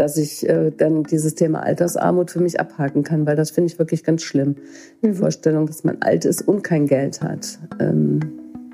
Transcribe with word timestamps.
dass 0.00 0.16
ich 0.16 0.48
äh, 0.48 0.70
dann 0.70 1.04
dieses 1.04 1.34
Thema 1.34 1.62
Altersarmut 1.62 2.30
für 2.30 2.40
mich 2.40 2.58
abhaken 2.58 3.04
kann, 3.04 3.26
weil 3.26 3.36
das 3.36 3.50
finde 3.50 3.70
ich 3.70 3.78
wirklich 3.78 4.02
ganz 4.02 4.22
schlimm. 4.22 4.56
Die 5.02 5.08
mhm. 5.08 5.14
Vorstellung, 5.14 5.66
dass 5.66 5.84
man 5.84 5.98
alt 6.00 6.24
ist 6.24 6.48
und 6.48 6.62
kein 6.62 6.86
Geld 6.86 7.20
hat, 7.20 7.58
ähm, 7.78 8.20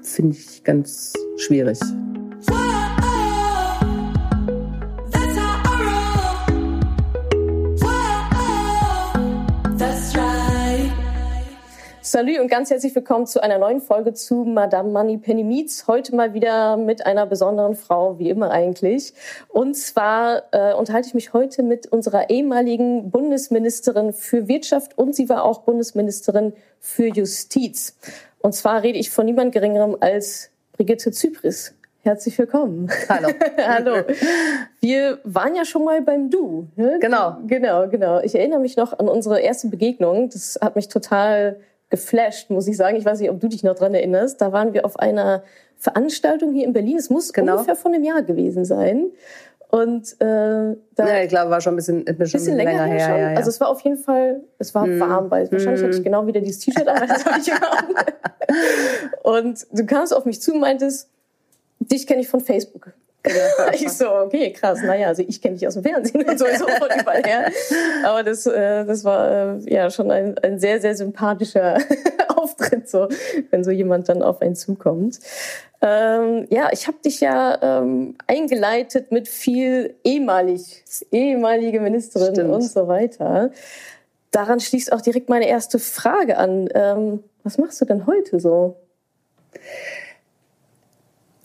finde 0.02 0.36
ich 0.36 0.62
ganz 0.62 1.12
schwierig. 1.36 1.80
Salut 12.16 12.38
und 12.38 12.48
ganz 12.48 12.70
herzlich 12.70 12.94
willkommen 12.94 13.26
zu 13.26 13.42
einer 13.42 13.58
neuen 13.58 13.82
Folge 13.82 14.14
zu 14.14 14.36
Madame 14.36 14.90
Money 14.90 15.18
Penny 15.18 15.44
Meets. 15.44 15.86
Heute 15.86 16.16
mal 16.16 16.32
wieder 16.32 16.78
mit 16.78 17.04
einer 17.04 17.26
besonderen 17.26 17.74
Frau, 17.74 18.18
wie 18.18 18.30
immer 18.30 18.50
eigentlich. 18.50 19.12
Und 19.48 19.76
zwar 19.76 20.44
äh, 20.50 20.72
unterhalte 20.72 21.08
ich 21.08 21.14
mich 21.14 21.34
heute 21.34 21.62
mit 21.62 21.88
unserer 21.88 22.30
ehemaligen 22.30 23.10
Bundesministerin 23.10 24.14
für 24.14 24.48
Wirtschaft 24.48 24.96
und 24.96 25.14
sie 25.14 25.28
war 25.28 25.44
auch 25.44 25.58
Bundesministerin 25.64 26.54
für 26.80 27.06
Justiz. 27.06 27.98
Und 28.38 28.54
zwar 28.54 28.82
rede 28.82 28.98
ich 28.98 29.10
von 29.10 29.26
niemand 29.26 29.52
Geringerem 29.52 29.98
als 30.00 30.48
Brigitte 30.72 31.12
Zypris. 31.12 31.74
Herzlich 32.00 32.38
willkommen. 32.38 32.90
Hallo. 33.10 33.28
Hallo. 33.58 34.04
Wir 34.80 35.18
waren 35.24 35.54
ja 35.54 35.66
schon 35.66 35.84
mal 35.84 36.00
beim 36.00 36.30
Du. 36.30 36.66
Ne? 36.76 36.96
Genau. 36.98 37.36
Genau, 37.46 37.86
genau. 37.88 38.20
Ich 38.22 38.34
erinnere 38.34 38.60
mich 38.60 38.78
noch 38.78 38.98
an 38.98 39.06
unsere 39.06 39.40
erste 39.40 39.68
Begegnung. 39.68 40.30
Das 40.30 40.58
hat 40.62 40.76
mich 40.76 40.88
total 40.88 41.60
geflasht, 41.90 42.50
muss 42.50 42.66
ich 42.66 42.76
sagen. 42.76 42.96
Ich 42.96 43.04
weiß 43.04 43.20
nicht, 43.20 43.30
ob 43.30 43.40
du 43.40 43.48
dich 43.48 43.62
noch 43.62 43.74
dran 43.74 43.94
erinnerst. 43.94 44.40
Da 44.40 44.52
waren 44.52 44.72
wir 44.72 44.84
auf 44.84 44.98
einer 44.98 45.42
Veranstaltung 45.76 46.52
hier 46.52 46.64
in 46.64 46.72
Berlin. 46.72 46.96
Es 46.96 47.10
muss 47.10 47.32
genau. 47.32 47.52
ungefähr 47.52 47.76
vor 47.76 47.92
einem 47.92 48.04
Jahr 48.04 48.22
gewesen 48.22 48.64
sein. 48.64 49.10
Und 49.68 50.12
äh, 50.20 50.76
da 50.94 51.08
ja, 51.08 51.22
ich 51.22 51.28
glaube, 51.28 51.50
war 51.50 51.60
schon 51.60 51.74
ein 51.74 51.76
bisschen, 51.76 52.06
ein 52.06 52.16
bisschen, 52.16 52.40
bisschen 52.40 52.56
länger, 52.56 52.72
länger 52.72 52.84
her. 52.84 53.00
Schon. 53.00 53.18
Ja, 53.18 53.30
ja. 53.32 53.36
Also 53.36 53.50
es 53.50 53.60
war 53.60 53.68
auf 53.68 53.80
jeden 53.80 53.98
Fall, 53.98 54.42
es 54.58 54.74
war 54.74 54.86
mm. 54.86 55.00
warm, 55.00 55.30
weil 55.30 55.50
wahrscheinlich 55.50 55.82
mm. 55.82 55.84
hatte 55.84 55.96
ich 55.96 56.04
genau 56.04 56.26
wieder 56.26 56.40
dieses 56.40 56.60
T-Shirt 56.60 56.86
an, 56.86 57.08
das 57.08 57.24
habe 57.24 57.40
ich 57.40 57.50
Und 59.22 59.66
du 59.72 59.84
kamst 59.86 60.14
auf 60.14 60.24
mich 60.24 60.40
zu 60.40 60.54
und 60.54 60.60
meintest, 60.60 61.10
dich 61.80 62.06
kenne 62.06 62.20
ich 62.20 62.28
von 62.28 62.40
Facebook. 62.40 62.92
ich 63.72 63.90
so, 63.90 64.10
okay, 64.10 64.52
krass. 64.52 64.80
Naja, 64.82 65.08
also 65.08 65.22
ich 65.26 65.40
kenne 65.40 65.56
dich 65.56 65.66
aus 65.66 65.74
dem 65.74 65.82
Fernsehen 65.82 66.24
und 66.28 66.38
sowieso 66.38 66.66
von 66.66 66.88
überall 67.00 67.22
her. 67.22 67.50
Aber 68.04 68.22
das, 68.22 68.46
äh, 68.46 68.84
das 68.84 69.04
war 69.04 69.30
äh, 69.30 69.72
ja 69.72 69.90
schon 69.90 70.10
ein, 70.10 70.38
ein 70.38 70.58
sehr, 70.58 70.80
sehr 70.80 70.94
sympathischer 70.94 71.78
Auftritt, 72.36 72.88
so, 72.88 73.08
wenn 73.50 73.64
so 73.64 73.70
jemand 73.70 74.08
dann 74.08 74.22
auf 74.22 74.40
einen 74.40 74.54
zukommt. 74.54 75.18
Ähm, 75.82 76.46
ja, 76.50 76.70
ich 76.72 76.86
habe 76.86 76.98
dich 77.04 77.20
ja 77.20 77.58
ähm, 77.62 78.16
eingeleitet 78.26 79.12
mit 79.12 79.28
viel 79.28 79.94
ehemalig, 80.04 80.84
ehemalige 81.12 81.80
Ministerin 81.80 82.34
Stimmt. 82.34 82.50
und 82.50 82.62
so 82.62 82.88
weiter. 82.88 83.50
Daran 84.30 84.60
schließt 84.60 84.92
auch 84.92 85.00
direkt 85.00 85.28
meine 85.28 85.48
erste 85.48 85.78
Frage 85.78 86.38
an. 86.38 86.68
Ähm, 86.74 87.24
was 87.42 87.58
machst 87.58 87.80
du 87.80 87.84
denn 87.84 88.06
heute 88.06 88.40
so? 88.40 88.76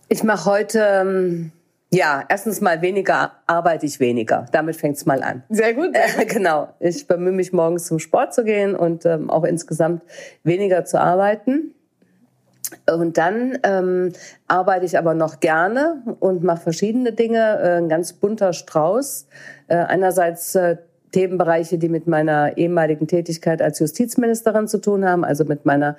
Ich 0.09 0.23
mache 0.23 0.49
heute 0.49 0.79
ähm, 0.79 1.51
ja, 1.93 2.23
erstens 2.29 2.61
mal 2.61 2.81
weniger 2.81 3.33
arbeite 3.47 3.85
ich 3.85 3.99
weniger. 3.99 4.45
Damit 4.53 4.77
fängt's 4.77 5.05
mal 5.05 5.21
an. 5.23 5.43
Sehr 5.49 5.73
gut. 5.73 5.89
Äh, 5.93 6.25
genau. 6.25 6.69
Ich 6.79 7.05
bemühe 7.05 7.33
mich 7.33 7.51
morgens 7.51 7.85
zum 7.85 7.99
Sport 7.99 8.33
zu 8.33 8.45
gehen 8.45 8.75
und 8.75 9.05
ähm, 9.05 9.29
auch 9.29 9.43
insgesamt 9.43 10.01
weniger 10.43 10.85
zu 10.85 10.99
arbeiten. 10.99 11.73
Und 12.89 13.17
dann 13.17 13.57
ähm, 13.63 14.13
arbeite 14.47 14.85
ich 14.85 14.97
aber 14.97 15.13
noch 15.13 15.41
gerne 15.41 16.01
und 16.21 16.43
mache 16.43 16.61
verschiedene 16.61 17.11
Dinge. 17.11 17.59
Äh, 17.61 17.77
ein 17.79 17.89
ganz 17.89 18.13
bunter 18.13 18.53
Strauß. 18.53 19.27
Äh, 19.67 19.75
einerseits 19.75 20.55
äh, 20.55 20.77
Themenbereiche, 21.11 21.77
die 21.77 21.89
mit 21.89 22.07
meiner 22.07 22.57
ehemaligen 22.57 23.07
Tätigkeit 23.07 23.61
als 23.61 23.79
Justizministerin 23.79 24.67
zu 24.67 24.79
tun 24.79 25.05
haben, 25.05 25.23
also 25.23 25.45
mit 25.45 25.65
meiner 25.65 25.97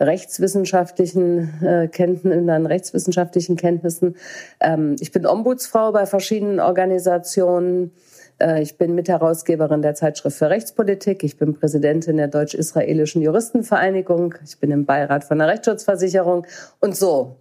rechtswissenschaftlichen 0.00 1.62
äh, 1.62 1.88
Kenntnissen, 1.88 2.66
rechtswissenschaftlichen 2.66 3.56
Kenntnissen. 3.56 4.16
Ähm, 4.60 4.96
ich 5.00 5.12
bin 5.12 5.26
Ombudsfrau 5.26 5.92
bei 5.92 6.06
verschiedenen 6.06 6.60
Organisationen. 6.60 7.92
Äh, 8.40 8.62
ich 8.62 8.76
bin 8.76 8.94
Mitherausgeberin 8.94 9.82
der 9.82 9.94
Zeitschrift 9.94 10.36
für 10.36 10.50
Rechtspolitik. 10.50 11.22
Ich 11.22 11.36
bin 11.36 11.54
Präsidentin 11.54 12.16
der 12.16 12.28
Deutsch-Israelischen 12.28 13.22
Juristenvereinigung. 13.22 14.34
Ich 14.44 14.58
bin 14.58 14.70
im 14.70 14.84
Beirat 14.84 15.24
von 15.24 15.38
der 15.38 15.48
Rechtsschutzversicherung 15.48 16.46
und 16.80 16.96
so. 16.96 17.36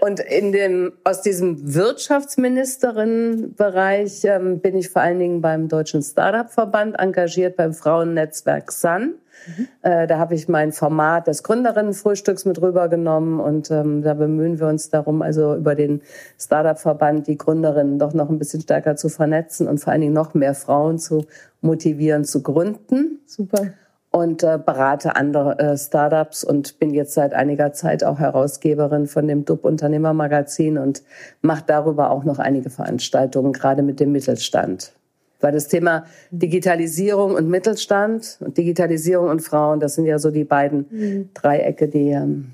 Und 0.00 0.20
in 0.20 0.52
dem, 0.52 0.92
aus 1.04 1.22
diesem 1.22 1.74
Wirtschaftsministerinnenbereich 1.74 4.24
ähm, 4.24 4.60
bin 4.60 4.76
ich 4.76 4.90
vor 4.90 5.00
allen 5.02 5.20
Dingen 5.20 5.40
beim 5.40 5.68
Deutschen 5.68 6.02
Startup-Verband 6.02 6.98
engagiert, 6.98 7.56
beim 7.56 7.72
Frauennetzwerk 7.72 8.72
Sun. 8.72 9.14
Mhm. 9.46 9.68
Äh, 9.82 10.06
da 10.06 10.18
habe 10.18 10.34
ich 10.34 10.48
mein 10.48 10.72
Format 10.72 11.28
des 11.28 11.42
Gründerinnenfrühstücks 11.44 12.44
mit 12.46 12.60
rübergenommen 12.60 13.38
und 13.38 13.70
ähm, 13.70 14.02
da 14.02 14.14
bemühen 14.14 14.58
wir 14.58 14.66
uns 14.66 14.90
darum, 14.90 15.22
also 15.22 15.54
über 15.54 15.76
den 15.76 16.02
Startup-Verband 16.38 17.28
die 17.28 17.38
Gründerinnen 17.38 17.98
doch 17.98 18.12
noch 18.12 18.28
ein 18.28 18.38
bisschen 18.38 18.60
stärker 18.62 18.96
zu 18.96 19.08
vernetzen 19.08 19.68
und 19.68 19.78
vor 19.78 19.92
allen 19.92 20.00
Dingen 20.00 20.14
noch 20.14 20.34
mehr 20.34 20.54
Frauen 20.54 20.98
zu 20.98 21.26
motivieren, 21.60 22.24
zu 22.24 22.42
gründen. 22.42 23.20
Super 23.26 23.70
und 24.16 24.42
äh, 24.42 24.58
berate 24.64 25.14
andere 25.14 25.58
äh, 25.58 25.76
Startups 25.76 26.42
und 26.42 26.78
bin 26.78 26.94
jetzt 26.94 27.12
seit 27.12 27.34
einiger 27.34 27.74
Zeit 27.74 28.02
auch 28.02 28.18
Herausgeberin 28.18 29.06
von 29.06 29.28
dem 29.28 29.44
DUB 29.44 29.66
Unternehmermagazin 29.66 30.78
und 30.78 31.02
mache 31.42 31.64
darüber 31.66 32.10
auch 32.10 32.24
noch 32.24 32.38
einige 32.38 32.70
Veranstaltungen, 32.70 33.52
gerade 33.52 33.82
mit 33.82 34.00
dem 34.00 34.12
Mittelstand. 34.12 34.92
Weil 35.42 35.52
das 35.52 35.68
Thema 35.68 36.04
Digitalisierung 36.30 37.34
und 37.34 37.50
Mittelstand 37.50 38.38
und 38.40 38.56
Digitalisierung 38.56 39.28
und 39.28 39.40
Frauen, 39.42 39.80
das 39.80 39.96
sind 39.96 40.06
ja 40.06 40.18
so 40.18 40.30
die 40.30 40.44
beiden 40.44 40.86
mhm. 40.90 41.30
Dreiecke, 41.34 41.86
die 41.86 42.08
ähm, 42.08 42.52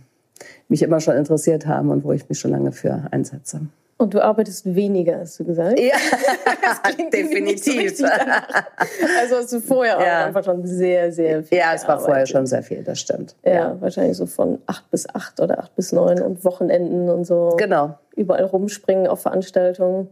mich 0.69 0.83
immer 0.83 0.99
schon 1.01 1.15
interessiert 1.15 1.67
haben 1.67 1.91
und 1.91 2.03
wo 2.03 2.11
ich 2.11 2.29
mich 2.29 2.41
schon 2.41 2.51
lange 2.51 2.73
für 2.73 3.07
einsetze. 3.13 3.61
Und 4.03 4.15
du 4.15 4.21
arbeitest 4.21 4.75
weniger, 4.75 5.21
hast 5.21 5.39
du 5.39 5.45
gesagt? 5.45 5.79
Ja, 5.79 5.95
definitiv. 7.13 7.97
So 7.97 8.05
also 8.05 9.37
hast 9.37 9.53
du 9.53 9.61
vorher 9.61 9.97
ja. 10.01 10.23
auch 10.23 10.27
einfach 10.27 10.43
schon 10.43 10.67
sehr, 10.67 11.13
sehr 11.13 11.45
viel 11.45 11.57
Ja, 11.57 11.73
es 11.73 11.87
war 11.87 12.01
vorher 12.01 12.27
schon 12.27 12.45
sehr 12.45 12.65
viel, 12.65 12.83
das 12.83 12.99
stimmt. 12.99 13.37
Ja, 13.45 13.53
ja, 13.53 13.77
wahrscheinlich 13.81 14.17
so 14.17 14.27
von 14.27 14.59
acht 14.67 14.91
bis 14.91 15.09
acht 15.09 15.39
oder 15.39 15.61
acht 15.61 15.77
bis 15.77 15.93
neun 15.93 16.21
und 16.21 16.45
Wochenenden 16.45 17.09
und 17.11 17.25
so. 17.25 17.55
Genau. 17.57 17.97
Überall 18.17 18.45
rumspringen 18.45 19.07
auf 19.07 19.23
Veranstaltungen. 19.23 20.09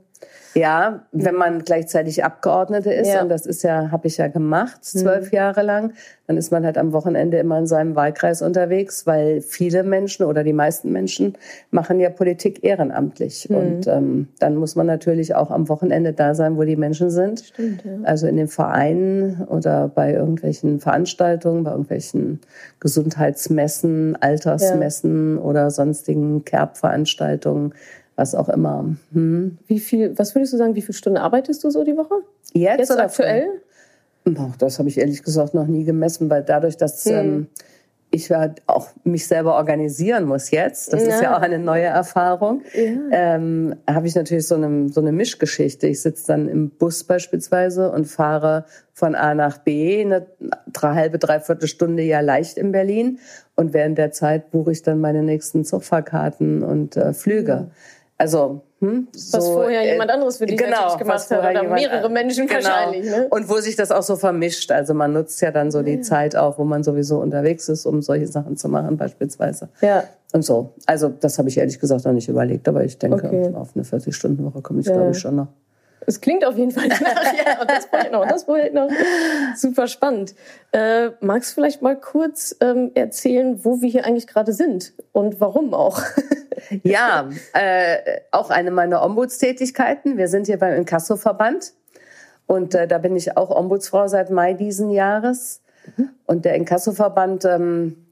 Ja, 0.54 1.06
wenn 1.12 1.34
man 1.34 1.60
gleichzeitig 1.64 2.24
Abgeordnete 2.24 2.92
ist, 2.92 3.12
ja. 3.12 3.22
und 3.22 3.28
das 3.28 3.46
ist 3.46 3.62
ja, 3.62 3.90
habe 3.90 4.08
ich 4.08 4.16
ja 4.16 4.28
gemacht, 4.28 4.84
zwölf 4.84 5.30
mhm. 5.30 5.36
Jahre 5.36 5.62
lang, 5.62 5.92
dann 6.26 6.36
ist 6.36 6.52
man 6.52 6.64
halt 6.64 6.78
am 6.78 6.92
Wochenende 6.92 7.38
immer 7.38 7.58
in 7.58 7.66
seinem 7.66 7.96
Wahlkreis 7.96 8.40
unterwegs, 8.40 9.06
weil 9.06 9.40
viele 9.40 9.82
Menschen 9.82 10.24
oder 10.26 10.44
die 10.44 10.52
meisten 10.52 10.92
Menschen 10.92 11.36
machen 11.70 11.98
ja 11.98 12.10
Politik 12.10 12.62
ehrenamtlich. 12.62 13.48
Mhm. 13.48 13.56
Und 13.56 13.86
ähm, 13.86 14.28
dann 14.38 14.56
muss 14.56 14.76
man 14.76 14.86
natürlich 14.86 15.34
auch 15.34 15.50
am 15.50 15.68
Wochenende 15.68 16.12
da 16.12 16.34
sein, 16.34 16.56
wo 16.56 16.62
die 16.62 16.76
Menschen 16.76 17.10
sind. 17.10 17.40
Stimmt, 17.40 17.84
ja. 17.84 17.92
Also 18.04 18.26
in 18.26 18.36
den 18.36 18.48
Vereinen 18.48 19.44
oder 19.44 19.88
bei 19.88 20.12
irgendwelchen 20.12 20.80
Veranstaltungen, 20.80 21.64
bei 21.64 21.72
irgendwelchen 21.72 22.40
Gesundheitsmessen, 22.78 24.16
Altersmessen 24.20 25.36
ja. 25.36 25.42
oder 25.42 25.70
sonstigen 25.70 26.44
Kerbveranstaltungen 26.44 27.74
was 28.20 28.34
auch 28.34 28.50
immer. 28.50 28.84
Hm. 29.12 29.56
Wie 29.66 29.80
viel, 29.80 30.16
was 30.18 30.34
würdest 30.34 30.52
du 30.52 30.58
sagen, 30.58 30.74
wie 30.74 30.82
viele 30.82 30.92
Stunden 30.92 31.16
arbeitest 31.16 31.64
du 31.64 31.70
so 31.70 31.84
die 31.84 31.96
Woche? 31.96 32.16
Jetzt, 32.52 32.78
Jetzt 32.78 32.90
oder 32.90 33.04
aktuell? 33.04 33.62
Boah, 34.24 34.52
das 34.58 34.78
habe 34.78 34.90
ich 34.90 34.98
ehrlich 34.98 35.22
gesagt 35.22 35.54
noch 35.54 35.66
nie 35.66 35.84
gemessen, 35.84 36.28
weil 36.28 36.44
dadurch, 36.44 36.76
dass 36.76 37.04
hm. 37.06 37.14
ähm, 37.14 37.46
ich 38.10 38.28
ja 38.28 38.52
auch 38.66 38.88
mich 39.04 39.26
selber 39.26 39.54
organisieren 39.54 40.24
muss 40.24 40.50
jetzt, 40.50 40.92
das 40.92 41.06
ja. 41.06 41.14
ist 41.14 41.22
ja 41.22 41.36
auch 41.36 41.42
eine 41.42 41.58
neue 41.58 41.84
Erfahrung, 41.84 42.62
ja. 42.74 43.36
ähm, 43.36 43.76
habe 43.88 44.06
ich 44.06 44.14
natürlich 44.16 44.46
so 44.46 44.56
eine, 44.56 44.88
so 44.88 45.00
eine 45.00 45.12
Mischgeschichte. 45.12 45.86
Ich 45.86 46.02
sitze 46.02 46.26
dann 46.26 46.48
im 46.48 46.70
Bus 46.70 47.04
beispielsweise 47.04 47.90
und 47.90 48.06
fahre 48.06 48.64
von 48.92 49.14
A 49.14 49.34
nach 49.34 49.58
B 49.58 50.00
eine 50.00 50.26
drei, 50.72 50.94
halbe, 50.94 51.18
dreiviertel 51.18 51.68
Stunde 51.68 52.02
ja 52.02 52.20
leicht 52.20 52.58
in 52.58 52.72
Berlin 52.72 53.20
und 53.54 53.72
während 53.72 53.96
der 53.96 54.10
Zeit 54.10 54.50
buche 54.50 54.72
ich 54.72 54.82
dann 54.82 55.00
meine 55.00 55.22
nächsten 55.22 55.64
Zugfahrkarten 55.64 56.62
und 56.62 56.96
äh, 56.96 57.14
Flüge. 57.14 57.52
Ja. 57.52 57.70
Also 58.20 58.60
hm, 58.80 59.08
was 59.14 59.30
so, 59.30 59.40
vorher 59.54 59.80
äh, 59.80 59.92
jemand 59.92 60.10
anderes 60.10 60.36
für 60.36 60.44
dich 60.44 60.58
genau, 60.58 60.94
gemacht 60.98 61.30
hat 61.30 61.38
oder 61.38 61.62
mehrere 61.62 62.10
Menschen 62.10 62.46
genau. 62.46 62.64
wahrscheinlich. 62.64 63.06
Ne? 63.06 63.28
Und 63.30 63.48
wo 63.48 63.54
sich 63.56 63.76
das 63.76 63.90
auch 63.90 64.02
so 64.02 64.16
vermischt. 64.16 64.70
Also 64.72 64.92
man 64.92 65.14
nutzt 65.14 65.40
ja 65.40 65.50
dann 65.50 65.70
so 65.70 65.82
die 65.82 65.94
ja. 65.94 66.02
Zeit 66.02 66.36
auch, 66.36 66.58
wo 66.58 66.64
man 66.64 66.84
sowieso 66.84 67.18
unterwegs 67.18 67.70
ist, 67.70 67.86
um 67.86 68.02
solche 68.02 68.26
Sachen 68.26 68.58
zu 68.58 68.68
machen 68.68 68.98
beispielsweise. 68.98 69.70
Ja. 69.80 70.04
Und 70.34 70.44
so. 70.44 70.74
Also 70.84 71.08
das 71.08 71.38
habe 71.38 71.48
ich 71.48 71.56
ehrlich 71.56 71.80
gesagt 71.80 72.04
noch 72.04 72.12
nicht 72.12 72.28
überlegt, 72.28 72.68
aber 72.68 72.84
ich 72.84 72.98
denke, 72.98 73.26
okay. 73.26 73.54
auf 73.54 73.70
eine 73.74 73.84
40-Stunden-Woche 73.84 74.60
komme 74.60 74.80
ich, 74.80 74.86
ja. 74.86 74.92
glaube 74.92 75.12
ich, 75.12 75.18
schon 75.18 75.36
noch. 75.36 75.48
Es 76.06 76.20
klingt 76.20 76.44
auf 76.44 76.56
jeden 76.56 76.70
Fall 76.70 76.88
danach. 76.88 77.32
ja, 77.34 77.60
und 77.60 77.70
das 77.70 77.86
Projekt 77.86 78.12
noch, 78.12 78.22
und 78.22 78.30
das 78.30 78.44
Projekt 78.44 78.74
noch. 78.74 78.88
Super 79.56 79.86
spannend. 79.86 80.34
Äh, 80.72 81.10
magst 81.20 81.50
du 81.50 81.54
vielleicht 81.54 81.82
mal 81.82 81.98
kurz 81.98 82.56
ähm, 82.60 82.90
erzählen, 82.94 83.64
wo 83.64 83.80
wir 83.80 83.88
hier 83.88 84.06
eigentlich 84.06 84.26
gerade 84.26 84.52
sind 84.52 84.92
und 85.12 85.40
warum 85.40 85.74
auch? 85.74 86.02
ja, 86.82 87.28
äh, 87.52 88.20
auch 88.30 88.50
eine 88.50 88.70
meiner 88.70 89.02
Ombudstätigkeiten. 89.02 90.16
Wir 90.16 90.28
sind 90.28 90.46
hier 90.46 90.58
beim 90.58 90.74
Inkasso-Verband. 90.74 91.72
Und 92.46 92.74
äh, 92.74 92.88
da 92.88 92.98
bin 92.98 93.14
ich 93.14 93.36
auch 93.36 93.50
Ombudsfrau 93.50 94.08
seit 94.08 94.30
Mai 94.30 94.54
diesen 94.54 94.90
Jahres. 94.90 95.62
Mhm. 95.96 96.10
Und 96.26 96.44
der 96.44 96.56
Inkassoverband 96.56 97.44
ähm, 97.44 98.09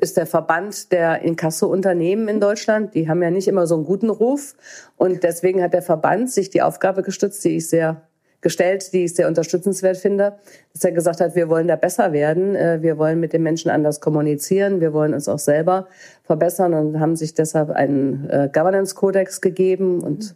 ist 0.00 0.16
der 0.16 0.26
Verband 0.26 0.92
der 0.92 1.22
Inkasso-Unternehmen 1.22 2.28
in 2.28 2.40
Deutschland. 2.40 2.94
Die 2.94 3.08
haben 3.08 3.22
ja 3.22 3.30
nicht 3.30 3.48
immer 3.48 3.66
so 3.66 3.74
einen 3.74 3.84
guten 3.84 4.10
Ruf. 4.10 4.54
Und 4.96 5.22
deswegen 5.22 5.62
hat 5.62 5.74
der 5.74 5.82
Verband 5.82 6.30
sich 6.30 6.50
die 6.50 6.62
Aufgabe 6.62 7.02
gestützt, 7.02 7.44
die 7.44 7.56
ich 7.56 7.68
sehr 7.68 8.02
gestellt, 8.40 8.92
die 8.94 9.04
ich 9.04 9.14
sehr 9.14 9.28
unterstützenswert 9.28 9.98
finde, 9.98 10.36
dass 10.72 10.82
er 10.84 10.92
gesagt 10.92 11.20
hat, 11.20 11.34
wir 11.34 11.50
wollen 11.50 11.68
da 11.68 11.76
besser 11.76 12.12
werden, 12.12 12.54
äh, 12.54 12.78
wir 12.80 12.96
wollen 12.96 13.20
mit 13.20 13.34
den 13.34 13.42
Menschen 13.42 13.70
anders 13.70 14.00
kommunizieren, 14.00 14.80
wir 14.80 14.94
wollen 14.94 15.12
uns 15.12 15.28
auch 15.28 15.38
selber 15.38 15.88
verbessern 16.24 16.72
und 16.72 17.00
haben 17.00 17.16
sich 17.16 17.34
deshalb 17.34 17.70
einen 17.70 18.28
äh, 18.30 18.48
Governance-Kodex 18.50 19.42
gegeben 19.42 20.00
und 20.00 20.34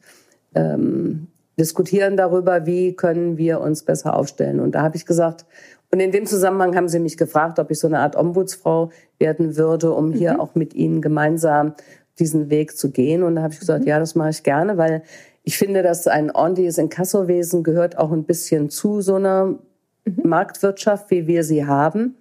ähm, 0.54 1.28
diskutieren 1.58 2.16
darüber, 2.16 2.66
wie 2.66 2.94
können 2.94 3.38
wir 3.38 3.60
uns 3.60 3.84
besser 3.84 4.14
aufstellen. 4.16 4.60
Und 4.60 4.74
da 4.74 4.82
habe 4.82 4.96
ich 4.96 5.06
gesagt, 5.06 5.46
und 5.94 6.00
in 6.00 6.10
dem 6.10 6.26
Zusammenhang 6.26 6.74
haben 6.74 6.88
sie 6.88 6.98
mich 6.98 7.16
gefragt, 7.16 7.60
ob 7.60 7.70
ich 7.70 7.78
so 7.78 7.86
eine 7.86 8.00
Art 8.00 8.16
Ombudsfrau 8.16 8.90
werden 9.20 9.56
würde, 9.56 9.92
um 9.92 10.12
hier 10.12 10.32
mhm. 10.34 10.40
auch 10.40 10.56
mit 10.56 10.74
ihnen 10.74 11.00
gemeinsam 11.00 11.74
diesen 12.18 12.50
Weg 12.50 12.76
zu 12.76 12.90
gehen. 12.90 13.22
Und 13.22 13.36
da 13.36 13.42
habe 13.42 13.52
ich 13.52 13.60
gesagt, 13.60 13.82
mhm. 13.82 13.86
ja, 13.86 14.00
das 14.00 14.16
mache 14.16 14.30
ich 14.30 14.42
gerne, 14.42 14.76
weil 14.76 15.04
ich 15.44 15.56
finde, 15.56 15.84
dass 15.84 16.08
ein 16.08 16.32
ordentliches 16.32 16.78
Inkassowesen 16.78 17.62
gehört 17.62 17.96
auch 17.96 18.10
ein 18.10 18.24
bisschen 18.24 18.70
zu 18.70 19.02
so 19.02 19.14
einer 19.14 19.56
mhm. 20.04 20.16
Marktwirtschaft, 20.24 21.12
wie 21.12 21.28
wir 21.28 21.44
sie 21.44 21.64
haben. 21.64 22.16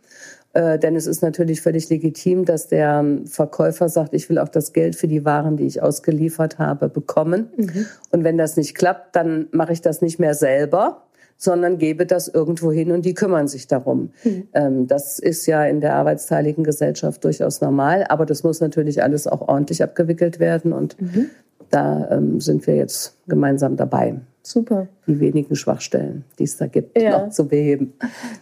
Äh, 0.54 0.78
denn 0.78 0.96
es 0.96 1.08
ist 1.08 1.24
natürlich 1.24 1.64
völlig 1.64 1.90
legitim, 1.90 2.46
dass 2.46 2.68
der 2.68 3.04
Verkäufer 3.26 3.90
sagt, 3.90 4.14
ich 4.14 4.30
will 4.30 4.38
auch 4.38 4.50
das 4.50 4.74
Geld 4.74 4.96
für 4.96 5.08
die 5.08 5.26
Waren, 5.26 5.58
die 5.58 5.66
ich 5.66 5.82
ausgeliefert 5.82 6.60
habe, 6.60 6.90
bekommen. 6.90 7.50
Mhm. 7.58 7.88
Und 8.12 8.24
wenn 8.24 8.38
das 8.38 8.56
nicht 8.56 8.76
klappt, 8.76 9.16
dann 9.16 9.48
mache 9.52 9.74
ich 9.74 9.82
das 9.82 10.04
nicht 10.04 10.20
mehr 10.20 10.36
selber, 10.36 11.08
sondern 11.38 11.78
gebe 11.78 12.06
das 12.06 12.28
irgendwo 12.28 12.72
hin 12.72 12.92
und 12.92 13.06
die 13.06 13.14
kümmern 13.14 13.48
sich 13.48 13.68
darum. 13.68 14.12
Mhm. 14.24 14.48
Ähm, 14.54 14.88
das 14.88 15.20
ist 15.20 15.46
ja 15.46 15.66
in 15.66 15.82
der 15.82 15.96
arbeitsteiligen 15.96 16.64
Gesellschaft 16.64 17.24
durchaus 17.24 17.62
normal, 17.62 18.06
aber 18.10 18.26
das 18.26 18.44
muss 18.44 18.62
natürlich 18.62 19.04
alles 19.04 19.28
auch 19.28 19.48
ordentlich 19.48 19.84
abgewickelt 19.84 20.40
werden 20.40 20.74
und 20.74 21.00
mhm. 21.02 21.30
da 21.70 22.10
ähm, 22.12 22.40
sind 22.40 22.66
wir 22.68 22.76
jetzt 22.76 23.18
gemeinsam 23.28 23.76
dabei. 23.76 24.16
Super. 24.46 24.90
Die 25.08 25.22
wenigen 25.22 25.56
Schwachstellen, 25.56 26.26
die 26.38 26.44
es 26.44 26.58
da 26.58 26.68
gibt, 26.68 27.00
ja. 27.02 27.18
noch 27.18 27.30
zu 27.30 27.48
beheben. 27.48 27.94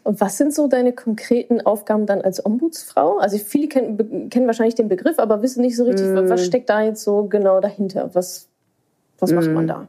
Und 0.03 0.19
was 0.19 0.35
sind 0.35 0.51
so 0.51 0.67
deine 0.67 0.93
konkreten 0.93 1.61
Aufgaben 1.61 2.07
dann 2.07 2.21
als 2.21 2.43
Ombudsfrau? 2.43 3.19
Also 3.19 3.37
viele 3.37 3.67
kennen, 3.67 4.29
kennen 4.31 4.47
wahrscheinlich 4.47 4.73
den 4.73 4.89
Begriff, 4.89 5.19
aber 5.19 5.43
wissen 5.43 5.61
nicht 5.61 5.77
so 5.77 5.83
richtig, 5.83 6.07
mm. 6.07 6.27
was 6.27 6.43
steckt 6.43 6.71
da 6.71 6.81
jetzt 6.81 7.03
so 7.03 7.25
genau 7.25 7.59
dahinter? 7.59 8.09
Was, 8.13 8.49
was 9.19 9.31
macht 9.31 9.49
mm. 9.49 9.53
man 9.53 9.67
da? 9.67 9.87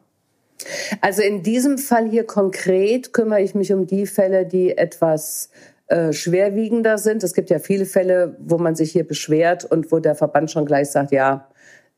Also 1.00 1.22
in 1.22 1.42
diesem 1.42 1.78
Fall 1.78 2.08
hier 2.08 2.24
konkret 2.24 3.12
kümmere 3.12 3.42
ich 3.42 3.54
mich 3.54 3.72
um 3.72 3.86
die 3.86 4.06
Fälle, 4.06 4.46
die 4.46 4.76
etwas 4.76 5.50
äh, 5.88 6.12
schwerwiegender 6.12 6.98
sind. 6.98 7.22
Es 7.22 7.34
gibt 7.34 7.50
ja 7.50 7.58
viele 7.58 7.84
Fälle, 7.84 8.36
wo 8.38 8.58
man 8.58 8.74
sich 8.74 8.92
hier 8.92 9.06
beschwert 9.06 9.64
und 9.64 9.92
wo 9.92 9.98
der 9.98 10.14
Verband 10.14 10.50
schon 10.50 10.64
gleich 10.64 10.90
sagt, 10.90 11.12
ja, 11.12 11.48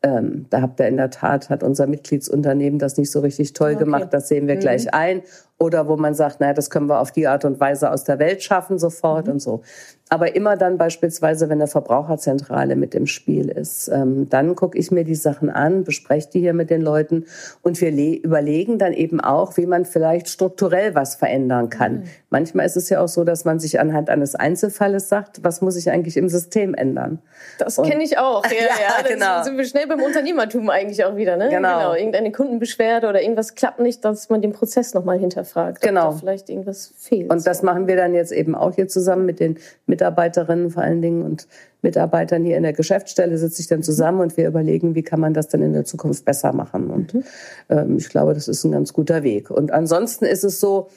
ähm, 0.03 0.47
da 0.51 0.61
habt 0.61 0.81
ihr 0.81 0.89
in 0.89 0.97
der 0.97 1.11
Tat, 1.11 1.49
hat 1.49 1.63
unser 1.63 1.87
Mitgliedsunternehmen 1.87 2.79
das 2.79 2.99
nicht 2.99 3.11
so 3.11 3.21
richtig 3.21 3.55
toll 3.55 3.73
okay. 3.75 3.85
gemacht, 3.85 4.09
das 4.11 4.29
sehen 4.29 4.47
wir 4.47 4.57
mhm. 4.57 4.61
gleich 4.61 4.93
ein. 4.93 5.23
Oder 5.59 5.87
wo 5.89 5.97
man 5.97 6.15
sagt, 6.15 6.41
naja, 6.41 6.53
das 6.53 6.69
können 6.69 6.89
wir 6.89 7.01
auf 7.01 7.12
die 7.12 7.29
Art 7.29 7.45
und 7.45 7.61
Weise 7.61 7.91
aus 7.91 8.05
der 8.05 8.19
Welt 8.19 8.43
schaffen 8.43 8.79
sofort 8.79 9.27
mhm. 9.27 9.35
und 9.35 9.41
so. 9.41 9.62
Aber 10.11 10.37
immer 10.37 10.56
dann 10.56 10.77
beispielsweise, 10.77 11.49
wenn 11.49 11.61
eine 11.61 11.67
Verbraucherzentrale 11.67 12.77
mit 12.77 12.95
im 12.95 13.06
Spiel 13.06 13.49
ist, 13.49 13.89
ähm, 13.89 14.29
dann 14.29 14.55
gucke 14.55 14.77
ich 14.77 14.91
mir 14.91 15.05
die 15.05 15.15
Sachen 15.15 15.49
an, 15.49 15.83
bespreche 15.83 16.29
die 16.31 16.41
hier 16.41 16.53
mit 16.53 16.71
den 16.71 16.83
Leuten 16.83 17.25
und 17.62 17.81
wir 17.81 17.91
überlegen 17.91 18.79
dann 18.79 18.93
eben 18.93 19.21
auch, 19.21 19.56
wie 19.56 19.67
man 19.67 19.87
vielleicht 19.87 20.29
strukturell 20.29 20.95
was 20.95 21.15
verändern 21.15 21.71
kann. 21.71 22.01
Mhm. 22.01 22.05
Manchmal 22.31 22.67
ist 22.67 22.77
es 22.77 22.91
ja 22.91 23.01
auch 23.01 23.09
so, 23.09 23.25
dass 23.25 23.45
man 23.45 23.59
sich 23.59 23.81
anhand 23.81 24.11
eines 24.11 24.35
Einzelfalles 24.35 25.09
sagt, 25.09 25.43
was 25.43 25.62
muss 25.62 25.77
ich 25.77 25.91
eigentlich 25.91 26.17
im 26.17 26.29
System 26.29 26.75
ändern? 26.75 27.21
Das 27.59 27.77
kenne 27.77 28.03
ich 28.03 28.19
auch. 28.19 28.45
Ja, 28.55 28.61
ja, 28.61 29.03
ja 29.03 29.09
genau. 29.09 29.43
sind 29.43 29.56
wir 29.56 29.65
schnell 29.65 29.87
beim 29.89 30.01
Unternehmertum 30.01 30.71
eigentlich 30.71 31.05
auch 31.05 31.17
wieder. 31.17 31.37
Ne? 31.37 31.49
Genau. 31.49 31.79
genau. 31.79 31.95
Irgendeine 31.95 32.31
Kundenbeschwerde 32.31 33.09
oder 33.09 33.21
irgendwas 33.21 33.55
klappt 33.55 33.81
nicht, 33.81 34.05
dass 34.05 34.29
man 34.29 34.43
den 34.43 34.53
Prozess 34.53 34.95
nochmal 34.95 35.19
hinterfragt. 35.44 35.81
Genau. 35.81 36.08
Ob 36.08 36.14
da 36.14 36.19
vielleicht 36.20 36.49
irgendwas 36.49 36.93
fehlt. 36.96 37.31
Und 37.31 37.46
das 37.46 37.62
machen 37.62 37.87
wir 37.87 37.96
dann 37.96 38.14
jetzt 38.14 38.32
eben 38.32 38.55
auch 38.55 38.75
hier 38.75 38.88
zusammen 38.88 39.26
mit 39.26 39.41
den 39.41 39.58
Mitarbeiterinnen 39.87 40.70
vor 40.70 40.82
allen 40.82 41.02
Dingen 41.02 41.23
und 41.23 41.46
Mitarbeitern 41.82 42.44
hier 42.44 42.56
in 42.56 42.62
der 42.62 42.73
Geschäftsstelle 42.73 43.37
sitze 43.37 43.61
ich 43.61 43.69
dann 43.69 43.82
zusammen 43.82 44.20
und 44.20 44.37
wir 44.37 44.49
überlegen, 44.49 44.94
wie 44.94 45.02
kann 45.02 45.20
man 45.20 45.35
das 45.35 45.49
dann 45.49 45.62
in 45.62 45.75
der 45.75 45.85
Zukunft 45.85 46.25
besser 46.25 46.52
machen. 46.52 46.91
Und 46.91 47.14
mhm. 47.14 47.25
ähm, 47.69 47.96
ich 47.99 48.08
glaube, 48.08 48.32
das 48.32 48.49
ist 48.49 48.64
ein 48.64 48.73
ganz 48.73 48.93
guter 48.93 49.23
Weg. 49.23 49.50
Und 49.50 49.70
ansonsten 49.70 50.25
ist 50.25 50.44
es 50.44 50.61
so, 50.61 50.88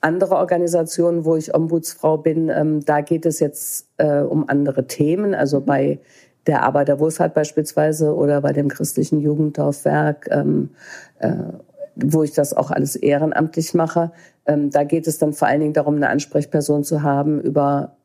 andere 0.00 0.36
Organisationen, 0.36 1.24
wo 1.24 1.34
ich 1.34 1.56
Ombudsfrau 1.56 2.18
bin, 2.18 2.50
ähm, 2.50 2.84
da 2.84 3.00
geht 3.00 3.26
es 3.26 3.40
jetzt 3.40 3.88
äh, 3.96 4.20
um 4.20 4.48
andere 4.48 4.86
Themen. 4.86 5.34
Also 5.34 5.58
mhm. 5.58 5.64
bei 5.64 5.98
der 6.46 6.62
Arbeiterwohlfahrt 6.62 7.34
beispielsweise 7.34 8.14
oder 8.14 8.40
bei 8.40 8.52
dem 8.52 8.68
christlichen 8.68 9.20
Jugenddorfwerk, 9.20 10.28
ähm, 10.30 10.70
äh, 11.18 11.32
wo 12.04 12.22
ich 12.22 12.32
das 12.32 12.54
auch 12.54 12.70
alles 12.70 12.96
ehrenamtlich 12.96 13.74
mache. 13.74 14.12
Ähm, 14.46 14.70
da 14.70 14.84
geht 14.84 15.06
es 15.06 15.18
dann 15.18 15.32
vor 15.32 15.48
allen 15.48 15.60
Dingen 15.60 15.72
darum, 15.72 15.96
eine 15.96 16.08
Ansprechperson 16.08 16.84
zu 16.84 17.02
haben 17.02 17.40
über 17.40 17.96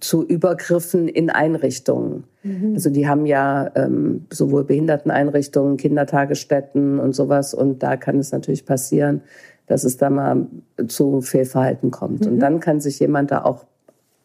zu 0.00 0.24
Übergriffen 0.24 1.08
in 1.08 1.28
Einrichtungen. 1.28 2.24
Mhm. 2.42 2.72
Also 2.74 2.88
die 2.88 3.06
haben 3.06 3.26
ja 3.26 3.70
ähm, 3.74 4.26
sowohl 4.30 4.64
Behinderteneinrichtungen, 4.64 5.76
Kindertagesstätten 5.76 6.98
und 6.98 7.14
sowas. 7.14 7.52
Und 7.52 7.82
da 7.82 7.96
kann 7.96 8.18
es 8.18 8.32
natürlich 8.32 8.64
passieren, 8.64 9.20
dass 9.66 9.84
es 9.84 9.98
da 9.98 10.08
mal 10.08 10.46
zu 10.88 11.20
Fehlverhalten 11.20 11.90
kommt. 11.90 12.24
Mhm. 12.24 12.32
Und 12.32 12.38
dann 12.40 12.60
kann 12.60 12.80
sich 12.80 12.98
jemand 12.98 13.30
da 13.30 13.44
auch 13.44 13.66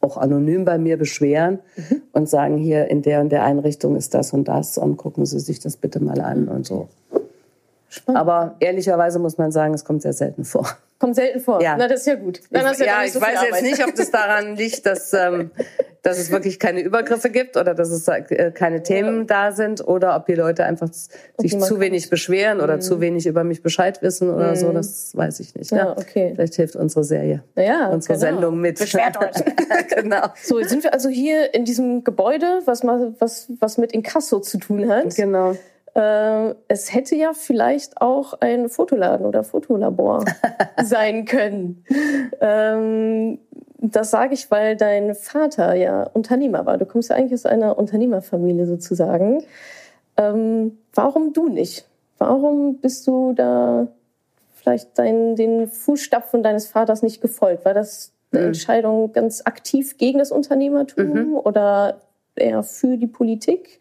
auch 0.01 0.17
anonym 0.17 0.65
bei 0.65 0.77
mir 0.77 0.97
beschweren 0.97 1.59
mhm. 1.75 2.01
und 2.11 2.29
sagen, 2.29 2.57
hier 2.57 2.89
in 2.89 3.01
der 3.01 3.21
und 3.21 3.31
der 3.31 3.43
Einrichtung 3.43 3.95
ist 3.95 4.13
das 4.13 4.33
und 4.33 4.47
das 4.47 4.77
und 4.77 4.97
gucken 4.97 5.25
Sie 5.25 5.39
sich 5.39 5.59
das 5.59 5.77
bitte 5.77 5.99
mal 5.99 6.21
an 6.21 6.47
und 6.47 6.65
so. 6.65 6.89
Spannend. 7.95 8.19
Aber 8.19 8.55
ehrlicherweise 8.59 9.19
muss 9.19 9.37
man 9.37 9.51
sagen, 9.51 9.73
es 9.73 9.85
kommt 9.85 10.01
sehr 10.01 10.13
selten 10.13 10.43
vor. 10.43 10.67
Kommt 10.99 11.15
selten 11.15 11.39
vor. 11.39 11.61
Ja. 11.61 11.75
Na, 11.77 11.87
das 11.87 12.01
ist 12.01 12.07
ja 12.07 12.15
gut. 12.15 12.41
Dann 12.51 12.71
ich, 12.71 12.79
ja, 12.79 12.85
ja 12.85 13.03
ich 13.05 13.13
so 13.13 13.21
weiß 13.21 13.39
jetzt 13.49 13.63
nicht, 13.63 13.85
ob 13.85 13.95
das 13.95 14.11
daran 14.11 14.55
liegt, 14.55 14.85
dass, 14.85 15.13
ähm, 15.13 15.51
dass 16.01 16.17
es 16.17 16.31
wirklich 16.31 16.59
keine 16.59 16.81
Übergriffe 16.81 17.29
gibt 17.29 17.57
oder 17.57 17.73
dass 17.73 17.89
es 17.89 18.07
äh, 18.07 18.51
keine 18.51 18.81
Themen 18.81 19.19
ja. 19.19 19.23
da 19.23 19.51
sind 19.51 19.85
oder 19.85 20.15
ob 20.15 20.25
die 20.25 20.35
Leute 20.35 20.65
einfach 20.65 20.89
sich 21.37 21.59
zu 21.59 21.79
wenig 21.79 22.09
beschweren 22.09 22.59
oder 22.59 22.77
mhm. 22.77 22.81
zu 22.81 23.01
wenig 23.01 23.27
über 23.27 23.43
mich 23.43 23.61
Bescheid 23.61 24.01
wissen 24.01 24.33
oder 24.33 24.51
mhm. 24.51 24.55
so. 24.55 24.71
Das 24.71 25.15
weiß 25.15 25.39
ich 25.41 25.55
nicht. 25.55 25.71
Ja, 25.71 25.97
okay. 25.97 26.31
Vielleicht 26.35 26.55
hilft 26.55 26.75
unsere 26.75 27.03
Serie, 27.03 27.43
ja, 27.55 27.87
unsere 27.89 28.17
genau. 28.17 28.27
Sendung 28.27 28.61
mit. 28.61 28.79
Beschwert 28.79 29.17
euch. 29.17 29.43
genau. 29.95 30.27
So, 30.41 30.59
jetzt 30.59 30.69
sind 30.69 30.83
wir 30.83 30.93
also 30.93 31.09
hier 31.09 31.53
in 31.53 31.65
diesem 31.65 32.03
Gebäude, 32.03 32.61
was, 32.65 32.83
mal, 32.83 33.13
was, 33.19 33.47
was 33.59 33.77
mit 33.77 33.91
Inkasso 33.91 34.39
zu 34.39 34.57
tun 34.57 34.89
hat. 34.89 35.15
Genau. 35.15 35.55
Äh, 35.95 36.55
es 36.67 36.93
hätte 36.93 37.15
ja 37.15 37.33
vielleicht 37.33 38.01
auch 38.01 38.33
ein 38.41 38.67
Fotoladen 38.69 39.25
oder 39.25 39.43
Fotolabor 39.43 40.25
sein 40.83 41.25
können. 41.25 41.83
Ähm, 42.41 43.39
das 43.77 44.11
sage 44.11 44.33
ich, 44.33 44.51
weil 44.51 44.75
dein 44.75 45.15
Vater 45.15 45.73
ja 45.75 46.03
Unternehmer 46.03 46.65
war. 46.65 46.77
Du 46.77 46.85
kommst 46.85 47.09
ja 47.09 47.15
eigentlich 47.15 47.33
aus 47.33 47.45
einer 47.45 47.77
Unternehmerfamilie 47.77 48.65
sozusagen. 48.65 49.43
Ähm, 50.17 50.77
warum 50.93 51.33
du 51.33 51.47
nicht? 51.47 51.87
Warum 52.17 52.77
bist 52.77 53.07
du 53.07 53.33
da 53.33 53.87
vielleicht 54.55 54.97
dein, 54.97 55.35
den 55.35 55.67
Fußstapfen 55.67 56.43
deines 56.43 56.67
Vaters 56.67 57.03
nicht 57.03 57.21
gefolgt? 57.21 57.63
War 57.63 57.73
das 57.73 58.11
eine 58.31 58.41
mhm. 58.41 58.47
Entscheidung 58.47 59.13
ganz 59.13 59.43
aktiv 59.45 59.97
gegen 59.97 60.19
das 60.19 60.31
Unternehmertum 60.31 61.29
mhm. 61.29 61.35
oder 61.35 62.01
eher 62.35 62.63
für 62.63 62.97
die 62.97 63.07
Politik? 63.07 63.79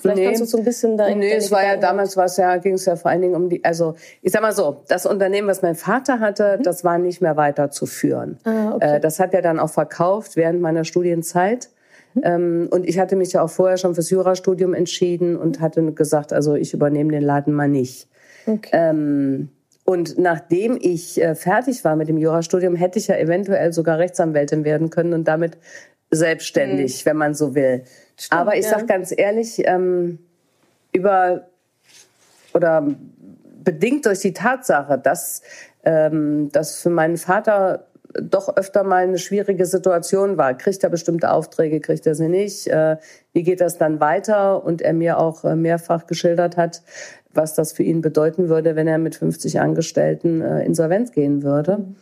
Vielleicht 0.00 0.18
nee, 0.18 0.24
kannst 0.26 0.40
du 0.40 0.46
so 0.46 0.58
ein 0.58 0.64
bisschen 0.64 0.96
da 0.96 1.12
Nee, 1.12 1.32
es 1.34 1.50
war 1.50 1.64
ja 1.64 1.76
damals 1.76 2.16
war 2.16 2.26
es 2.26 2.36
ja, 2.36 2.56
ging 2.58 2.74
es 2.74 2.84
ja 2.84 2.94
vor 2.94 3.10
allen 3.10 3.20
Dingen 3.20 3.34
um 3.34 3.48
die, 3.48 3.64
also 3.64 3.94
ich 4.22 4.30
sag 4.30 4.42
mal 4.42 4.52
so, 4.52 4.82
das 4.86 5.06
Unternehmen, 5.06 5.48
was 5.48 5.60
mein 5.62 5.74
Vater 5.74 6.20
hatte, 6.20 6.58
mhm. 6.58 6.62
das 6.62 6.84
war 6.84 6.98
nicht 6.98 7.20
mehr 7.20 7.36
weiterzuführen. 7.36 8.38
Ah, 8.44 8.74
okay. 8.74 8.96
Äh, 8.96 9.00
das 9.00 9.18
hat 9.18 9.34
er 9.34 9.42
dann 9.42 9.58
auch 9.58 9.70
verkauft 9.70 10.36
während 10.36 10.60
meiner 10.60 10.84
Studienzeit. 10.84 11.70
Mhm. 12.14 12.22
Ähm, 12.24 12.68
und 12.70 12.88
ich 12.88 13.00
hatte 13.00 13.16
mich 13.16 13.32
ja 13.32 13.42
auch 13.42 13.50
vorher 13.50 13.76
schon 13.76 13.94
fürs 13.94 14.10
Jurastudium 14.10 14.72
entschieden 14.72 15.36
und 15.36 15.60
hatte 15.60 15.82
gesagt, 15.92 16.32
also 16.32 16.54
ich 16.54 16.72
übernehme 16.72 17.10
den 17.10 17.22
Laden 17.22 17.52
mal 17.52 17.68
nicht. 17.68 18.08
Okay. 18.46 18.70
Ähm, 18.72 19.48
und 19.84 20.18
nachdem 20.18 20.78
ich 20.80 21.20
äh, 21.20 21.34
fertig 21.34 21.82
war 21.82 21.96
mit 21.96 22.08
dem 22.08 22.18
Jurastudium, 22.18 22.76
hätte 22.76 22.98
ich 22.98 23.08
ja 23.08 23.16
eventuell 23.16 23.72
sogar 23.72 23.98
Rechtsanwältin 23.98 24.64
werden 24.64 24.90
können 24.90 25.12
und 25.12 25.26
damit 25.26 25.56
selbstständig, 26.10 27.04
mhm. 27.04 27.10
wenn 27.10 27.16
man 27.16 27.34
so 27.34 27.54
will. 27.54 27.84
Stimmt, 28.16 28.40
Aber 28.40 28.56
ich 28.56 28.64
ja. 28.64 28.70
sag 28.78 28.86
ganz 28.86 29.14
ehrlich, 29.16 29.62
ähm, 29.64 30.18
über 30.92 31.48
oder 32.54 32.86
bedingt 33.62 34.06
durch 34.06 34.20
die 34.20 34.32
Tatsache, 34.32 34.98
dass 34.98 35.42
ähm, 35.84 36.50
das 36.52 36.80
für 36.80 36.90
meinen 36.90 37.16
Vater 37.16 37.86
doch 38.20 38.56
öfter 38.56 38.84
mal 38.84 39.04
eine 39.04 39.18
schwierige 39.18 39.66
Situation 39.66 40.38
war. 40.38 40.54
Kriegt 40.54 40.82
er 40.82 40.88
bestimmte 40.88 41.30
Aufträge, 41.30 41.80
kriegt 41.80 42.06
er 42.06 42.14
sie 42.14 42.28
nicht? 42.28 42.66
Äh, 42.66 42.96
wie 43.34 43.42
geht 43.42 43.60
das 43.60 43.76
dann 43.76 44.00
weiter? 44.00 44.64
Und 44.64 44.80
er 44.80 44.94
mir 44.94 45.18
auch 45.18 45.44
äh, 45.44 45.54
mehrfach 45.54 46.06
geschildert 46.06 46.56
hat, 46.56 46.82
was 47.34 47.54
das 47.54 47.72
für 47.72 47.82
ihn 47.82 48.00
bedeuten 48.00 48.48
würde, 48.48 48.76
wenn 48.76 48.88
er 48.88 48.96
mit 48.96 49.14
50 49.14 49.60
Angestellten 49.60 50.40
äh, 50.40 50.64
insolvenz 50.64 51.12
gehen 51.12 51.42
würde. 51.42 51.78
Mhm 51.78 51.96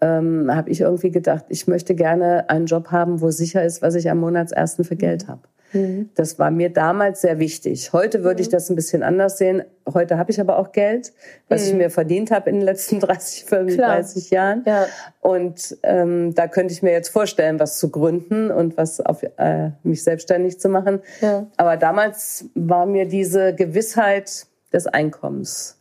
ähm, 0.00 0.54
habe 0.54 0.70
ich 0.70 0.80
irgendwie 0.80 1.10
gedacht, 1.10 1.44
ich 1.48 1.66
möchte 1.66 1.94
gerne 1.94 2.48
einen 2.50 2.66
Job 2.66 2.90
haben, 2.90 3.20
wo 3.20 3.30
sicher 3.30 3.64
ist, 3.64 3.82
was 3.82 3.94
ich 3.94 4.10
am 4.10 4.18
Monatsersten 4.18 4.84
für 4.84 4.96
Geld 4.96 5.28
habe. 5.28 5.42
Mhm. 5.72 6.10
Das 6.14 6.38
war 6.38 6.50
mir 6.50 6.70
damals 6.70 7.20
sehr 7.20 7.38
wichtig. 7.38 7.92
Heute 7.92 8.24
würde 8.24 8.40
ich 8.40 8.48
mhm. 8.48 8.52
das 8.52 8.70
ein 8.70 8.76
bisschen 8.76 9.02
anders 9.02 9.38
sehen. 9.38 9.62
Heute 9.92 10.18
habe 10.18 10.30
ich 10.30 10.40
aber 10.40 10.58
auch 10.58 10.72
Geld, 10.72 11.12
was 11.48 11.62
mhm. 11.62 11.68
ich 11.68 11.74
mir 11.74 11.90
verdient 11.90 12.30
habe 12.30 12.50
in 12.50 12.56
den 12.56 12.64
letzten 12.64 13.00
30, 13.00 13.44
35 13.44 14.28
Klar. 14.28 14.48
Jahren. 14.48 14.62
Ja. 14.66 14.86
Und 15.20 15.76
ähm, 15.82 16.34
da 16.34 16.46
könnte 16.46 16.72
ich 16.72 16.82
mir 16.82 16.92
jetzt 16.92 17.08
vorstellen, 17.08 17.58
was 17.58 17.78
zu 17.78 17.90
gründen 17.90 18.50
und 18.50 18.76
was 18.76 19.00
auf 19.00 19.22
äh, 19.22 19.70
mich 19.82 20.02
selbstständig 20.04 20.60
zu 20.60 20.68
machen. 20.68 21.00
Ja. 21.20 21.46
Aber 21.56 21.76
damals 21.76 22.46
war 22.54 22.86
mir 22.86 23.06
diese 23.06 23.54
Gewissheit 23.54 24.46
des 24.72 24.86
Einkommens 24.86 25.78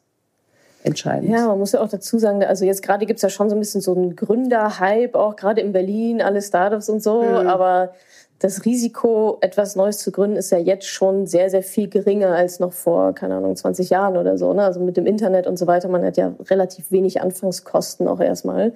entscheidend. 0.86 1.30
Ja, 1.30 1.48
man 1.48 1.60
muss 1.60 1.72
ja 1.72 1.82
auch 1.82 1.89
dazu 1.89 2.18
sagen, 2.20 2.44
also 2.44 2.65
jetzt 2.65 2.82
gerade 2.82 3.06
gibt 3.06 3.18
es 3.18 3.22
ja 3.22 3.30
schon 3.30 3.50
so 3.50 3.56
ein 3.56 3.60
bisschen 3.60 3.82
so 3.82 3.94
einen 3.94 4.15
Gründer-Hype, 4.15 5.15
auch 5.15 5.36
gerade 5.36 5.62
in 5.62 5.72
Berlin, 5.72 6.22
alle 6.22 6.42
Startups 6.42 6.89
und 6.89 7.01
so, 7.01 7.22
mhm. 7.22 7.48
aber 7.48 7.92
das 8.39 8.65
Risiko, 8.65 9.38
etwas 9.42 9.75
Neues 9.75 10.00
zu 10.00 10.12
gründen, 10.12 10.36
ist 10.36 10.51
ja 10.51 10.58
jetzt 10.58 10.88
schon 10.88 11.25
sehr, 11.25 11.50
sehr 11.50 11.63
viel 11.63 11.89
geringer 11.89 12.36
als 12.36 12.60
noch 12.60 12.74
vor, 12.74 13.13
keine 13.13 13.36
Ahnung, 13.36 13.56
20 13.56 13.89
Jahren 13.89 14.18
oder 14.18 14.38
so. 14.38 14.54
Ne? 14.54 14.63
Also 14.63 14.82
mit 14.82 14.98
dem 14.98 15.06
Internet 15.06 15.48
und 15.48 15.58
so 15.58 15.68
weiter, 15.68 15.88
man 15.88 16.04
hat 16.04 16.18
ja 16.18 16.34
relativ 16.50 16.92
wenig 16.92 17.22
Anfangskosten 17.22 18.08
auch 18.08 18.20
erstmal. 18.20 18.74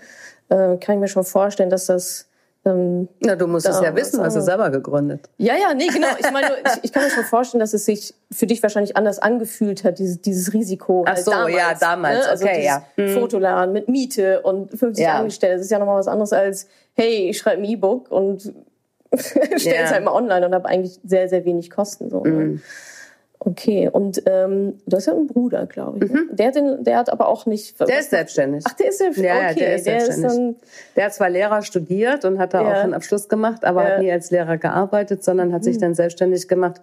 Äh, 0.48 0.78
kann 0.78 0.96
ich 0.96 1.02
mir 1.02 1.08
schon 1.10 1.26
vorstellen, 1.26 1.70
dass 1.70 1.88
das 1.88 2.29
ähm, 2.66 3.08
ja, 3.24 3.36
du 3.38 3.48
musst 3.48 3.68
es 3.68 3.80
ja 3.80 3.96
wissen, 3.96 4.22
hast 4.22 4.36
du 4.36 4.42
selber 4.42 4.70
gegründet. 4.70 5.30
Ja, 5.38 5.56
ja, 5.56 5.74
nee, 5.74 5.88
genau. 5.88 6.10
Ich 6.20 6.30
meine, 6.32 6.48
ich, 6.66 6.84
ich, 6.84 6.92
kann 6.92 7.04
mir 7.04 7.10
schon 7.10 7.24
vorstellen, 7.24 7.60
dass 7.60 7.74
es 7.74 7.86
sich 7.86 8.14
für 8.32 8.48
dich 8.48 8.62
wahrscheinlich 8.62 8.98
anders 8.98 9.20
angefühlt 9.20 9.86
hat, 9.86 9.98
dieses, 9.98 10.22
dieses 10.22 10.54
Risiko. 10.54 11.06
Ach 11.08 11.16
so, 11.16 11.32
damals, 11.32 11.56
ja, 11.56 11.74
damals, 11.80 12.20
ne? 12.20 12.30
also 12.30 12.46
okay, 12.46 12.66
ja. 12.66 12.84
Hm. 12.96 13.14
Fotoladen 13.14 13.74
mit 13.74 13.88
Miete 13.88 14.42
und 14.42 14.78
50 14.78 15.04
ja. 15.04 15.20
Angestellte. 15.20 15.56
Das 15.56 15.66
ist 15.66 15.72
ja 15.72 15.80
nochmal 15.80 16.00
was 16.00 16.10
anderes 16.10 16.34
als, 16.34 16.68
hey, 16.96 17.30
ich 17.30 17.38
schreibe 17.38 17.62
ein 17.62 17.66
E-Book 17.66 18.12
und 18.12 18.42
stelle 19.16 19.56
es 19.56 19.66
yeah. 19.66 19.90
halt 19.90 20.04
mal 20.04 20.12
online 20.12 20.46
und 20.46 20.54
habe 20.54 20.68
eigentlich 20.68 21.00
sehr, 21.06 21.30
sehr 21.30 21.46
wenig 21.46 21.70
Kosten. 21.70 22.10
So, 22.10 22.24
ne? 22.24 22.30
mm. 22.30 22.62
Okay, 23.42 23.88
und 23.90 24.22
ähm, 24.26 24.80
du 24.86 24.98
hast 24.98 25.06
ja 25.06 25.14
einen 25.14 25.28
Bruder, 25.28 25.66
glaube 25.66 26.04
ich. 26.04 26.12
Ne? 26.12 26.24
Mhm. 26.30 26.36
Der, 26.36 26.52
den, 26.52 26.84
der 26.84 26.98
hat 26.98 27.10
aber 27.10 27.30
auch 27.30 27.46
nicht. 27.46 27.80
Der 27.80 28.00
ist 28.00 28.10
selbstständig. 28.10 28.66
Ach, 28.68 28.74
der 28.74 28.90
ist 28.90 28.98
selbstständig. 28.98 29.34
Ja, 29.34 29.50
okay. 29.52 29.60
der 29.60 29.76
ist 29.76 29.84
selbstständig. 29.86 30.22
Der, 30.22 30.30
ist 30.30 30.38
dann, 30.38 30.56
der 30.98 31.06
hat 31.06 31.14
zwar 31.14 31.30
Lehrer 31.30 31.62
studiert 31.62 32.26
und 32.26 32.38
hat 32.38 32.54
da 32.54 32.62
ja. 32.62 32.68
auch 32.68 32.84
einen 32.84 32.94
Abschluss 32.94 33.30
gemacht, 33.30 33.64
aber 33.64 33.84
ja. 33.84 33.90
hat 33.92 34.00
nie 34.02 34.12
als 34.12 34.30
Lehrer 34.30 34.58
gearbeitet, 34.58 35.24
sondern 35.24 35.54
hat 35.54 35.64
sich 35.64 35.78
mhm. 35.78 35.82
dann 35.82 35.96
selbstständig 35.96 36.50
gemacht 36.50 36.82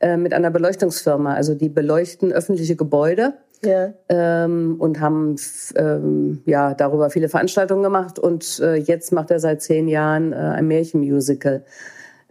äh, 0.00 0.16
mit 0.16 0.32
einer 0.32 0.52
Beleuchtungsfirma. 0.52 1.34
Also 1.34 1.54
die 1.54 1.68
beleuchten 1.68 2.32
öffentliche 2.32 2.76
Gebäude. 2.76 3.34
Ja. 3.64 3.92
Ähm, 4.08 4.76
und 4.78 5.00
haben 5.00 5.36
ähm, 5.76 6.42
ja 6.44 6.74
darüber 6.74 7.10
viele 7.10 7.28
Veranstaltungen 7.30 7.82
gemacht 7.82 8.18
und 8.18 8.60
äh, 8.60 8.74
jetzt 8.74 9.12
macht 9.12 9.30
er 9.30 9.40
seit 9.40 9.62
zehn 9.62 9.88
Jahren 9.88 10.34
äh, 10.34 10.36
ein 10.36 10.68
Märchenmusical 10.68 11.64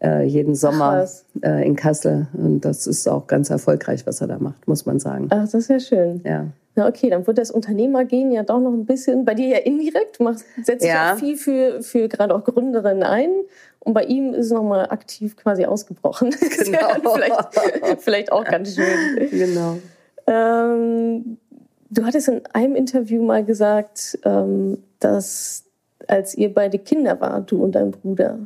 äh, 0.01 0.23
jeden 0.23 0.55
Sommer 0.55 1.07
äh, 1.41 1.65
in 1.65 1.75
Kassel. 1.75 2.27
Und 2.33 2.61
das 2.61 2.87
ist 2.87 3.07
auch 3.07 3.27
ganz 3.27 3.49
erfolgreich, 3.49 4.05
was 4.05 4.21
er 4.21 4.27
da 4.27 4.39
macht, 4.39 4.67
muss 4.67 4.85
man 4.85 4.99
sagen. 4.99 5.27
Ach, 5.29 5.41
das 5.41 5.53
ist 5.53 5.69
ja 5.69 5.79
schön. 5.79 6.21
Ja. 6.25 6.47
Na 6.75 6.87
okay, 6.87 7.09
dann 7.09 7.25
wird 7.25 7.37
das 7.37 7.51
Unternehmergehen 7.51 8.31
ja 8.33 8.43
doch 8.43 8.59
noch 8.59 8.73
ein 8.73 8.85
bisschen, 8.85 9.23
bei 9.23 9.33
dir 9.33 9.47
ja 9.47 9.57
indirekt, 9.59 10.19
machst, 10.19 10.45
setzt 10.61 10.85
ja. 10.85 11.13
auch 11.13 11.17
viel 11.17 11.37
für, 11.37 11.81
für 11.81 12.09
gerade 12.09 12.35
auch 12.35 12.43
Gründerinnen 12.43 13.03
ein. 13.03 13.29
Und 13.79 13.93
bei 13.93 14.03
ihm 14.03 14.33
ist 14.33 14.47
es 14.47 14.51
nochmal 14.51 14.89
aktiv 14.89 15.37
quasi 15.37 15.65
ausgebrochen. 15.65 16.35
Genau. 16.65 17.13
vielleicht, 17.13 18.01
vielleicht 18.01 18.31
auch 18.31 18.43
ganz 18.43 18.75
schön. 18.75 19.29
Genau. 19.29 19.77
Ähm, 20.27 21.37
du 21.89 22.03
hattest 22.03 22.27
in 22.27 22.41
einem 22.53 22.75
Interview 22.75 23.23
mal 23.23 23.45
gesagt, 23.45 24.17
ähm, 24.25 24.79
dass 24.99 25.63
als 26.07 26.35
ihr 26.35 26.53
beide 26.53 26.79
Kinder 26.79 27.19
wart, 27.21 27.51
du 27.51 27.63
und 27.63 27.73
dein 27.73 27.91
Bruder, 27.91 28.39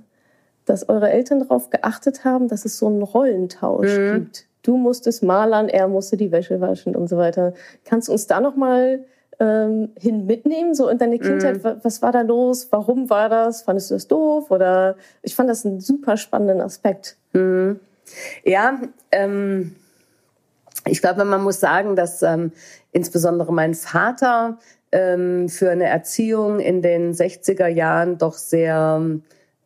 dass 0.69 0.88
eure 0.88 1.09
Eltern 1.09 1.39
darauf 1.39 1.71
geachtet 1.71 2.23
haben, 2.23 2.47
dass 2.47 2.63
es 2.63 2.77
so 2.77 2.88
einen 2.88 3.01
Rollentausch 3.01 3.97
mhm. 3.97 4.13
gibt. 4.13 4.45
Du 4.61 4.77
musstest 4.77 5.23
malern, 5.23 5.67
er 5.67 5.88
musste 5.88 6.15
die 6.15 6.31
Wäsche 6.31 6.61
waschen 6.61 6.95
und 6.95 7.07
so 7.07 7.17
weiter. 7.17 7.53
Kannst 7.85 8.07
du 8.07 8.11
uns 8.11 8.27
da 8.27 8.39
noch 8.39 8.55
mal 8.55 9.03
ähm, 9.39 9.89
hin 9.97 10.27
mitnehmen, 10.27 10.75
so 10.75 10.88
in 10.89 10.99
deine 10.99 11.15
mhm. 11.15 11.21
Kindheit? 11.21 11.63
Mhm. 11.63 11.79
Was 11.81 12.03
war 12.03 12.11
da 12.11 12.21
los? 12.21 12.67
Warum 12.69 13.09
war 13.09 13.29
das? 13.29 13.63
Fandest 13.63 13.89
du 13.89 13.95
das 13.95 14.07
doof? 14.07 14.51
Oder 14.51 14.95
ich 15.23 15.33
fand 15.33 15.49
das 15.49 15.65
einen 15.65 15.79
super 15.79 16.17
spannenden 16.17 16.61
Aspekt. 16.61 17.17
Mhm. 17.33 17.79
Ja, 18.43 18.79
ähm, 19.11 19.75
ich 20.85 21.01
glaube, 21.01 21.25
man 21.25 21.41
muss 21.41 21.59
sagen, 21.59 21.95
dass 21.95 22.21
ähm, 22.21 22.51
insbesondere 22.91 23.51
mein 23.51 23.73
Vater 23.73 24.59
ähm, 24.91 25.49
für 25.49 25.71
eine 25.71 25.85
Erziehung 25.85 26.59
in 26.59 26.83
den 26.83 27.13
60er 27.13 27.67
Jahren 27.67 28.19
doch 28.19 28.33
sehr 28.33 29.01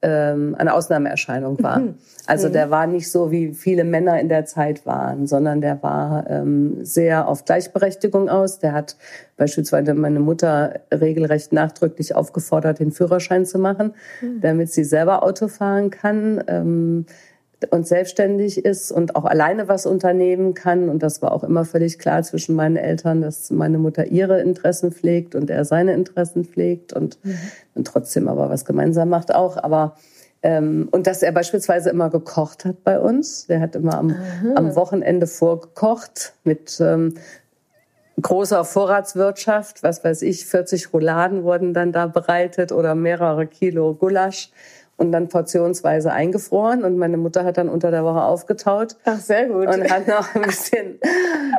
ähm, 0.03 0.55
eine 0.57 0.74
Ausnahmeerscheinung 0.74 1.63
war. 1.63 1.79
Mhm. 1.79 1.95
Also 2.27 2.50
der 2.50 2.69
war 2.69 2.88
nicht 2.88 3.12
so, 3.12 3.31
wie 3.31 3.53
viele 3.53 3.83
Männer 3.83 4.19
in 4.19 4.29
der 4.29 4.45
Zeit 4.45 4.86
waren, 4.86 5.27
sondern 5.27 5.60
der 5.60 5.81
war 5.81 6.29
ähm, 6.29 6.77
sehr 6.86 7.27
auf 7.27 7.45
Gleichberechtigung 7.45 8.29
aus. 8.29 8.60
Der 8.60 8.74
hat 8.74 8.95
beispielsweise 9.36 9.93
meine 9.93 10.19
Mutter 10.19 10.81
regelrecht 10.93 11.51
nachdrücklich 11.51 12.15
aufgefordert, 12.15 12.79
den 12.79 12.91
Führerschein 12.91 13.45
zu 13.45 13.60
machen, 13.60 13.93
mhm. 14.22 14.41
damit 14.41 14.72
sie 14.72 14.83
selber 14.83 15.24
Auto 15.24 15.48
fahren 15.48 15.89
kann. 15.89 16.43
Ähm, 16.48 17.05
und 17.72 17.88
selbstständig 17.88 18.63
ist 18.63 18.91
und 18.91 19.15
auch 19.15 19.25
alleine 19.25 19.67
was 19.67 19.86
unternehmen 19.86 20.53
kann. 20.53 20.89
Und 20.89 21.03
das 21.03 21.22
war 21.22 21.32
auch 21.32 21.43
immer 21.43 21.65
völlig 21.65 22.00
klar 22.00 22.24
zwischen 22.24 22.55
meinen 22.55 22.77
Eltern, 22.77 23.22
dass 23.22 23.51
meine 23.51 23.77
Mutter 23.77 24.08
ihre 24.08 24.41
Interessen 24.41 24.91
pflegt 24.91 25.36
und 25.36 25.50
er 25.50 25.65
seine 25.65 25.93
Interessen 25.93 26.46
pflegt 26.46 26.93
und, 26.93 27.17
mhm. 27.24 27.38
und 27.75 27.88
trotzdem 27.88 28.27
aber 28.27 28.50
was 28.50 28.65
gemeinsam 28.65 29.10
macht 29.10 29.34
auch. 29.34 29.58
Aber 29.58 29.96
ähm, 30.43 30.89
und 30.91 31.08
dass 31.08 31.24
er 31.24 31.32
beispielsweise 31.32 31.89
immer 31.89 32.10
gekocht 32.10 32.65
hat 32.65 32.84
bei 32.84 33.00
uns. 33.00 33.48
Der 33.48 33.62
hat 33.62 33.75
immer 33.75 33.98
am, 33.98 34.15
am 34.55 34.75
Wochenende 34.75 35.25
vorgekocht 35.25 36.34
mit 36.43 36.79
ähm, 36.82 37.15
großer 38.22 38.65
Vorratswirtschaft. 38.65 39.84
Was 39.84 40.03
weiß 40.03 40.22
ich, 40.24 40.46
40 40.46 40.93
Rouladen 40.93 41.43
wurden 41.43 41.74
dann 41.74 41.93
da 41.93 42.08
bereitet 42.08 42.74
oder 42.74 42.93
mehrere 42.93 43.48
Kilo 43.48 43.93
Gulasch 43.93 44.51
und 44.98 45.12
dann 45.12 45.28
portionsweise 45.28 46.12
eingefroren 46.12 46.84
und 46.84 46.98
meine 46.98 47.18
Mutter 47.18 47.44
hat 47.44 47.58
dann 47.58 47.70
unter 47.70 47.92
der 47.92 48.04
Woche 48.04 48.22
aufgetaut. 48.22 48.96
Ach, 49.06 49.20
sehr 49.20 49.48
gut. 49.48 49.68
Und 49.68 49.90
hat 49.92 50.08
noch 50.08 50.36
ein 50.36 50.42
bisschen 50.44 51.00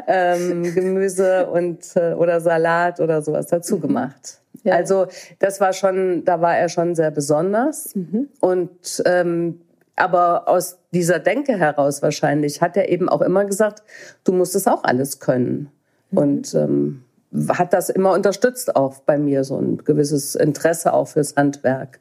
ähm, 0.07 0.75
Gemüse 0.75 1.47
und 1.49 1.97
äh, 1.97 2.15
oder 2.15 2.41
Salat 2.41 3.01
oder 3.01 3.23
sowas 3.23 3.47
dazu 3.49 3.81
gemacht. 3.81 4.39
Ja. 4.63 4.75
Also 4.75 5.07
das 5.41 5.61
war 5.61 5.73
schon, 5.73 6.25
da 6.25 6.41
war 6.41 6.57
er 6.57 6.69
schon 6.69 6.95
sehr 6.95 7.11
besonders 7.11 7.95
mhm. 7.95 8.29
und 8.41 9.03
ähm, 9.05 9.61
aber 9.97 10.49
aus 10.49 10.79
dieser 10.93 11.21
Denke 11.21 11.57
heraus 11.57 12.03
wahrscheinlich 12.03 12.61
hat 12.61 12.77
er 12.77 12.89
eben 12.89 13.09
auch 13.09 13.21
immer 13.21 13.45
gesagt, 13.45 13.83
du 14.25 14.33
musst 14.33 14.57
es 14.57 14.67
auch 14.67 14.83
alles 14.85 15.21
können 15.21 15.71
mhm. 16.11 16.19
und 16.19 16.55
ähm, 16.55 17.05
hat 17.49 17.73
das 17.73 17.91
immer 17.91 18.13
unterstützt 18.13 18.77
auch 18.77 19.01
bei 19.01 19.19
mir 19.19 19.45
so 19.45 19.59
ein 19.59 19.79
gewisses 19.79 20.35
Interesse 20.35 20.93
auch 20.93 21.09
fürs 21.09 21.37
Handwerk. 21.37 22.01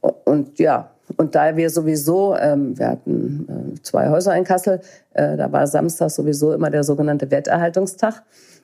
Und 0.00 0.58
ja, 0.58 0.90
und 1.16 1.34
da 1.34 1.56
wir 1.56 1.70
sowieso, 1.70 2.36
ähm, 2.36 2.76
wir 2.78 2.88
hatten 2.88 3.76
äh, 3.76 3.82
zwei 3.82 4.08
Häuser 4.08 4.34
in 4.36 4.44
Kassel, 4.44 4.80
äh, 5.14 5.36
da 5.36 5.52
war 5.52 5.66
Samstag 5.66 6.10
sowieso 6.10 6.52
immer 6.52 6.70
der 6.70 6.82
sogenannte 6.82 7.30
Werterhaltungstag. 7.30 8.22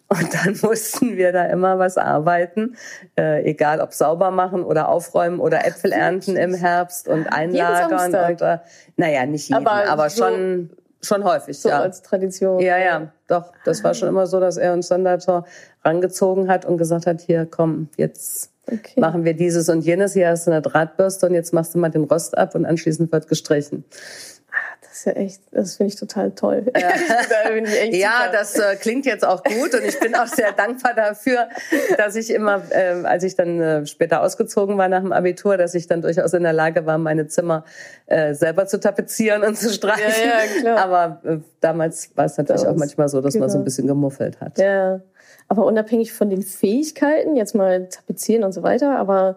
Und 0.08 0.34
dann 0.34 0.58
mussten 0.62 1.16
wir 1.16 1.32
da 1.32 1.46
immer 1.46 1.78
was 1.78 1.96
arbeiten, 1.96 2.76
äh, 3.18 3.48
egal 3.48 3.80
ob 3.80 3.94
sauber 3.94 4.30
machen 4.30 4.64
oder 4.64 4.88
aufräumen 4.88 5.38
oder 5.38 5.66
Äpfel 5.66 5.92
ernten 5.92 6.36
im 6.36 6.54
Herbst 6.54 7.08
und 7.08 7.26
einlagern. 7.28 8.14
Und, 8.14 8.42
äh, 8.42 8.58
naja, 8.96 9.24
nicht 9.24 9.48
jeden, 9.48 9.66
aber, 9.66 9.88
aber 9.88 10.10
so 10.10 10.24
schon, 10.24 10.70
schon 11.00 11.24
häufig. 11.24 11.58
So 11.58 11.68
ja. 11.68 11.80
als 11.80 12.02
Tradition. 12.02 12.60
Ja, 12.60 12.76
ja, 12.76 13.12
doch. 13.28 13.52
Das 13.64 13.82
war 13.84 13.94
schon 13.94 14.08
immer 14.08 14.26
so, 14.26 14.40
dass 14.40 14.56
er 14.56 14.72
uns 14.72 14.88
dann 14.88 15.04
da 15.04 15.16
rangezogen 15.84 16.48
hat 16.48 16.64
und 16.64 16.76
gesagt 16.76 17.06
hat, 17.06 17.20
hier, 17.20 17.46
komm, 17.46 17.88
jetzt 17.96 18.51
okay. 18.66 19.00
machen 19.00 19.24
wir 19.24 19.34
dieses 19.34 19.68
und 19.68 19.82
jenes. 19.82 20.14
Hier 20.14 20.28
hast 20.28 20.46
du 20.46 20.50
eine 20.50 20.62
Drahtbürste 20.62 21.26
und 21.26 21.34
jetzt 21.34 21.52
machst 21.52 21.74
du 21.74 21.78
mal 21.78 21.90
den 21.90 22.04
Rost 22.04 22.36
ab 22.36 22.54
und 22.54 22.64
anschließend 22.66 23.12
wird 23.12 23.28
gestrichen. 23.28 23.84
Ah, 24.50 24.76
das 24.82 24.92
ist 24.92 25.04
ja 25.06 25.12
echt, 25.12 25.42
das 25.50 25.76
finde 25.76 25.94
ich 25.94 25.98
total 25.98 26.32
toll. 26.32 26.66
Ja, 26.78 26.90
da 27.28 27.86
ja 27.90 28.30
das 28.30 28.58
äh, 28.58 28.76
klingt 28.76 29.06
jetzt 29.06 29.24
auch 29.24 29.42
gut 29.42 29.74
und 29.74 29.82
ich 29.82 29.98
bin 29.98 30.14
auch 30.14 30.26
sehr 30.26 30.52
dankbar 30.52 30.94
dafür, 30.94 31.48
dass 31.96 32.16
ich 32.16 32.30
immer, 32.30 32.62
äh, 32.70 33.02
als 33.04 33.24
ich 33.24 33.34
dann 33.34 33.60
äh, 33.60 33.86
später 33.86 34.22
ausgezogen 34.22 34.76
war 34.76 34.88
nach 34.88 35.00
dem 35.00 35.12
Abitur, 35.12 35.56
dass 35.56 35.74
ich 35.74 35.86
dann 35.86 36.02
durchaus 36.02 36.34
in 36.34 36.42
der 36.42 36.52
Lage 36.52 36.84
war, 36.84 36.98
meine 36.98 37.28
Zimmer 37.28 37.64
äh, 38.06 38.34
selber 38.34 38.66
zu 38.66 38.78
tapezieren 38.78 39.42
und 39.42 39.56
zu 39.56 39.72
streichen. 39.72 40.02
Ja, 40.22 40.44
ja, 40.44 40.60
klar. 40.60 40.78
Aber 40.78 41.20
äh, 41.24 41.38
damals 41.60 42.10
war 42.14 42.26
es 42.26 42.36
natürlich 42.36 42.66
auch 42.66 42.76
manchmal 42.76 43.08
so, 43.08 43.22
dass 43.22 43.32
genau. 43.32 43.44
man 43.44 43.50
so 43.50 43.58
ein 43.58 43.64
bisschen 43.64 43.86
gemuffelt 43.86 44.40
hat. 44.40 44.58
Ja. 44.58 45.00
Aber 45.52 45.66
unabhängig 45.66 46.14
von 46.14 46.30
den 46.30 46.40
Fähigkeiten, 46.40 47.36
jetzt 47.36 47.54
mal 47.54 47.86
tapezieren 47.90 48.42
und 48.42 48.52
so 48.52 48.62
weiter, 48.62 48.96
aber 48.96 49.36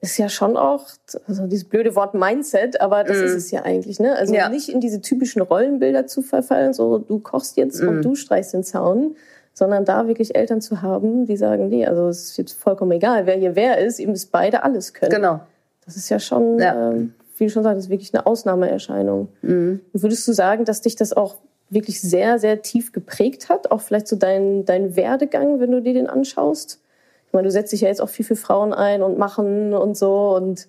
ist 0.00 0.16
ja 0.16 0.28
schon 0.28 0.56
auch, 0.56 0.86
also 1.26 1.48
dieses 1.48 1.64
blöde 1.64 1.96
Wort 1.96 2.14
Mindset, 2.14 2.80
aber 2.80 3.02
das 3.02 3.18
mm. 3.18 3.24
ist 3.24 3.34
es 3.34 3.50
ja 3.50 3.62
eigentlich, 3.62 3.98
ne? 3.98 4.14
Also 4.14 4.34
ja. 4.34 4.48
nicht 4.48 4.68
in 4.68 4.78
diese 4.78 5.00
typischen 5.00 5.42
Rollenbilder 5.42 6.06
zu 6.06 6.22
verfallen, 6.22 6.74
so 6.74 6.98
du 6.98 7.18
kochst 7.18 7.56
jetzt 7.56 7.82
mm. 7.82 7.88
und 7.88 8.02
du 8.02 8.14
streichst 8.14 8.54
den 8.54 8.62
Zaun, 8.62 9.16
sondern 9.52 9.84
da 9.84 10.06
wirklich 10.06 10.36
Eltern 10.36 10.60
zu 10.60 10.80
haben, 10.80 11.26
die 11.26 11.36
sagen, 11.36 11.70
nee, 11.70 11.84
also 11.84 12.06
es 12.06 12.26
ist 12.26 12.36
jetzt 12.36 12.52
vollkommen 12.52 12.92
egal, 12.92 13.26
wer 13.26 13.34
hier 13.34 13.56
wer 13.56 13.78
ist, 13.78 13.98
eben 13.98 14.12
ist 14.12 14.30
beide 14.30 14.62
alles 14.62 14.94
können. 14.94 15.10
Genau. 15.10 15.40
Das 15.84 15.96
ist 15.96 16.08
ja 16.08 16.20
schon, 16.20 16.60
ja. 16.60 16.92
Ähm, 16.92 17.14
wie 17.36 17.46
du 17.46 17.50
schon 17.50 17.64
sagst, 17.64 17.90
wirklich 17.90 18.14
eine 18.14 18.26
Ausnahmeerscheinung. 18.26 19.26
Mhm. 19.42 19.80
Würdest 19.92 20.28
du 20.28 20.32
sagen, 20.32 20.64
dass 20.66 20.82
dich 20.82 20.94
das 20.94 21.12
auch 21.12 21.38
wirklich 21.70 22.00
sehr, 22.00 22.38
sehr 22.38 22.62
tief 22.62 22.92
geprägt 22.92 23.48
hat? 23.48 23.70
Auch 23.70 23.80
vielleicht 23.80 24.08
so 24.08 24.16
dein, 24.16 24.64
dein 24.64 24.96
Werdegang, 24.96 25.60
wenn 25.60 25.70
du 25.70 25.80
dir 25.82 25.94
den 25.94 26.08
anschaust? 26.08 26.80
Ich 27.26 27.32
meine, 27.32 27.44
du 27.44 27.50
setzt 27.50 27.72
dich 27.72 27.82
ja 27.82 27.88
jetzt 27.88 28.00
auch 28.00 28.08
viel 28.08 28.24
für 28.24 28.36
Frauen 28.36 28.72
ein 28.72 29.02
und 29.02 29.18
machen 29.18 29.74
und 29.74 29.96
so 29.96 30.34
und 30.34 30.68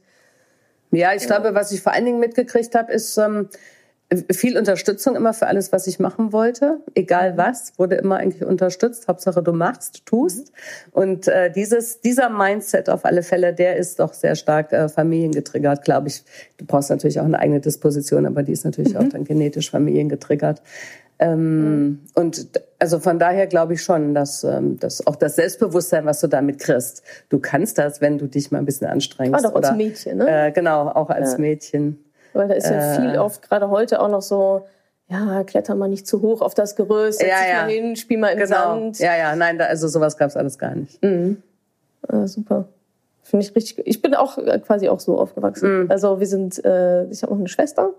ja, 0.91 1.13
ich 1.13 1.21
ja. 1.23 1.27
glaube, 1.27 1.53
was 1.53 1.71
ich 1.71 1.81
vor 1.81 1.93
allen 1.93 2.05
Dingen 2.05 2.19
mitgekriegt 2.19 2.73
habe, 2.75 2.91
ist 2.91 3.17
ähm, 3.17 3.49
viel 4.31 4.57
Unterstützung 4.57 5.15
immer 5.15 5.33
für 5.33 5.47
alles, 5.47 5.71
was 5.71 5.85
ich 5.85 5.99
machen 5.99 6.33
wollte. 6.33 6.79
Egal 6.95 7.37
was, 7.37 7.73
wurde 7.77 7.95
immer 7.95 8.17
eigentlich 8.17 8.43
unterstützt. 8.43 9.07
Hauptsache 9.07 9.43
du 9.43 9.53
machst, 9.53 10.05
tust. 10.05 10.51
Mhm. 10.51 10.91
Und 10.93 11.27
äh, 11.27 11.51
dieses, 11.51 12.01
dieser 12.01 12.29
Mindset 12.29 12.89
auf 12.89 13.05
alle 13.05 13.21
Fälle, 13.21 13.53
der 13.53 13.75
ist 13.75 13.99
doch 13.99 14.13
sehr 14.13 14.35
stark 14.35 14.73
äh, 14.73 14.89
familiengetriggert, 14.89 15.83
glaube 15.83 16.07
ich. 16.07 16.23
Du 16.57 16.65
brauchst 16.65 16.89
natürlich 16.89 17.19
auch 17.19 17.25
eine 17.25 17.37
eigene 17.37 17.59
Disposition, 17.59 18.25
aber 18.25 18.41
die 18.41 18.51
ist 18.51 18.65
natürlich 18.65 18.93
mhm. 18.93 18.99
auch 18.99 19.09
dann 19.09 19.25
genetisch 19.25 19.69
familiengetriggert. 19.69 20.63
Ähm, 21.19 21.83
mhm. 21.85 21.99
Und 22.15 22.47
also 22.79 22.97
von 22.99 23.19
daher 23.19 23.45
glaube 23.45 23.73
ich 23.73 23.83
schon, 23.83 24.15
dass, 24.15 24.43
ähm, 24.43 24.79
dass 24.79 25.05
auch 25.05 25.17
das 25.17 25.35
Selbstbewusstsein, 25.35 26.05
was 26.05 26.19
du 26.21 26.27
damit 26.27 26.59
kriegst, 26.59 27.03
du 27.27 27.39
kannst 27.39 27.77
das, 27.77 28.01
wenn 28.01 28.17
du 28.17 28.25
dich 28.25 28.49
mal 28.49 28.57
ein 28.57 28.65
bisschen 28.65 28.87
anstrengst. 28.87 29.35
Ah, 29.35 29.47
doch 29.47 29.55
als 29.55 29.75
Mädchen, 29.75 30.17
ne? 30.17 30.47
Äh, 30.47 30.51
genau, 30.51 30.87
auch 30.87 31.09
als 31.09 31.33
ja. 31.33 31.37
Mädchen. 31.37 32.03
Weil 32.33 32.47
da 32.47 32.53
ist 32.55 32.69
ja 32.69 32.95
äh, 32.95 32.95
viel 32.95 33.19
oft, 33.19 33.41
gerade 33.41 33.69
heute 33.69 34.01
auch 34.01 34.09
noch 34.09 34.21
so, 34.21 34.67
ja, 35.07 35.43
kletter 35.43 35.75
mal 35.75 35.89
nicht 35.89 36.07
zu 36.07 36.21
hoch 36.21 36.41
auf 36.41 36.53
das 36.53 36.75
Gerüst, 36.75 37.19
setz 37.19 37.29
ja, 37.29 37.37
dich 37.37 37.49
ja. 37.49 37.61
mal 37.61 37.69
hin, 37.69 37.95
spiel 37.95 38.17
mal 38.17 38.29
in 38.29 38.39
genau. 38.39 38.55
Sand. 38.55 38.99
Ja, 38.99 39.15
ja, 39.15 39.35
nein, 39.35 39.57
da, 39.57 39.65
also 39.65 39.87
sowas 39.87 40.17
gab's 40.17 40.37
alles 40.37 40.57
gar 40.57 40.75
nicht. 40.75 41.01
Mhm. 41.03 41.41
Ah, 42.07 42.27
super. 42.27 42.65
Finde 43.23 43.45
ich 43.45 43.55
richtig. 43.55 43.85
Ich 43.85 44.01
bin 44.01 44.15
auch 44.15 44.37
äh, 44.37 44.59
quasi 44.59 44.89
auch 44.89 44.99
so 44.99 45.19
aufgewachsen. 45.19 45.83
Mhm. 45.83 45.91
Also 45.91 46.19
wir 46.19 46.27
sind, 46.27 46.63
äh, 46.63 47.05
ich 47.05 47.23
habe 47.23 47.33
noch 47.33 47.39
eine 47.39 47.47
Schwester 47.47 47.93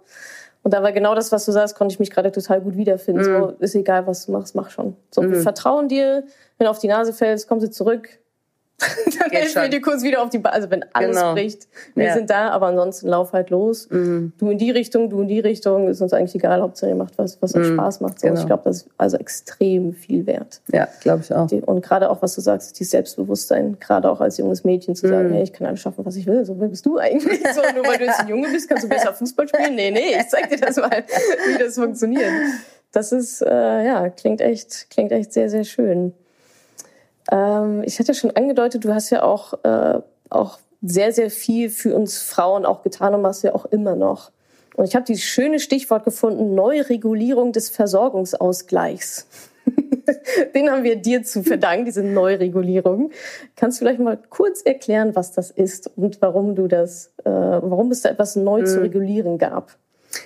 und 0.62 0.74
da 0.74 0.82
war 0.82 0.92
genau 0.92 1.14
das, 1.14 1.32
was 1.32 1.46
du 1.46 1.52
sagst, 1.52 1.74
konnte 1.74 1.92
ich 1.92 2.00
mich 2.00 2.10
gerade 2.10 2.30
total 2.32 2.60
gut 2.60 2.76
wiederfinden. 2.76 3.22
Mhm. 3.22 3.40
So, 3.40 3.54
ist 3.58 3.74
egal, 3.74 4.06
was 4.06 4.26
du 4.26 4.32
machst, 4.32 4.54
mach 4.54 4.70
schon. 4.70 4.96
So, 5.10 5.22
mhm. 5.22 5.32
wir 5.32 5.40
vertrauen 5.40 5.88
dir, 5.88 6.24
wenn 6.58 6.66
du 6.66 6.70
auf 6.70 6.78
die 6.78 6.88
Nase 6.88 7.12
fällst, 7.12 7.48
kommst 7.48 7.66
du 7.66 7.70
zurück. 7.70 8.19
dann 9.18 9.30
helfen 9.30 9.62
wir 9.62 9.68
dir 9.68 9.80
kurz 9.80 10.02
wieder 10.02 10.22
auf 10.22 10.30
die 10.30 10.38
Basis. 10.38 10.56
Also 10.56 10.70
wenn 10.70 10.84
alles 10.92 11.16
genau. 11.16 11.34
bricht, 11.34 11.68
wir 11.94 12.06
ja. 12.06 12.14
sind 12.14 12.30
da, 12.30 12.50
aber 12.50 12.66
ansonsten 12.66 13.08
lauf 13.08 13.32
halt 13.32 13.50
los. 13.50 13.88
Mhm. 13.90 14.32
Du 14.38 14.50
in 14.50 14.58
die 14.58 14.70
Richtung, 14.70 15.10
du 15.10 15.20
in 15.20 15.28
die 15.28 15.40
Richtung, 15.40 15.88
ist 15.88 16.00
uns 16.00 16.12
eigentlich 16.12 16.34
egal, 16.34 16.60
Hauptsache 16.60 16.90
ihr 16.90 16.96
macht 16.96 17.18
was, 17.18 17.40
was 17.42 17.54
euch 17.54 17.68
mhm. 17.68 17.74
Spaß 17.74 18.00
macht. 18.00 18.20
So, 18.20 18.28
genau. 18.28 18.40
Ich 18.40 18.46
glaube, 18.46 18.62
das 18.64 18.78
ist 18.78 18.88
also 18.96 19.16
extrem 19.16 19.92
viel 19.92 20.26
wert. 20.26 20.60
Ja, 20.72 20.88
glaube 21.00 21.22
ich 21.22 21.34
auch. 21.34 21.50
Und 21.50 21.82
gerade 21.82 22.10
auch, 22.10 22.22
was 22.22 22.34
du 22.34 22.40
sagst, 22.40 22.78
dieses 22.78 22.90
Selbstbewusstsein, 22.90 23.78
gerade 23.80 24.10
auch 24.10 24.20
als 24.20 24.38
junges 24.38 24.64
Mädchen 24.64 24.94
zu 24.94 25.08
sagen, 25.08 25.28
mhm. 25.28 25.34
hey, 25.34 25.42
ich 25.42 25.52
kann 25.52 25.66
alles 25.66 25.80
schaffen, 25.80 26.04
was 26.04 26.16
ich 26.16 26.26
will. 26.26 26.44
So, 26.44 26.58
wer 26.58 26.68
bist 26.68 26.86
du 26.86 26.98
eigentlich? 26.98 27.40
So, 27.54 27.62
nur 27.74 27.86
weil 27.86 27.98
du 27.98 28.04
jetzt 28.04 28.20
ein 28.20 28.28
Junge 28.28 28.48
bist, 28.48 28.68
kannst 28.68 28.84
du 28.84 28.88
besser 28.88 29.12
Fußball 29.12 29.48
spielen? 29.48 29.74
Nee, 29.74 29.90
nee, 29.90 30.16
ich 30.18 30.28
zeig 30.28 30.48
dir 30.48 30.58
das 30.58 30.76
mal, 30.76 31.04
wie 31.48 31.58
das 31.58 31.74
funktioniert. 31.74 32.30
Das 32.92 33.12
ist, 33.12 33.42
äh, 33.42 33.84
ja, 33.84 34.08
klingt 34.08 34.40
echt, 34.40 34.90
klingt 34.90 35.12
echt 35.12 35.32
sehr, 35.32 35.48
sehr 35.48 35.64
schön. 35.64 36.12
Ähm, 37.30 37.82
ich 37.84 37.98
hatte 37.98 38.14
schon 38.14 38.30
angedeutet, 38.32 38.84
du 38.84 38.94
hast 38.94 39.10
ja 39.10 39.22
auch, 39.22 39.54
äh, 39.64 40.00
auch 40.28 40.58
sehr, 40.82 41.12
sehr 41.12 41.30
viel 41.30 41.70
für 41.70 41.94
uns 41.94 42.22
Frauen 42.22 42.64
auch 42.64 42.82
getan 42.82 43.14
und 43.14 43.22
machst 43.22 43.44
ja 43.44 43.54
auch 43.54 43.66
immer 43.66 43.96
noch. 43.96 44.30
Und 44.76 44.86
ich 44.86 44.94
habe 44.94 45.04
dieses 45.04 45.24
schöne 45.24 45.60
Stichwort 45.60 46.04
gefunden, 46.04 46.54
Neuregulierung 46.54 47.52
des 47.52 47.68
Versorgungsausgleichs. 47.70 49.26
Den 50.54 50.70
haben 50.70 50.84
wir 50.84 50.96
dir 50.96 51.22
zu 51.22 51.42
verdanken, 51.42 51.84
diese 51.84 52.02
Neuregulierung. 52.02 53.10
Kannst 53.56 53.78
du 53.80 53.84
vielleicht 53.84 54.00
mal 54.00 54.18
kurz 54.30 54.62
erklären, 54.62 55.14
was 55.14 55.32
das 55.32 55.50
ist 55.50 55.90
und 55.96 56.22
warum 56.22 56.54
du 56.54 56.66
das, 56.66 57.12
äh, 57.24 57.30
warum 57.30 57.90
es 57.90 58.02
da 58.02 58.10
etwas 58.10 58.36
neu 58.36 58.62
mhm. 58.62 58.66
zu 58.66 58.80
regulieren 58.80 59.38
gab? 59.38 59.76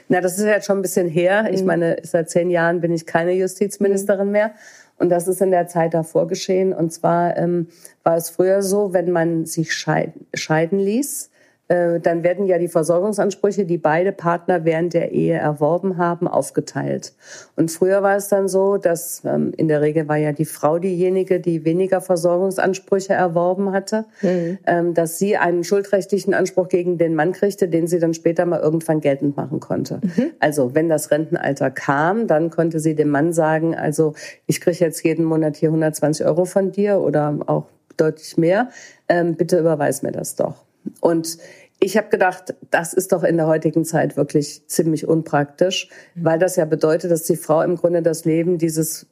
Na, 0.09 0.21
das 0.21 0.39
ist 0.39 0.45
ja 0.45 0.53
jetzt 0.53 0.67
schon 0.67 0.79
ein 0.79 0.83
bisschen 0.83 1.09
her. 1.09 1.49
Ich 1.51 1.61
mhm. 1.61 1.67
meine, 1.67 1.97
seit 2.03 2.31
zehn 2.31 2.51
Jahren 2.51 2.81
bin 2.81 2.93
ich 2.93 3.07
keine 3.07 3.33
Justizministerin 3.33 4.27
mhm. 4.27 4.33
mehr. 4.33 4.55
Und 4.99 5.11
das 5.11 5.29
ist 5.29 5.43
in 5.43 5.51
der 5.51 5.67
Zeit 5.67 5.95
davor 5.95 6.27
geschehen. 6.27 6.73
Und 6.73 6.93
zwar 6.93 7.37
ähm, 7.37 7.69
war 8.03 8.17
es 8.17 8.31
früher 8.31 8.63
so, 8.63 8.93
wenn 8.93 9.11
man 9.11 9.45
sich 9.45 9.73
scheiden, 9.73 10.27
scheiden 10.35 10.79
ließ, 10.79 11.31
dann 11.69 12.23
werden 12.23 12.47
ja 12.47 12.59
die 12.59 12.69
Versorgungsansprüche, 12.69 13.65
die 13.65 13.79
beide 13.79 14.13
Partner 14.13 14.65
während 14.67 14.93
der 14.93 15.13
Ehe 15.13 15.35
erworben 15.35 15.97
haben, 15.97 16.29
aufgeteilt. 16.29 17.15
Und 17.57 17.71
früher 17.71 18.03
war 18.03 18.17
es 18.17 18.29
dann 18.29 18.49
so, 18.49 18.77
dass 18.77 19.23
ähm, 19.25 19.53
in 19.57 19.69
der 19.69 19.81
Regel 19.81 20.07
war 20.07 20.19
ja 20.19 20.33
die 20.33 20.45
Frau 20.45 20.79
diejenige, 20.79 21.41
die 21.41 21.65
weniger 21.65 22.03
Versorgungsansprüche 22.03 23.15
erworben 23.15 23.73
hatte, 23.73 24.05
mhm. 24.21 24.59
ähm, 24.67 24.95
dass 24.95 25.19
sie 25.19 25.39
einen 25.39 25.65
schuldrechtlichen 25.65 26.35
Anspruch 26.35 26.69
gegen 26.69 26.99
den 26.99 27.15
Mann 27.15 27.33
kriegte, 27.33 27.69
den 27.69 27.87
sie 27.87 27.99
dann 27.99 28.13
später 28.13 28.45
mal 28.45 28.61
irgendwann 28.61 29.01
geltend 29.01 29.37
machen 29.37 29.61
konnte. 29.61 30.01
Mhm. 30.03 30.33
Also 30.41 30.75
wenn 30.75 30.91
das 30.91 31.11
Rentenalter 31.11 31.71
kam, 31.71 32.27
dann 32.27 32.51
konnte 32.51 32.79
sie 32.79 32.95
dem 32.95 33.09
Mann 33.09 33.33
sagen, 33.33 33.75
also 33.75 34.13
ich 34.47 34.61
kriege 34.61 34.79
jetzt 34.81 35.03
jeden 35.03 35.25
Monat 35.25 35.57
hier 35.57 35.71
120 35.71 36.27
Euro 36.27 36.45
von 36.45 36.73
dir 36.73 37.01
oder 37.01 37.39
auch 37.47 37.65
deutlich 37.97 38.37
mehr, 38.37 38.69
ähm, 39.09 39.35
bitte 39.35 39.59
überweis 39.59 40.03
mir 40.03 40.13
das 40.13 40.35
doch. 40.37 40.65
Und 41.01 41.39
ich 41.81 41.97
habe 41.97 42.09
gedacht, 42.09 42.55
das 42.71 42.95
ist 42.95 43.13
doch 43.13 43.25
in 43.25 43.37
der 43.37 43.47
heutigen 43.47 43.85
Zeit 43.85 44.17
wirklich 44.17 44.67
ziemlich 44.69 45.07
unpraktisch, 45.07 45.89
weil 46.15 46.39
das 46.39 46.57
ja 46.57 46.65
bedeutet, 46.65 47.11
dass 47.11 47.25
die 47.25 47.37
Frau 47.37 47.63
im 47.63 47.77
Grunde 47.77 48.03
das 48.03 48.25
Leben 48.25 48.59
dieses 48.59 49.07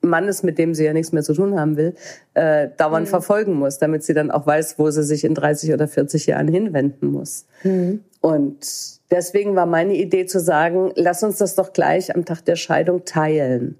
Mannes, 0.00 0.42
mit 0.42 0.58
dem 0.58 0.74
sie 0.74 0.84
ja 0.84 0.92
nichts 0.92 1.12
mehr 1.12 1.22
zu 1.22 1.34
tun 1.34 1.58
haben 1.58 1.76
will, 1.76 1.94
äh, 2.34 2.68
dauernd 2.76 3.06
mhm. 3.06 3.10
verfolgen 3.10 3.54
muss, 3.54 3.78
damit 3.78 4.04
sie 4.04 4.14
dann 4.14 4.30
auch 4.30 4.46
weiß, 4.46 4.78
wo 4.78 4.90
sie 4.90 5.02
sich 5.02 5.24
in 5.24 5.34
30 5.34 5.72
oder 5.72 5.88
40 5.88 6.26
Jahren 6.26 6.48
hinwenden 6.48 7.10
muss. 7.10 7.46
Mhm. 7.62 8.04
Und 8.20 9.00
deswegen 9.10 9.56
war 9.56 9.66
meine 9.66 9.94
Idee 9.94 10.26
zu 10.26 10.40
sagen, 10.40 10.92
lass 10.94 11.22
uns 11.22 11.38
das 11.38 11.54
doch 11.54 11.72
gleich 11.72 12.14
am 12.14 12.24
Tag 12.24 12.44
der 12.44 12.56
Scheidung 12.56 13.04
teilen. 13.04 13.78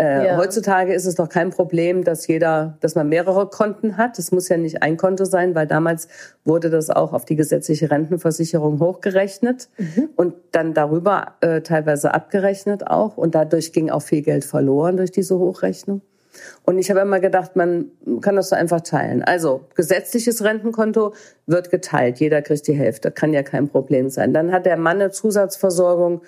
Äh, 0.00 0.28
ja. 0.28 0.36
Heutzutage 0.38 0.94
ist 0.94 1.04
es 1.04 1.16
doch 1.16 1.28
kein 1.28 1.50
Problem, 1.50 2.04
dass 2.04 2.26
jeder, 2.26 2.78
dass 2.80 2.94
man 2.94 3.10
mehrere 3.10 3.50
Konten 3.50 3.98
hat. 3.98 4.18
Es 4.18 4.32
muss 4.32 4.48
ja 4.48 4.56
nicht 4.56 4.82
ein 4.82 4.96
Konto 4.96 5.26
sein, 5.26 5.54
weil 5.54 5.66
damals 5.66 6.08
wurde 6.44 6.70
das 6.70 6.88
auch 6.88 7.12
auf 7.12 7.26
die 7.26 7.36
gesetzliche 7.36 7.90
Rentenversicherung 7.90 8.80
hochgerechnet 8.80 9.68
mhm. 9.76 10.08
und 10.16 10.34
dann 10.52 10.72
darüber 10.72 11.34
äh, 11.42 11.60
teilweise 11.60 12.14
abgerechnet 12.14 12.86
auch. 12.86 13.18
Und 13.18 13.34
dadurch 13.34 13.74
ging 13.74 13.90
auch 13.90 14.00
viel 14.00 14.22
Geld 14.22 14.46
verloren 14.46 14.96
durch 14.96 15.10
diese 15.10 15.38
Hochrechnung. 15.38 16.00
Und 16.64 16.78
ich 16.78 16.88
habe 16.90 17.00
immer 17.00 17.20
gedacht, 17.20 17.56
man 17.56 17.90
kann 18.22 18.36
das 18.36 18.48
so 18.50 18.56
einfach 18.56 18.80
teilen. 18.80 19.22
Also 19.22 19.66
gesetzliches 19.74 20.42
Rentenkonto 20.42 21.12
wird 21.46 21.70
geteilt, 21.70 22.20
jeder 22.20 22.40
kriegt 22.40 22.66
die 22.68 22.72
Hälfte, 22.72 23.10
kann 23.10 23.32
ja 23.32 23.42
kein 23.42 23.68
Problem 23.68 24.08
sein. 24.08 24.32
Dann 24.32 24.52
hat 24.52 24.64
der 24.64 24.76
Mann 24.76 25.00
eine 25.00 25.10
Zusatzversorgung 25.10 26.22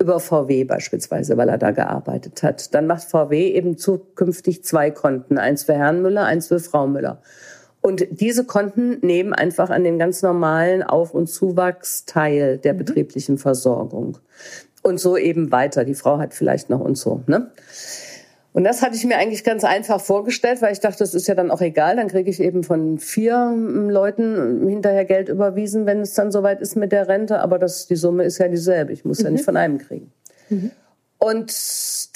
über 0.00 0.20
VW 0.20 0.64
beispielsweise, 0.64 1.36
weil 1.36 1.48
er 1.48 1.58
da 1.58 1.72
gearbeitet 1.72 2.42
hat. 2.42 2.74
Dann 2.74 2.86
macht 2.86 3.04
VW 3.04 3.48
eben 3.48 3.76
zukünftig 3.76 4.62
zwei 4.62 4.90
Konten, 4.90 5.38
eins 5.38 5.64
für 5.64 5.74
Herrn 5.74 6.02
Müller, 6.02 6.24
eins 6.24 6.48
für 6.48 6.60
Frau 6.60 6.86
Müller. 6.86 7.20
Und 7.80 8.06
diese 8.10 8.44
Konten 8.44 8.98
nehmen 9.00 9.32
einfach 9.32 9.70
an 9.70 9.84
dem 9.84 9.98
ganz 9.98 10.22
normalen 10.22 10.82
Auf- 10.82 11.14
und 11.14 11.28
Zuwachs 11.28 12.04
teil 12.04 12.58
der 12.58 12.74
mhm. 12.74 12.78
betrieblichen 12.78 13.38
Versorgung. 13.38 14.18
Und 14.82 15.00
so 15.00 15.16
eben 15.16 15.50
weiter. 15.50 15.84
Die 15.84 15.94
Frau 15.94 16.18
hat 16.18 16.34
vielleicht 16.34 16.70
noch 16.70 16.80
und 16.80 16.96
so. 16.96 17.22
Ne? 17.26 17.50
Und 18.58 18.64
das 18.64 18.82
hatte 18.82 18.96
ich 18.96 19.04
mir 19.04 19.16
eigentlich 19.18 19.44
ganz 19.44 19.62
einfach 19.62 20.00
vorgestellt, 20.00 20.60
weil 20.62 20.72
ich 20.72 20.80
dachte, 20.80 20.98
das 20.98 21.14
ist 21.14 21.28
ja 21.28 21.36
dann 21.36 21.52
auch 21.52 21.60
egal. 21.60 21.94
Dann 21.94 22.08
kriege 22.08 22.28
ich 22.28 22.40
eben 22.40 22.64
von 22.64 22.98
vier 22.98 23.52
ähm, 23.54 23.88
Leuten 23.88 24.66
hinterher 24.66 25.04
Geld 25.04 25.28
überwiesen, 25.28 25.86
wenn 25.86 26.00
es 26.00 26.14
dann 26.14 26.32
soweit 26.32 26.60
ist 26.60 26.74
mit 26.74 26.90
der 26.90 27.06
Rente. 27.06 27.38
Aber 27.38 27.60
das, 27.60 27.86
die 27.86 27.94
Summe 27.94 28.24
ist 28.24 28.38
ja 28.38 28.48
dieselbe. 28.48 28.92
Ich 28.92 29.04
muss 29.04 29.20
mhm. 29.20 29.24
ja 29.26 29.30
nicht 29.30 29.42
mhm. 29.42 29.44
von 29.44 29.56
einem 29.56 29.78
kriegen. 29.78 30.10
Mhm. 30.48 30.72
Und 31.18 31.52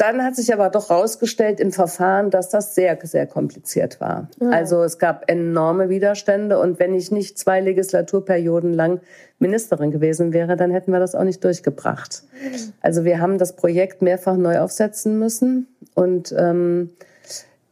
dann 0.00 0.22
hat 0.22 0.36
sich 0.36 0.52
aber 0.52 0.70
doch 0.70 0.88
rausgestellt 0.88 1.58
im 1.58 1.72
Verfahren, 1.72 2.30
dass 2.30 2.50
das 2.50 2.76
sehr, 2.76 2.96
sehr 3.02 3.26
kompliziert 3.26 4.00
war. 4.00 4.28
Ja. 4.40 4.50
Also 4.50 4.84
es 4.84 4.98
gab 4.98 5.28
enorme 5.28 5.88
Widerstände 5.88 6.60
und 6.60 6.78
wenn 6.78 6.94
ich 6.94 7.10
nicht 7.10 7.36
zwei 7.36 7.60
Legislaturperioden 7.60 8.72
lang 8.72 9.00
Ministerin 9.40 9.90
gewesen 9.90 10.32
wäre, 10.32 10.56
dann 10.56 10.70
hätten 10.70 10.92
wir 10.92 11.00
das 11.00 11.16
auch 11.16 11.24
nicht 11.24 11.42
durchgebracht. 11.42 12.22
Also 12.80 13.04
wir 13.04 13.20
haben 13.20 13.38
das 13.38 13.56
Projekt 13.56 14.02
mehrfach 14.02 14.36
neu 14.36 14.60
aufsetzen 14.60 15.18
müssen 15.18 15.66
und 15.94 16.32
ähm, 16.38 16.90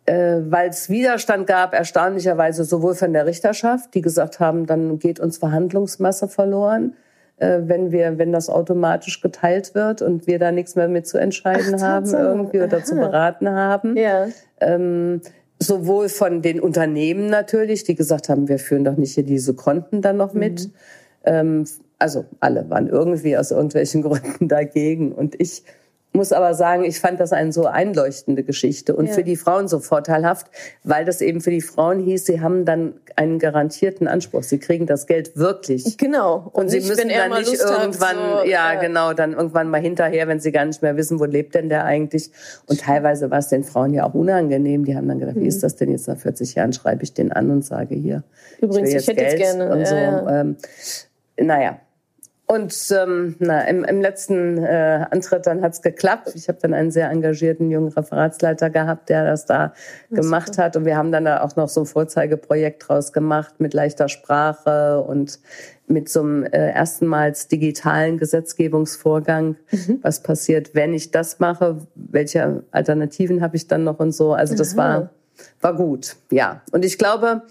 äh, 0.07 0.41
weil 0.43 0.71
es 0.71 0.91
Widerstand 0.91 1.47
gab, 1.47 1.75
erstaunlicherweise 1.75 2.65
sowohl 2.65 2.97
von 2.97 3.13
der 3.13 3.27
Richterschaft, 3.27 3.95
die 3.95 4.01
gesagt 4.01 4.41
haben, 4.41 4.67
dann 4.67 4.99
geht 4.99 5.21
uns 5.21 5.39
Verhandlungsmasse 5.39 6.27
verloren, 6.27 6.97
wenn 7.41 7.91
wir, 7.91 8.19
wenn 8.19 8.33
das 8.33 8.49
automatisch 8.51 9.21
geteilt 9.21 9.75
wird 9.75 10.03
und 10.03 10.27
wir 10.27 10.39
da 10.39 10.53
nichts 10.53 10.77
mehr 10.77 10.89
mit 10.89 11.07
zu 11.07 11.19
entscheiden 11.19 11.77
Ach, 11.77 11.83
haben 11.83 12.13
irgendwie 12.13 12.61
oder 12.61 12.79
Aha. 12.79 12.85
zu 12.85 12.95
beraten 12.95 13.49
haben. 13.49 13.97
Ja. 13.97 14.29
Ähm, 14.61 15.23
sowohl 15.59 16.09
von 16.09 16.43
den 16.43 16.61
Unternehmen 16.61 17.29
natürlich, 17.29 17.85
die 17.85 17.95
gesagt 17.95 18.29
haben, 18.29 18.49
wir 18.49 18.59
führen 18.59 18.85
doch 18.85 18.97
nicht 18.97 19.15
hier 19.15 19.25
diese 19.25 19.55
Konten 19.55 20.03
dann 20.03 20.17
noch 20.17 20.35
mit. 20.35 20.67
Mhm. 20.67 20.73
Ähm, 21.25 21.65
also 21.99 22.25
alle 22.41 22.69
waren 22.71 22.89
irgendwie 22.89 23.37
aus 23.37 23.51
irgendwelchen 23.51 24.03
Gründen 24.03 24.49
dagegen. 24.49 25.13
Und 25.13 25.41
ich 25.41 25.63
muss 26.13 26.33
aber 26.33 26.55
sagen, 26.55 26.85
ich 26.85 26.99
fand 26.99 27.21
das 27.21 27.33
eine 27.33 27.53
so 27.53 27.67
einleuchtende 27.67 28.43
Geschichte 28.43 28.97
und 28.97 29.07
ja. 29.07 29.13
für 29.13 29.23
die 29.23 29.37
Frauen 29.37 29.69
so 29.69 29.79
vorteilhaft, 29.79 30.47
weil 30.83 31.05
das 31.05 31.21
eben 31.21 31.41
für 31.41 31.51
die 31.51 31.61
Frauen 31.61 32.01
hieß, 32.01 32.27
sie 32.27 32.41
haben 32.41 32.65
dann 32.65 32.95
einen 33.17 33.39
garantierten 33.39 34.09
Anspruch. 34.09 34.43
Sie 34.43 34.59
kriegen 34.59 34.87
das 34.87 35.07
Geld 35.07 35.37
wirklich. 35.37 35.99
Genau. 35.99 36.51
Und, 36.53 36.65
und 36.65 36.69
sie 36.71 36.81
müssen 36.81 37.09
dann 37.09 37.31
nicht 37.31 37.51
Lust 37.51 37.63
irgendwann, 37.63 38.17
hat, 38.17 38.43
so, 38.43 38.49
ja, 38.49 38.73
ja, 38.75 38.81
genau, 38.81 39.13
dann 39.13 39.35
irgendwann 39.35 39.69
mal 39.69 39.81
hinterher, 39.81 40.27
wenn 40.27 40.41
sie 40.41 40.53
gar 40.53 40.65
nicht 40.65 40.83
mehr 40.83 40.97
wissen, 40.97 41.21
wo 41.21 41.25
lebt 41.25 41.55
denn 41.55 41.69
der 41.69 41.85
eigentlich. 41.85 42.31
Und 42.67 42.81
teilweise 42.81 43.31
war 43.31 43.39
es 43.39 43.49
den 43.49 43.63
Frauen 43.63 43.95
ja 43.95 44.05
auch 44.05 44.15
unangenehm. 44.15 44.85
Die 44.85 44.97
haben 44.97 45.07
dann 45.07 45.19
gedacht, 45.19 45.37
mhm. 45.37 45.43
wie 45.43 45.49
ist 45.49 45.63
das 45.63 45.77
denn 45.77 45.91
jetzt 45.91 46.09
nach 46.09 46.19
40 46.19 46.55
Jahren? 46.57 46.73
Schreibe 46.73 47.05
ich 47.05 47.15
den 47.15 47.31
an 47.31 47.51
und 47.51 47.65
sage 47.65 47.95
hier. 47.95 48.25
Übrigens, 48.61 48.91
ich, 48.91 48.97
ich 48.97 49.09
hätte 49.09 49.21
Geld 49.21 49.39
jetzt 49.39 49.57
gerne. 49.57 49.73
Und 49.73 49.87
so. 49.87 49.95
Ähm, 49.95 50.57
naja, 51.39 51.79
und 52.51 52.75
ähm, 52.91 53.37
na, 53.39 53.61
im, 53.69 53.85
im 53.85 54.01
letzten 54.01 54.59
äh, 54.59 55.07
Antritt 55.09 55.47
dann 55.47 55.63
hat's 55.63 55.83
geklappt. 55.83 56.33
Ich 56.35 56.49
habe 56.49 56.59
dann 56.61 56.75
einen 56.75 56.91
sehr 56.91 57.09
engagierten 57.09 57.71
jungen 57.71 57.93
Referatsleiter 57.93 58.71
gehabt, 58.71 59.09
der 59.09 59.25
das 59.25 59.47
da 59.47 59.73
das 60.11 60.19
gemacht 60.19 60.59
hat. 60.59 60.75
Und 60.75 60.85
wir 60.85 60.97
haben 60.97 61.13
dann 61.13 61.27
da 61.27 61.43
auch 61.43 61.55
noch 61.55 61.69
so 61.69 61.83
ein 61.83 61.87
Vorzeigeprojekt 61.87 62.89
draus 62.89 63.13
gemacht 63.13 63.61
mit 63.61 63.73
leichter 63.73 64.09
Sprache 64.09 65.01
und 65.01 65.39
mit 65.87 66.09
so 66.09 66.23
einem 66.23 66.43
äh, 66.43 66.73
erstenmals 66.73 67.47
digitalen 67.47 68.19
Gesetzgebungsvorgang. 68.19 69.55
Mhm. 69.71 70.01
Was 70.03 70.21
passiert, 70.21 70.75
wenn 70.75 70.93
ich 70.93 71.13
das 71.13 71.39
mache? 71.39 71.77
Welche 71.95 72.65
Alternativen 72.73 73.43
habe 73.43 73.55
ich 73.55 73.69
dann 73.69 73.85
noch 73.85 74.01
und 74.01 74.11
so? 74.11 74.33
Also 74.33 74.57
das 74.57 74.77
Aha. 74.77 74.79
war 74.79 75.11
war 75.61 75.75
gut, 75.75 76.17
ja. 76.31 76.63
Und 76.73 76.85
ich 76.85 76.99
glaube, 76.99 77.43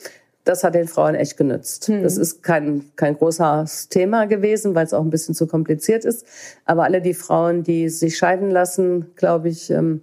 das 0.50 0.64
hat 0.64 0.74
den 0.74 0.88
Frauen 0.88 1.14
echt 1.14 1.38
genützt. 1.38 1.88
Hm. 1.88 2.02
Das 2.02 2.18
ist 2.18 2.42
kein, 2.42 2.92
kein 2.96 3.16
großes 3.16 3.90
Thema 3.90 4.26
gewesen, 4.26 4.74
weil 4.74 4.86
es 4.86 4.94
auch 4.94 5.04
ein 5.04 5.12
bisschen 5.12 5.36
zu 5.36 5.46
kompliziert 5.46 6.06
ist. 6.06 6.26
Aber 6.66 6.84
alle 6.86 7.02
die 7.02 7.14
Frauen, 7.14 7.64
die 7.64 7.90
sich 7.90 8.18
scheiden 8.18 8.50
lassen, 8.50 9.14
glaube 9.16 9.50
ich, 9.50 9.70
ähm, 9.70 10.02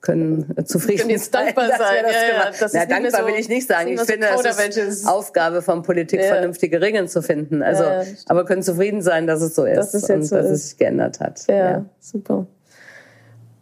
können 0.00 0.54
zufrieden 0.64 0.98
können 0.98 1.10
jetzt 1.10 1.34
dankbar 1.34 1.66
sein. 1.70 1.78
sein. 1.78 2.04
Das 2.04 2.12
ja, 2.12 2.28
ja, 2.28 2.50
das 2.60 2.72
Na, 2.72 2.86
dankbar 2.86 3.22
so, 3.22 3.26
will 3.26 3.40
ich 3.40 3.48
nicht 3.48 3.66
sagen. 3.66 3.88
Ich 3.88 4.00
finde, 4.00 4.28
es 4.28 4.76
ist 4.76 5.08
Aufgabe 5.08 5.62
von 5.62 5.82
Politik, 5.82 6.20
ja. 6.20 6.28
vernünftige 6.28 6.80
Regeln 6.80 7.08
zu 7.08 7.20
finden. 7.20 7.64
Also, 7.64 7.82
ja, 7.82 8.04
aber 8.26 8.44
können 8.44 8.62
zufrieden 8.62 9.02
sein, 9.02 9.26
dass 9.26 9.42
es 9.42 9.56
so 9.56 9.64
ist 9.64 9.76
dass 9.76 9.94
es 9.94 10.08
und 10.08 10.22
so 10.22 10.36
dass 10.36 10.46
ist. 10.46 10.52
es 10.52 10.68
sich 10.68 10.78
geändert 10.78 11.18
hat. 11.18 11.44
Ja, 11.48 11.84
super. 11.98 12.46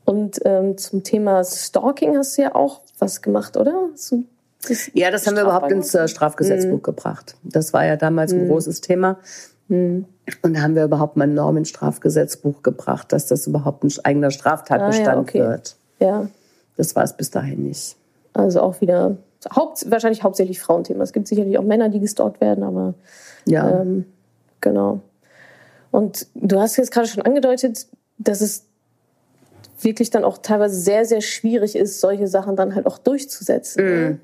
Und 0.05 0.39
ähm, 0.45 0.77
zum 0.77 1.03
Thema 1.03 1.43
Stalking 1.43 2.19
hast 2.19 2.37
du 2.37 2.43
ja 2.43 2.55
auch 2.55 2.83
was 2.99 3.23
gemacht, 3.23 3.57
oder? 3.57 3.89
So 3.95 4.23
das 4.69 4.91
ja, 4.95 5.11
das 5.11 5.27
haben 5.27 5.37
wir 5.37 5.43
überhaupt 5.43 5.71
ins 5.73 5.95
äh, 5.95 6.09
Strafgesetzbuch 6.09 6.79
mhm. 6.79 6.83
gebracht. 6.83 7.37
Das 7.43 7.73
war 7.73 7.85
ja 7.85 7.97
damals 7.97 8.33
ein 8.33 8.45
mhm. 8.45 8.49
großes 8.49 8.81
Thema. 8.81 9.19
Mhm. 9.69 10.07
Und 10.43 10.57
da 10.57 10.63
haben 10.63 10.75
wir 10.75 10.85
überhaupt 10.85 11.17
mal 11.17 11.25
eine 11.25 11.35
Norm 11.35 11.57
ins 11.57 11.69
Strafgesetzbuch 11.69 12.63
gebracht, 12.63 13.13
dass 13.13 13.27
das 13.27 13.47
überhaupt 13.47 13.85
ein 13.85 13.93
eigener 14.05 14.31
Straftatbestand 14.31 15.09
ah, 15.09 15.13
ja, 15.13 15.21
okay. 15.21 15.39
wird. 15.41 15.77
Ja. 15.99 16.29
Das 16.77 16.95
war 16.95 17.05
es 17.05 17.15
bis 17.15 17.31
dahin 17.31 17.65
nicht. 17.65 17.97
Also 18.33 18.61
auch 18.61 18.81
wieder 18.81 19.17
haupt, 19.55 19.91
wahrscheinlich 19.91 20.23
hauptsächlich 20.23 20.61
Frauenthema. 20.61 21.03
Es 21.03 21.13
gibt 21.13 21.29
sicherlich 21.29 21.59
auch 21.59 21.65
Männer, 21.65 21.89
die 21.89 22.01
gestalkt 22.01 22.41
werden, 22.41 22.65
aber 22.65 22.95
ja. 23.47 23.81
Ähm, 23.81 24.07
genau. 24.61 25.01
Und 25.91 26.27
du 26.35 26.61
hast 26.61 26.77
jetzt 26.77 26.91
gerade 26.91 27.09
schon 27.09 27.23
angedeutet, 27.23 27.87
dass 28.19 28.41
es 28.41 28.65
wirklich 29.81 30.11
dann 30.11 30.25
auch 30.25 30.39
teilweise 30.39 30.79
sehr, 30.79 31.05
sehr 31.05 31.21
schwierig 31.21 31.77
ist, 31.77 32.01
solche 32.01 32.27
Sachen 32.27 32.57
dann 32.57 32.75
halt 32.75 32.87
auch 32.87 32.99
durchzusetzen. 32.99 33.85
Mm. 33.85 34.21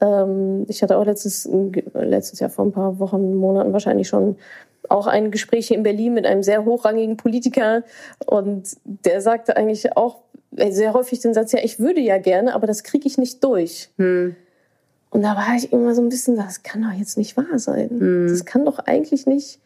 Ähm, 0.00 0.66
ich 0.68 0.82
hatte 0.82 0.96
auch 0.96 1.04
letztes, 1.04 1.48
letztes 1.94 2.40
Jahr 2.40 2.50
vor 2.50 2.64
ein 2.64 2.72
paar 2.72 2.98
Wochen, 2.98 3.34
Monaten 3.36 3.72
wahrscheinlich 3.72 4.08
schon 4.08 4.36
auch 4.88 5.06
ein 5.06 5.30
Gespräch 5.30 5.68
hier 5.68 5.76
in 5.76 5.82
Berlin 5.82 6.14
mit 6.14 6.26
einem 6.26 6.42
sehr 6.42 6.64
hochrangigen 6.64 7.16
Politiker 7.16 7.82
und 8.26 8.76
der 8.84 9.20
sagte 9.20 9.56
eigentlich 9.56 9.96
auch 9.96 10.18
sehr 10.70 10.94
häufig 10.94 11.20
den 11.20 11.34
Satz, 11.34 11.52
ja, 11.52 11.60
ich 11.62 11.78
würde 11.78 12.00
ja 12.00 12.18
gerne, 12.18 12.54
aber 12.54 12.66
das 12.66 12.82
kriege 12.82 13.06
ich 13.06 13.18
nicht 13.18 13.44
durch. 13.44 13.90
Hm. 13.98 14.34
Und 15.10 15.22
da 15.22 15.36
war 15.36 15.56
ich 15.56 15.72
immer 15.72 15.94
so 15.94 16.02
ein 16.02 16.08
bisschen, 16.08 16.36
das 16.36 16.62
kann 16.62 16.82
doch 16.82 16.92
jetzt 16.92 17.18
nicht 17.18 17.36
wahr 17.36 17.58
sein. 17.58 17.90
Hm. 17.90 18.28
Das 18.28 18.44
kann 18.44 18.64
doch 18.64 18.78
eigentlich 18.78 19.26
nicht 19.26 19.58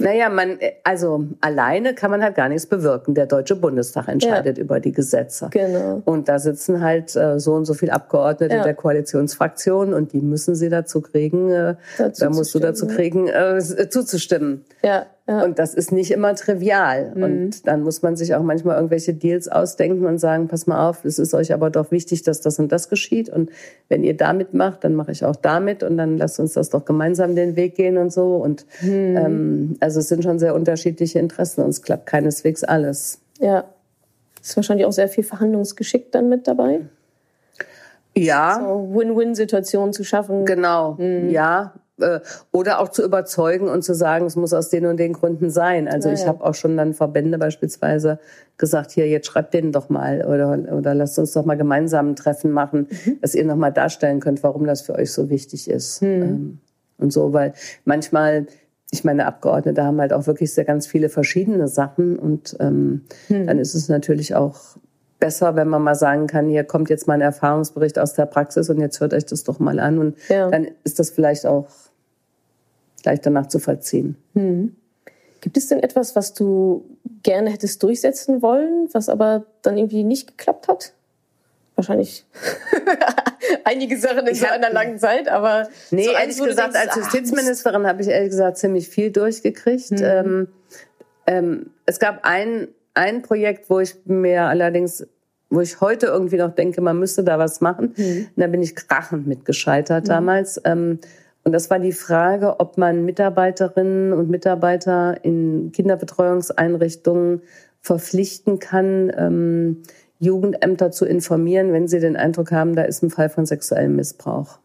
naja, 0.00 0.28
man, 0.28 0.58
also 0.84 1.26
alleine 1.40 1.94
kann 1.94 2.10
man 2.10 2.22
halt 2.22 2.34
gar 2.34 2.48
nichts 2.48 2.66
bewirken. 2.66 3.14
Der 3.14 3.26
Deutsche 3.26 3.56
Bundestag 3.56 4.08
entscheidet 4.08 4.58
ja. 4.58 4.64
über 4.64 4.80
die 4.80 4.92
Gesetze. 4.92 5.48
Genau. 5.50 6.02
Und 6.04 6.28
da 6.28 6.38
sitzen 6.38 6.82
halt 6.82 7.14
äh, 7.16 7.38
so 7.38 7.54
und 7.54 7.64
so 7.64 7.74
viele 7.74 7.92
Abgeordnete 7.92 8.56
ja. 8.56 8.62
der 8.62 8.74
Koalitionsfraktion 8.74 9.94
und 9.94 10.12
die 10.12 10.20
müssen 10.20 10.54
sie 10.54 10.68
dazu 10.68 11.00
kriegen, 11.00 11.50
äh, 11.50 11.76
dazu 11.98 12.24
da 12.24 12.30
musst 12.30 12.54
du 12.54 12.58
dazu 12.58 12.86
kriegen, 12.86 13.28
äh, 13.28 13.60
zuzustimmen. 13.60 14.64
Ja. 14.82 15.06
Ja. 15.28 15.44
Und 15.44 15.58
das 15.58 15.74
ist 15.74 15.92
nicht 15.92 16.10
immer 16.10 16.34
trivial. 16.34 17.12
Mhm. 17.14 17.22
Und 17.22 17.66
dann 17.66 17.82
muss 17.82 18.02
man 18.02 18.16
sich 18.16 18.34
auch 18.34 18.42
manchmal 18.42 18.76
irgendwelche 18.76 19.14
Deals 19.14 19.48
ausdenken 19.48 20.06
und 20.06 20.18
sagen, 20.18 20.48
pass 20.48 20.66
mal 20.66 20.88
auf, 20.88 21.04
es 21.04 21.18
ist 21.18 21.34
euch 21.34 21.52
aber 21.52 21.70
doch 21.70 21.90
wichtig, 21.90 22.22
dass 22.22 22.40
das 22.40 22.58
und 22.58 22.72
das 22.72 22.88
geschieht. 22.88 23.28
Und 23.28 23.50
wenn 23.88 24.02
ihr 24.02 24.16
damit 24.16 24.54
macht, 24.54 24.82
dann 24.84 24.94
mache 24.94 25.12
ich 25.12 25.24
auch 25.24 25.36
damit 25.36 25.82
und 25.82 25.96
dann 25.96 26.18
lasst 26.18 26.40
uns 26.40 26.54
das 26.54 26.70
doch 26.70 26.84
gemeinsam 26.84 27.36
den 27.36 27.54
Weg 27.54 27.76
gehen 27.76 27.96
und 27.96 28.12
so. 28.12 28.36
Und 28.36 28.66
mhm. 28.82 29.16
ähm, 29.16 29.76
also 29.80 30.00
es 30.00 30.08
sind 30.08 30.24
schon 30.24 30.38
sehr 30.38 30.54
unterschiedliche 30.54 31.18
Interessen 31.18 31.62
und 31.62 31.70
es 31.70 31.82
klappt 31.82 32.06
keineswegs 32.06 32.64
alles. 32.64 33.20
Ja. 33.38 33.64
Ist 34.42 34.56
wahrscheinlich 34.56 34.86
auch 34.86 34.92
sehr 34.92 35.08
viel 35.08 35.24
Verhandlungsgeschick 35.24 36.10
dann 36.12 36.28
mit 36.28 36.48
dabei. 36.48 36.80
Ja. 38.16 38.58
So 38.60 38.98
Win-Win-Situationen 38.98 39.92
zu 39.92 40.02
schaffen. 40.02 40.44
Genau, 40.44 40.94
mhm. 40.98 41.30
ja. 41.30 41.74
Äh, 42.00 42.20
oder 42.52 42.80
auch 42.80 42.88
zu 42.88 43.04
überzeugen 43.04 43.68
und 43.68 43.82
zu 43.82 43.94
sagen, 43.94 44.26
es 44.26 44.36
muss 44.36 44.52
aus 44.52 44.68
den 44.68 44.86
und 44.86 44.98
den 44.98 45.12
Gründen 45.12 45.50
sein. 45.50 45.88
Also 45.88 46.08
ja, 46.08 46.14
ich 46.14 46.26
habe 46.26 46.44
auch 46.44 46.54
schon 46.54 46.76
dann 46.76 46.94
Verbände 46.94 47.38
beispielsweise 47.38 48.18
gesagt, 48.58 48.92
hier, 48.92 49.08
jetzt 49.08 49.26
schreibt 49.26 49.54
denen 49.54 49.72
doch 49.72 49.88
mal 49.88 50.24
oder, 50.24 50.58
oder 50.72 50.94
lasst 50.94 51.18
uns 51.18 51.32
doch 51.32 51.44
mal 51.44 51.56
gemeinsam 51.56 52.10
ein 52.10 52.16
Treffen 52.16 52.50
machen, 52.52 52.88
mhm. 53.04 53.18
dass 53.20 53.34
ihr 53.34 53.44
nochmal 53.44 53.72
darstellen 53.72 54.20
könnt, 54.20 54.42
warum 54.42 54.66
das 54.66 54.82
für 54.82 54.94
euch 54.94 55.12
so 55.12 55.30
wichtig 55.30 55.68
ist. 55.68 56.02
Mhm. 56.02 56.58
Und 56.98 57.12
so, 57.12 57.32
weil 57.32 57.54
manchmal, 57.84 58.46
ich 58.90 59.04
meine, 59.04 59.26
Abgeordnete 59.26 59.82
haben 59.82 60.00
halt 60.00 60.12
auch 60.12 60.26
wirklich 60.26 60.52
sehr 60.52 60.64
ganz 60.64 60.86
viele 60.86 61.08
verschiedene 61.08 61.68
Sachen 61.68 62.18
und 62.18 62.56
ähm, 62.60 63.02
mhm. 63.28 63.46
dann 63.46 63.58
ist 63.58 63.74
es 63.74 63.88
natürlich 63.88 64.34
auch 64.34 64.76
besser, 65.20 65.54
wenn 65.54 65.68
man 65.68 65.82
mal 65.82 65.94
sagen 65.94 66.26
kann, 66.26 66.48
hier 66.48 66.64
kommt 66.64 66.90
jetzt 66.90 67.06
mal 67.06 67.14
ein 67.14 67.20
Erfahrungsbericht 67.20 67.98
aus 67.98 68.14
der 68.14 68.26
Praxis 68.26 68.68
und 68.70 68.80
jetzt 68.80 69.00
hört 69.00 69.14
euch 69.14 69.26
das 69.26 69.44
doch 69.44 69.58
mal 69.58 69.78
an 69.78 69.98
und 69.98 70.16
ja. 70.28 70.50
dann 70.50 70.68
ist 70.82 70.98
das 70.98 71.10
vielleicht 71.10 71.46
auch 71.46 71.68
gleich 73.02 73.20
danach 73.20 73.46
zu 73.46 73.58
vollziehen. 73.58 74.16
Hm. 74.34 74.76
Gibt 75.40 75.56
es 75.56 75.68
denn 75.68 75.82
etwas, 75.82 76.16
was 76.16 76.34
du 76.34 76.84
gerne 77.22 77.50
hättest 77.50 77.82
durchsetzen 77.82 78.42
wollen, 78.42 78.88
was 78.92 79.08
aber 79.08 79.44
dann 79.62 79.78
irgendwie 79.78 80.04
nicht 80.04 80.26
geklappt 80.36 80.68
hat? 80.68 80.92
Wahrscheinlich 81.76 82.26
einige 83.64 83.98
Sachen 83.98 84.26
in 84.26 84.34
so 84.34 84.46
einer 84.46 84.70
langen 84.70 84.98
Zeit, 84.98 85.28
aber 85.28 85.68
nee, 85.90 86.04
so 86.04 86.10
ehrlich 86.10 86.38
gesagt, 86.38 86.74
denkst, 86.74 86.88
als 86.88 86.96
ah, 86.96 87.00
Justizministerin 87.00 87.86
habe 87.86 88.02
ich 88.02 88.08
ehrlich 88.08 88.30
gesagt 88.30 88.58
ziemlich 88.58 88.88
viel 88.88 89.10
durchgekriegt. 89.10 89.90
Hm. 89.90 89.98
Ähm, 90.02 90.48
ähm, 91.26 91.70
es 91.86 91.98
gab 91.98 92.20
ein 92.24 92.68
ein 92.94 93.22
Projekt, 93.22 93.70
wo 93.70 93.80
ich 93.80 93.94
mir 94.04 94.42
allerdings 94.42 95.06
wo 95.52 95.60
ich 95.60 95.80
heute 95.80 96.06
irgendwie 96.06 96.36
noch 96.36 96.54
denke, 96.54 96.80
man 96.80 96.98
müsste 96.98 97.24
da 97.24 97.36
was 97.38 97.60
machen. 97.60 97.92
Mhm. 97.96 98.28
Und 98.36 98.40
da 98.40 98.46
bin 98.46 98.62
ich 98.62 98.76
krachend 98.76 99.26
mit 99.26 99.44
gescheitert 99.44 100.04
mhm. 100.04 100.08
damals. 100.08 100.60
Ähm, 100.64 101.00
und 101.44 101.52
das 101.52 101.70
war 101.70 101.78
die 101.78 101.92
Frage, 101.92 102.60
ob 102.60 102.76
man 102.76 103.04
Mitarbeiterinnen 103.04 104.12
und 104.12 104.28
Mitarbeiter 104.28 105.24
in 105.24 105.72
Kinderbetreuungseinrichtungen 105.72 107.42
verpflichten 107.80 108.58
kann, 108.58 109.10
ähm, 109.16 109.82
Jugendämter 110.18 110.90
zu 110.90 111.06
informieren, 111.06 111.72
wenn 111.72 111.88
sie 111.88 111.98
den 111.98 112.16
Eindruck 112.16 112.52
haben, 112.52 112.76
da 112.76 112.82
ist 112.82 113.02
ein 113.02 113.10
Fall 113.10 113.30
von 113.30 113.46
sexuellem 113.46 113.96
Missbrauch. 113.96 114.58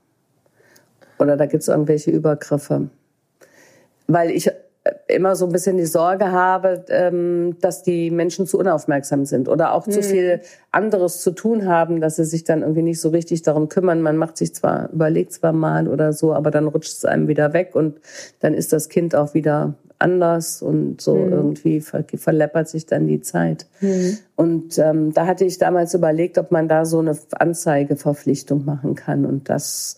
Oder 1.18 1.38
da 1.38 1.46
gibt 1.46 1.64
es 1.64 1.70
irgendwelche 1.70 2.12
Übergriffe. 2.12 2.90
Weil 4.08 4.32
ich 4.32 4.52
immer 5.08 5.36
so 5.36 5.46
ein 5.46 5.52
bisschen 5.52 5.78
die 5.78 5.86
Sorge 5.86 6.32
habe, 6.32 6.86
ähm, 6.90 7.58
dass 7.62 7.84
die 7.84 8.12
Menschen 8.12 8.46
zu 8.46 8.60
unaufmerksam 8.60 9.26
sind 9.26 9.50
oder 9.50 9.74
auch 9.74 9.88
zu 9.88 10.02
hm. 10.02 10.04
viel 10.04 10.42
anderes 10.72 11.22
zu 11.22 11.32
tun 11.32 11.68
haben, 11.68 12.02
dass 12.02 12.18
sie 12.18 12.26
sich 12.26 12.44
dann 12.44 12.62
irgendwie 12.62 12.84
nicht 12.84 13.02
so 13.02 13.10
richtig 13.10 13.42
darum 13.42 13.70
kümmern. 13.70 14.02
Man 14.02 14.18
macht 14.18 14.38
sich 14.38 14.54
zwar, 14.54 14.92
überlegt 14.92 15.34
zwar 15.34 15.54
mal 15.54 15.88
oder 15.88 16.14
so, 16.14 16.34
aber 16.34 16.52
dann 16.52 16.68
rutscht 16.68 16.94
es 16.94 17.06
einem 17.06 17.28
wieder 17.28 17.54
weg 17.54 17.72
und 17.74 18.00
dann 18.42 18.54
ist 18.54 18.74
das 18.74 18.90
Kind 18.90 19.16
auch 19.16 19.34
wieder 19.34 19.74
anders 19.98 20.62
und 20.62 21.02
so 21.02 21.16
mhm. 21.16 21.32
irgendwie 21.32 21.82
ver 21.82 22.04
verleppert 22.16 22.68
sich 22.68 22.86
dann 22.86 23.08
die 23.08 23.22
Zeit. 23.22 23.66
Mhm. 23.82 24.18
Und 24.36 24.78
ähm, 24.78 25.14
da 25.14 25.26
hatte 25.26 25.46
ich 25.46 25.58
damals 25.58 25.94
überlegt, 25.94 26.38
ob 26.38 26.52
man 26.52 26.68
da 26.68 26.86
so 26.86 27.00
eine 27.00 27.18
Anzeigeverpflichtung 27.32 28.66
machen 28.66 28.96
kann 28.96 29.26
und 29.26 29.50
das 29.50 29.98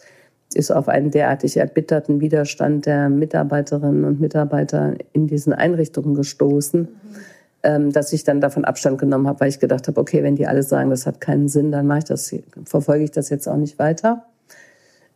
ist 0.58 0.72
auf 0.72 0.90
einen 0.90 1.12
derartig 1.12 1.58
erbitterten 1.58 2.20
Widerstand 2.20 2.86
der 2.86 3.10
Mitarbeiterinnen 3.10 4.04
und 4.04 4.20
Mitarbeiter 4.20 4.96
in 5.14 5.28
diesen 5.28 5.54
Einrichtungen 5.54 6.16
gestoßen, 6.16 6.88
mhm. 7.64 7.92
dass 7.92 8.12
ich 8.12 8.24
dann 8.24 8.42
davon 8.42 8.66
Abstand 8.66 8.98
genommen 8.98 9.28
habe, 9.28 9.40
weil 9.40 9.50
ich 9.50 9.60
gedacht 9.60 9.88
habe, 9.88 10.02
okay, 10.02 10.24
wenn 10.24 10.36
die 10.36 10.48
alle 10.48 10.64
sagen, 10.64 10.90
das 10.90 11.06
hat 11.06 11.22
keinen 11.22 11.48
Sinn, 11.48 11.72
dann 11.72 11.88
mache 11.88 12.00
ich 12.00 12.06
das, 12.06 12.36
verfolge 12.66 13.04
ich 13.04 13.12
das 13.12 13.30
jetzt 13.30 13.48
auch 13.48 13.58
nicht 13.58 13.80
weiter. 13.80 14.26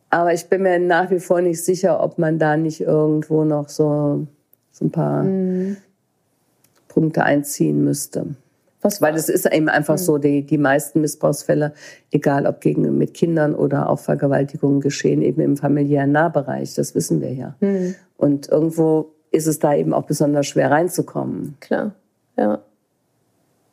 Aber 0.09 0.33
ich 0.33 0.47
bin 0.47 0.61
mir 0.61 0.77
nach 0.77 1.09
wie 1.09 1.19
vor 1.19 1.41
nicht 1.41 1.63
sicher, 1.63 2.03
ob 2.03 2.17
man 2.17 2.37
da 2.37 2.57
nicht 2.57 2.81
irgendwo 2.81 3.45
noch 3.45 3.69
so, 3.69 4.27
so 4.71 4.85
ein 4.85 4.91
paar 4.91 5.23
mhm. 5.23 5.77
Punkte 6.87 7.23
einziehen 7.23 7.83
müsste. 7.83 8.35
Was 8.81 9.01
Weil 9.01 9.15
es 9.15 9.29
ist 9.29 9.45
eben 9.45 9.69
einfach 9.69 9.95
mhm. 9.95 9.99
so, 9.99 10.17
die, 10.17 10.43
die 10.43 10.57
meisten 10.57 11.01
Missbrauchsfälle, 11.01 11.73
egal 12.11 12.47
ob 12.47 12.61
gegen 12.61 12.97
mit 12.97 13.13
Kindern 13.13 13.53
oder 13.55 13.89
auch 13.89 13.99
Vergewaltigungen 13.99 14.81
geschehen, 14.81 15.21
eben 15.21 15.41
im 15.41 15.57
familiären 15.57 16.11
Nahbereich. 16.11 16.73
Das 16.73 16.95
wissen 16.95 17.21
wir 17.21 17.33
ja. 17.33 17.55
Mhm. 17.59 17.95
Und 18.17 18.49
irgendwo 18.49 19.13
ist 19.31 19.47
es 19.47 19.59
da 19.59 19.73
eben 19.75 19.93
auch 19.93 20.03
besonders 20.03 20.47
schwer 20.47 20.71
reinzukommen. 20.71 21.57
Klar, 21.59 21.93
ja. 22.37 22.61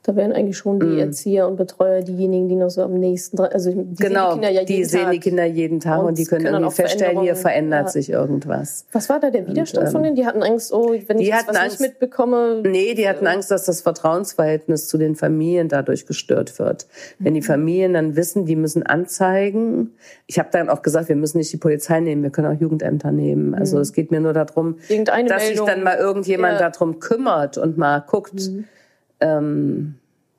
Da 0.09 0.17
wären 0.17 0.33
eigentlich 0.33 0.57
schon 0.57 0.81
die 0.81 0.87
mm. 0.87 1.01
Erzieher 1.01 1.47
und 1.47 1.57
Betreuer 1.57 2.01
diejenigen, 2.01 2.49
die 2.49 2.57
noch 2.57 2.71
so 2.71 2.83
am 2.83 2.95
nächsten 2.95 3.37
dran. 3.37 3.51
Also 3.53 3.73
die 3.73 3.95
genau, 3.97 4.31
sehen 4.31 4.41
die, 4.41 4.47
Kinder 4.47 4.49
ja 4.49 4.65
die 4.65 4.85
sehen 4.85 5.03
Tag. 5.03 5.13
die 5.13 5.21
Kinder 5.21 5.45
jeden 5.45 5.81
Tag 5.81 6.01
und, 6.01 6.07
und 6.07 6.19
die 6.19 6.25
können, 6.25 6.45
können 6.45 6.55
irgendwie 6.55 6.75
feststellen, 6.77 7.21
hier 7.21 7.37
verändert 7.37 7.89
ja. 7.89 7.89
sich 7.89 8.09
irgendwas. 8.09 8.87
Was 8.93 9.11
war 9.11 9.21
da 9.21 9.29
der 9.29 9.47
Widerstand 9.47 9.83
und, 9.83 9.89
ähm, 9.89 9.93
von 9.93 10.03
denen? 10.05 10.17
Die 10.17 10.25
hatten 10.25 10.43
Angst, 10.43 10.73
oh, 10.73 10.95
wenn 11.09 11.19
ich 11.19 11.29
jetzt 11.29 11.47
was 11.47 11.57
Angst, 11.57 11.81
nicht 11.83 11.91
mitbekomme. 11.91 12.63
Nee, 12.65 12.95
die 12.95 13.07
hatten 13.07 13.27
äh, 13.27 13.29
Angst, 13.29 13.51
dass 13.51 13.67
das 13.67 13.83
Vertrauensverhältnis 13.83 14.89
zu 14.89 14.97
den 14.97 15.15
Familien 15.15 15.69
dadurch 15.69 16.07
gestört 16.07 16.59
wird. 16.59 16.87
Mhm. 17.19 17.25
Wenn 17.27 17.35
die 17.35 17.41
mhm. 17.41 17.45
Familien 17.45 17.93
dann 17.93 18.17
wissen, 18.17 18.47
die 18.47 18.57
müssen 18.57 18.85
anzeigen. 18.85 19.91
Ich 20.27 20.39
habe 20.39 20.49
dann 20.51 20.71
auch 20.71 20.81
gesagt, 20.81 21.11
wir 21.11 21.17
müssen 21.17 21.37
nicht 21.37 21.53
die 21.53 21.59
Polizei 21.59 22.01
nehmen, 22.01 22.23
wir 22.23 22.31
können 22.31 22.57
auch 22.57 22.59
Jugendämter 22.59 23.13
nehmen. 23.13 23.55
Also 23.55 23.77
mhm. 23.77 23.83
es 23.83 23.93
geht 23.93 24.11
mir 24.11 24.21
nur 24.21 24.33
darum, 24.33 24.79
dass 24.89 24.89
Meldung. 24.89 25.37
sich 25.45 25.61
dann 25.67 25.83
mal 25.83 25.99
irgendjemand 25.99 26.61
ja. 26.61 26.71
darum 26.71 26.99
kümmert 26.99 27.59
und 27.59 27.77
mal 27.77 27.99
guckt. 27.99 28.49
Mhm 28.49 28.65
ähm, 29.21 29.98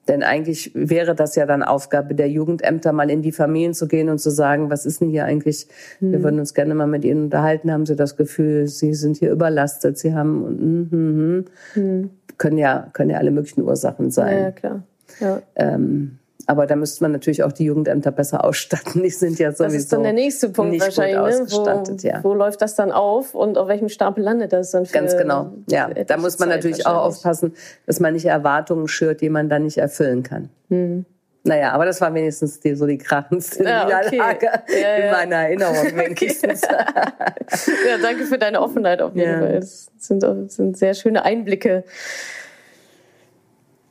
denn 0.09 0.23
eigentlich 0.23 0.71
wäre 0.73 1.15
das 1.15 1.35
ja 1.35 1.45
dann 1.45 1.63
Aufgabe 1.63 2.15
der 2.15 2.29
Jugendämter, 2.29 2.91
mal 2.91 3.09
in 3.09 3.21
die 3.21 3.31
Familien 3.31 3.73
zu 3.73 3.87
gehen 3.87 4.09
und 4.09 4.19
zu 4.19 4.31
sagen, 4.31 4.69
was 4.69 4.85
ist 4.85 5.01
denn 5.01 5.09
hier 5.09 5.25
eigentlich? 5.25 5.67
Mhm. 5.99 6.11
Wir 6.11 6.17
hm. 6.17 6.23
würden 6.23 6.39
uns 6.39 6.53
gerne 6.53 6.75
mal 6.75 6.87
mit 6.87 7.05
Ihnen 7.05 7.25
unterhalten. 7.25 7.71
Haben 7.71 7.85
Sie 7.85 7.95
das 7.95 8.17
Gefühl, 8.17 8.67
Sie 8.67 8.93
sind 8.93 9.17
hier 9.17 9.31
überlastet? 9.31 9.97
Sie 9.97 10.13
haben, 10.13 10.87
mm, 10.91 11.45
mm, 11.75 11.79
mm. 11.79 12.09
können 12.37 12.57
ja, 12.57 12.89
können 12.93 13.11
ja 13.11 13.17
alle 13.17 13.31
möglichen 13.31 13.61
Ursachen 13.61 14.11
sein. 14.11 14.37
Ja, 14.37 14.51
klar. 14.51 14.83
Ja. 15.19 15.41
Ähm, 15.55 16.19
aber 16.49 16.65
da 16.65 16.75
müsste 16.75 17.03
man 17.03 17.11
natürlich 17.11 17.43
auch 17.43 17.51
die 17.51 17.65
Jugendämter 17.65 18.11
besser 18.11 18.43
ausstatten. 18.43 19.03
Die 19.03 19.11
sind 19.11 19.37
ja 19.37 19.51
sowieso 19.51 19.63
Das 19.65 19.73
ist 19.75 19.93
dann 19.93 20.01
der 20.01 20.13
nächste 20.13 20.49
Punkt 20.49 20.71
nicht 20.71 20.81
wahrscheinlich. 20.81 21.15
Ne? 21.15 21.21
Ausgestattet, 21.21 22.03
wo, 22.03 22.07
ja. 22.07 22.23
wo 22.23 22.33
läuft 22.33 22.63
das 22.63 22.73
dann 22.73 22.91
auf 22.91 23.35
und 23.35 23.59
auf 23.59 23.67
welchem 23.67 23.87
Stapel 23.87 24.23
landet 24.23 24.51
das 24.51 24.71
dann? 24.71 24.87
Für 24.87 24.93
Ganz 24.93 25.15
genau. 25.15 25.51
Ja, 25.69 25.89
da 25.89 26.17
muss 26.17 26.39
man 26.39 26.49
Zeit 26.49 26.57
natürlich 26.57 26.87
auch 26.87 27.03
aufpassen, 27.03 27.53
dass 27.85 27.99
man 27.99 28.13
nicht 28.13 28.25
Erwartungen 28.25 28.87
schürt, 28.87 29.21
die 29.21 29.29
man 29.29 29.47
dann 29.47 29.65
nicht 29.65 29.77
erfüllen 29.77 30.23
kann. 30.23 30.49
Hm. 30.69 31.05
Naja, 31.43 31.71
aber 31.71 31.85
das 31.85 32.01
war 32.01 32.11
wenigstens 32.15 32.59
die, 32.59 32.73
so 32.73 32.87
die 32.87 32.97
krachendste 32.97 33.63
ja, 33.63 33.85
okay. 33.85 34.09
Niederlage 34.11 34.45
ja, 34.69 34.79
ja. 34.79 34.95
in 34.95 35.11
meiner 35.11 35.35
Erinnerung 35.35 35.75
wenigstens. 35.95 36.61
Ja, 36.61 37.97
danke 38.01 38.25
für 38.25 38.39
deine 38.39 38.59
Offenheit 38.59 39.03
auf 39.03 39.15
jeden 39.15 39.39
Fall. 39.39 39.59
Das 39.59 39.91
sind, 39.99 40.23
das 40.23 40.55
sind 40.55 40.77
sehr 40.77 40.95
schöne 40.95 41.23
Einblicke 41.23 41.83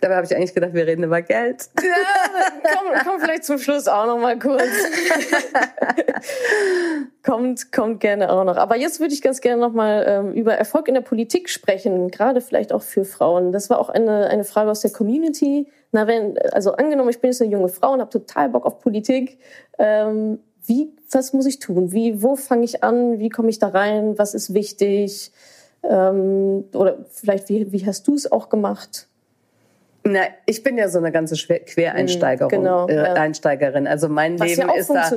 Dabei 0.01 0.17
habe 0.17 0.27
ich 0.27 0.37
eigentlich 0.37 0.55
gedacht, 0.55 0.75
wir 0.75 0.87
reden 0.87 1.03
über 1.03 1.23
Geld. 1.23 1.69
Ja, 1.83 2.53
komm, 2.63 2.93
komm 3.05 3.21
vielleicht 3.21 3.45
zum 3.45 3.59
Schluss 3.59 3.89
auch 3.89 4.07
noch 4.07 4.19
mal 4.19 4.39
kurz. 4.39 4.63
kommt, 7.25 7.73
kommt 7.73 8.01
gerne 8.01 8.31
auch 8.31 8.45
noch. 8.45 8.57
Aber 8.57 8.77
jetzt 8.77 9.01
würde 9.01 9.13
ich 9.13 9.23
ganz 9.23 9.41
gerne 9.41 9.61
noch 9.61 9.73
mal 9.73 10.05
ähm, 10.07 10.33
über 10.35 10.55
Erfolg 10.55 10.89
in 10.89 10.95
der 10.95 11.01
Politik 11.01 11.51
sprechen, 11.51 12.11
gerade 12.11 12.41
vielleicht 12.41 12.73
auch 12.73 12.83
für 12.83 13.05
Frauen. 13.05 13.51
Das 13.51 13.71
war 13.71 13.81
auch 13.81 13.89
eine, 13.89 14.29
eine 14.29 14.45
Frage 14.45 14.71
aus 14.71 14.81
der 14.81 14.93
Community. 14.93 15.67
Na, 15.91 16.07
wenn, 16.07 16.39
also 16.53 16.73
angenommen, 16.73 17.11
ich 17.11 17.21
bin 17.21 17.31
jetzt 17.31 17.43
eine 17.43 17.51
junge 17.51 17.69
Frau 17.69 17.93
und 17.93 18.01
habe 18.01 18.11
total 18.11 18.51
Bock 18.51 18.67
auf 18.67 18.79
Politik. 18.79 19.39
Ähm, 19.79 20.39
wie, 20.65 20.93
was 21.11 21.33
muss 21.33 21.47
ich 21.47 21.59
tun? 21.59 21.93
Wie, 21.93 22.23
wo 22.23 22.37
fange 22.37 22.65
ich 22.65 22.85
an? 22.85 23.19
Wie 23.19 23.31
komme 23.31 23.49
ich 23.49 23.59
da 23.59 23.69
rein? 23.69 24.19
Was 24.19 24.35
ist 24.35 24.55
wichtig? 24.55 25.33
Ähm, 25.83 26.65
oder 26.75 27.05
vielleicht, 27.11 27.49
wie, 27.49 27.73
wie 27.73 27.87
hast 27.87 28.07
du 28.07 28.15
es 28.15 28.31
auch 28.31 28.49
gemacht? 28.49 29.09
Na, 30.11 30.21
ich 30.47 30.63
bin 30.63 30.79
ja 30.79 30.89
so 30.89 30.99
eine 30.99 31.13
ganze 31.13 31.35
Quereinsteigerin. 31.37 32.49
Genau, 32.49 32.89
äh, 32.89 32.95
ja. 32.95 33.13
Einsteigerin. 33.15 33.87
Also 33.87 34.09
mein 34.09 34.41
Was 34.41 34.49
Leben 34.49 34.69
ja 34.69 34.75
ist 34.75 34.91
da 34.91 35.11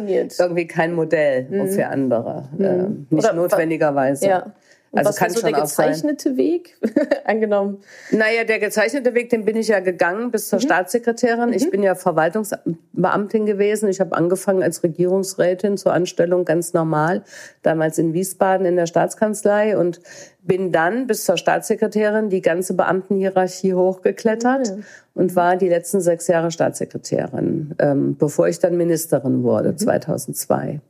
irgendwie 0.44 0.68
kein 0.68 0.94
Modell 0.94 1.48
mhm. 1.50 1.68
für 1.70 1.88
andere. 1.88 2.50
Mhm. 2.58 2.66
Äh, 2.66 3.16
nicht 3.16 3.26
Oder, 3.26 3.34
notwendigerweise. 3.34 4.28
Ja. 4.28 4.54
Und 4.92 5.00
also 5.00 5.10
was 5.10 5.16
kann 5.16 5.30
war 5.30 5.36
so 5.36 5.40
schon 5.42 5.52
der 5.54 5.62
gezeichnete 5.62 6.36
Weg 6.36 6.78
angenommen? 7.24 7.82
Naja, 8.12 8.44
der 8.44 8.60
gezeichnete 8.60 9.14
Weg, 9.14 9.30
den 9.30 9.46
bin 9.46 9.56
ich 9.56 9.70
ja 9.70 9.80
gegangen 9.80 10.32
bis 10.32 10.50
zur 10.50 10.60
mhm. 10.60 10.64
Staatssekretärin. 10.64 11.50
Mhm. 11.50 11.56
Ich 11.56 11.72
bin 11.72 11.82
ja 11.82 11.96
Verwaltungsbeamtin 11.96 13.46
gewesen. 13.46 13.88
Ich 13.88 14.02
habe 14.02 14.18
angefangen 14.18 14.62
als 14.62 14.84
Regierungsrätin 14.84 15.78
zur 15.78 15.94
Anstellung 15.94 16.44
ganz 16.44 16.74
normal, 16.74 17.24
damals 17.62 18.00
in 18.00 18.14
Wiesbaden 18.14 18.66
in 18.66 18.76
der 18.76 18.86
Staatskanzlei 18.86 19.78
und 19.78 20.02
bin 20.44 20.74
dann 20.74 21.08
bis 21.08 21.24
zur 21.24 21.38
Staatssekretärin 21.38 22.30
die 22.30 22.42
ganze 22.42 22.74
Beamtenhierarchie 22.74 23.74
hochgeklettert 23.74 24.76
mhm. 24.76 24.84
und 25.14 25.38
war 25.38 25.56
die 25.56 25.70
letzten 25.70 26.02
sechs 26.02 26.28
Jahre 26.28 26.52
Staatssekretärin, 26.52 27.76
ähm, 27.80 28.18
bevor 28.18 28.50
ich 28.50 28.60
dann 28.60 28.76
Ministerin 28.76 29.44
wurde, 29.44 29.74
2002. 29.74 30.82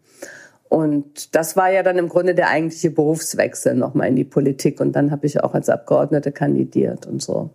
Und 0.71 1.35
das 1.35 1.57
war 1.57 1.69
ja 1.69 1.83
dann 1.83 1.97
im 1.97 2.07
Grunde 2.07 2.33
der 2.33 2.47
eigentliche 2.47 2.91
Berufswechsel 2.91 3.75
nochmal 3.75 4.07
in 4.07 4.15
die 4.15 4.23
Politik. 4.23 4.79
Und 4.79 4.93
dann 4.93 5.11
habe 5.11 5.25
ich 5.27 5.43
auch 5.43 5.53
als 5.53 5.67
Abgeordnete 5.67 6.31
kandidiert 6.31 7.05
und 7.07 7.21
so. 7.21 7.49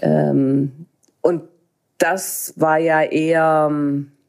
Ähm, 0.00 0.86
und 1.20 1.42
das 1.98 2.54
war 2.56 2.78
ja 2.78 3.02
eher, 3.02 3.70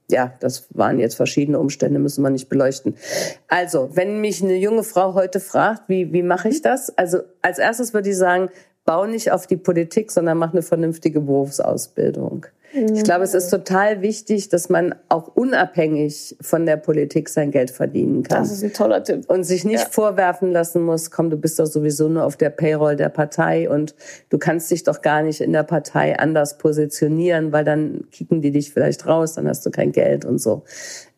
ja, 0.09 0.33
das 0.41 0.67
waren 0.71 0.99
jetzt 0.99 1.15
verschiedene 1.15 1.57
Umstände, 1.57 1.99
müssen 1.99 2.21
wir 2.21 2.29
nicht 2.31 2.49
beleuchten. 2.49 2.97
Also, 3.47 3.91
wenn 3.93 4.19
mich 4.19 4.43
eine 4.43 4.57
junge 4.57 4.83
Frau 4.83 5.13
heute 5.13 5.39
fragt, 5.39 5.83
wie, 5.87 6.11
wie 6.11 6.21
mache 6.21 6.49
ich 6.49 6.61
das? 6.61 6.89
Also, 6.97 7.19
als 7.41 7.59
erstes 7.59 7.93
würde 7.93 8.09
ich 8.09 8.17
sagen, 8.17 8.49
bau 8.83 9.05
nicht 9.05 9.31
auf 9.31 9.47
die 9.47 9.55
Politik, 9.55 10.11
sondern 10.11 10.37
mach 10.37 10.51
eine 10.51 10.63
vernünftige 10.63 11.21
Berufsausbildung. 11.21 12.45
Ich 12.73 13.03
glaube, 13.03 13.23
es 13.23 13.33
ist 13.33 13.49
total 13.49 14.01
wichtig, 14.01 14.49
dass 14.49 14.69
man 14.69 14.95
auch 15.09 15.27
unabhängig 15.35 16.37
von 16.41 16.65
der 16.65 16.77
Politik 16.77 17.27
sein 17.27 17.51
Geld 17.51 17.71
verdienen 17.71 18.23
kann. 18.23 18.43
Das 18.43 18.51
ist 18.51 18.63
ein 18.63 18.71
toller 18.71 19.03
Tipp. 19.03 19.25
Und 19.27 19.43
sich 19.43 19.65
nicht 19.65 19.83
ja. 19.83 19.89
vorwerfen 19.89 20.51
lassen 20.51 20.81
muss, 20.81 21.11
komm, 21.11 21.29
du 21.29 21.37
bist 21.37 21.59
doch 21.59 21.65
sowieso 21.65 22.07
nur 22.07 22.23
auf 22.23 22.37
der 22.37 22.49
Payroll 22.49 22.95
der 22.95 23.09
Partei 23.09 23.69
und 23.69 23.95
du 24.29 24.37
kannst 24.37 24.71
dich 24.71 24.83
doch 24.83 25.01
gar 25.01 25.21
nicht 25.21 25.41
in 25.41 25.51
der 25.51 25.63
Partei 25.63 26.17
anders 26.17 26.57
positionieren, 26.57 27.51
weil 27.51 27.65
dann 27.65 28.05
kicken 28.11 28.41
die 28.41 28.51
dich 28.51 28.71
vielleicht 28.71 29.05
raus, 29.05 29.33
dann 29.33 29.47
hast 29.47 29.65
du 29.65 29.71
kein 29.71 29.91
Geld 29.91 30.23
und 30.23 30.39
so. 30.39 30.63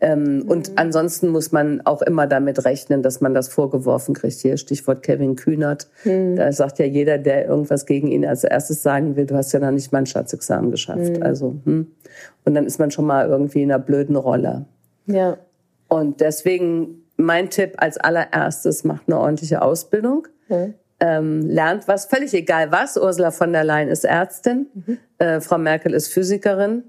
Ähm, 0.03 0.39
mhm. 0.39 0.41
Und 0.49 0.71
ansonsten 0.75 1.29
muss 1.29 1.53
man 1.53 1.81
auch 1.85 2.01
immer 2.01 2.27
damit 2.27 2.65
rechnen, 2.65 3.01
dass 3.01 3.21
man 3.21 3.33
das 3.33 3.47
vorgeworfen 3.47 4.13
kriegt. 4.13 4.35
Hier 4.39 4.57
Stichwort 4.57 5.01
Kevin 5.01 5.37
Kühnert. 5.37 5.87
Mhm. 6.03 6.35
Da 6.35 6.51
sagt 6.51 6.77
ja 6.79 6.85
jeder, 6.85 7.17
der 7.17 7.47
irgendwas 7.47 7.85
gegen 7.85 8.09
ihn 8.09 8.25
als 8.25 8.43
erstes 8.43 8.83
sagen 8.83 9.15
will, 9.15 9.25
du 9.25 9.35
hast 9.35 9.53
ja 9.53 9.59
noch 9.59 9.71
nicht 9.71 9.91
Staatsexamen 10.05 10.71
geschafft. 10.71 11.17
Mhm. 11.17 11.23
Also 11.23 11.43
so. 11.43 11.55
Hm. 11.65 11.87
Und 12.45 12.55
dann 12.55 12.65
ist 12.65 12.79
man 12.79 12.91
schon 12.91 13.05
mal 13.05 13.27
irgendwie 13.27 13.63
in 13.63 13.71
einer 13.71 13.83
blöden 13.83 14.15
Rolle. 14.15 14.65
Ja. 15.05 15.37
Und 15.87 16.21
deswegen 16.21 17.03
mein 17.17 17.49
Tipp 17.49 17.73
als 17.77 17.97
allererstes, 17.97 18.83
macht 18.83 19.03
eine 19.07 19.19
ordentliche 19.19 19.61
Ausbildung. 19.61 20.27
Mhm. 20.47 20.73
Ähm, 20.99 21.41
lernt 21.41 21.87
was, 21.87 22.05
völlig 22.05 22.33
egal 22.33 22.71
was. 22.71 22.97
Ursula 22.97 23.31
von 23.31 23.51
der 23.51 23.63
Leyen 23.63 23.89
ist 23.89 24.05
Ärztin, 24.05 24.67
mhm. 24.73 24.97
äh, 25.17 25.41
Frau 25.41 25.57
Merkel 25.57 25.93
ist 25.93 26.07
Physikerin, 26.07 26.83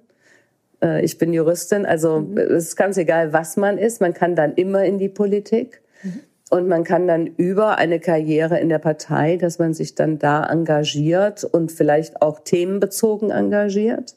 äh, 0.82 1.04
ich 1.04 1.18
bin 1.18 1.32
Juristin. 1.32 1.87
Also 1.87 2.20
mhm. 2.20 2.38
es 2.38 2.68
ist 2.68 2.76
ganz 2.76 2.96
egal, 2.96 3.32
was 3.32 3.56
man 3.56 3.78
ist. 3.78 4.00
Man 4.00 4.14
kann 4.14 4.37
dann 4.37 4.54
immer 4.54 4.84
in 4.84 4.98
die 4.98 5.08
Politik. 5.08 5.82
Mhm. 6.02 6.20
Und 6.50 6.68
man 6.68 6.84
kann 6.84 7.08
dann 7.08 7.26
über 7.26 7.78
eine 7.78 7.98
Karriere 7.98 8.60
in 8.60 8.68
der 8.68 8.78
Partei, 8.78 9.37
dass 9.37 9.58
man 9.58 9.74
sich 9.74 9.94
dann 9.94 10.18
da 10.18 10.44
engagiert 10.44 11.42
und 11.42 11.72
vielleicht 11.72 12.22
auch 12.22 12.40
themenbezogen 12.40 13.30
engagiert 13.30 14.14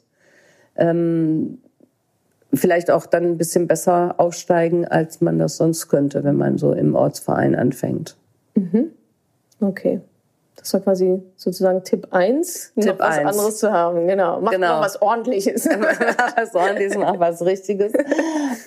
ähm, 0.78 1.58
vielleicht 2.54 2.90
auch 2.90 3.04
dann 3.04 3.24
ein 3.24 3.36
bisschen 3.36 3.66
besser 3.66 4.14
aufsteigen, 4.16 4.86
als 4.86 5.20
man 5.20 5.38
das 5.38 5.58
sonst 5.58 5.88
könnte, 5.88 6.24
wenn 6.24 6.36
man 6.36 6.56
so 6.56 6.72
im 6.72 6.94
Ortsverein 6.94 7.54
anfängt. 7.54 8.16
Mhm. 8.54 8.92
Okay. 9.60 10.00
Das 10.58 10.72
war 10.72 10.80
quasi 10.80 11.22
sozusagen 11.36 11.84
Tipp 11.84 12.08
1, 12.10 12.72
Tipp 12.74 12.86
noch 12.86 12.98
was 12.98 13.18
1. 13.18 13.28
anderes 13.28 13.58
zu 13.58 13.72
haben. 13.72 14.06
Genau. 14.06 14.40
Mach 14.40 14.52
genau. 14.52 14.76
mal 14.76 14.80
was 14.80 15.00
Ordentliches. 15.00 15.66
was 16.36 16.54
Ordentliches, 16.54 16.96
mach 16.96 17.18
was 17.18 17.44
Richtiges. 17.44 17.92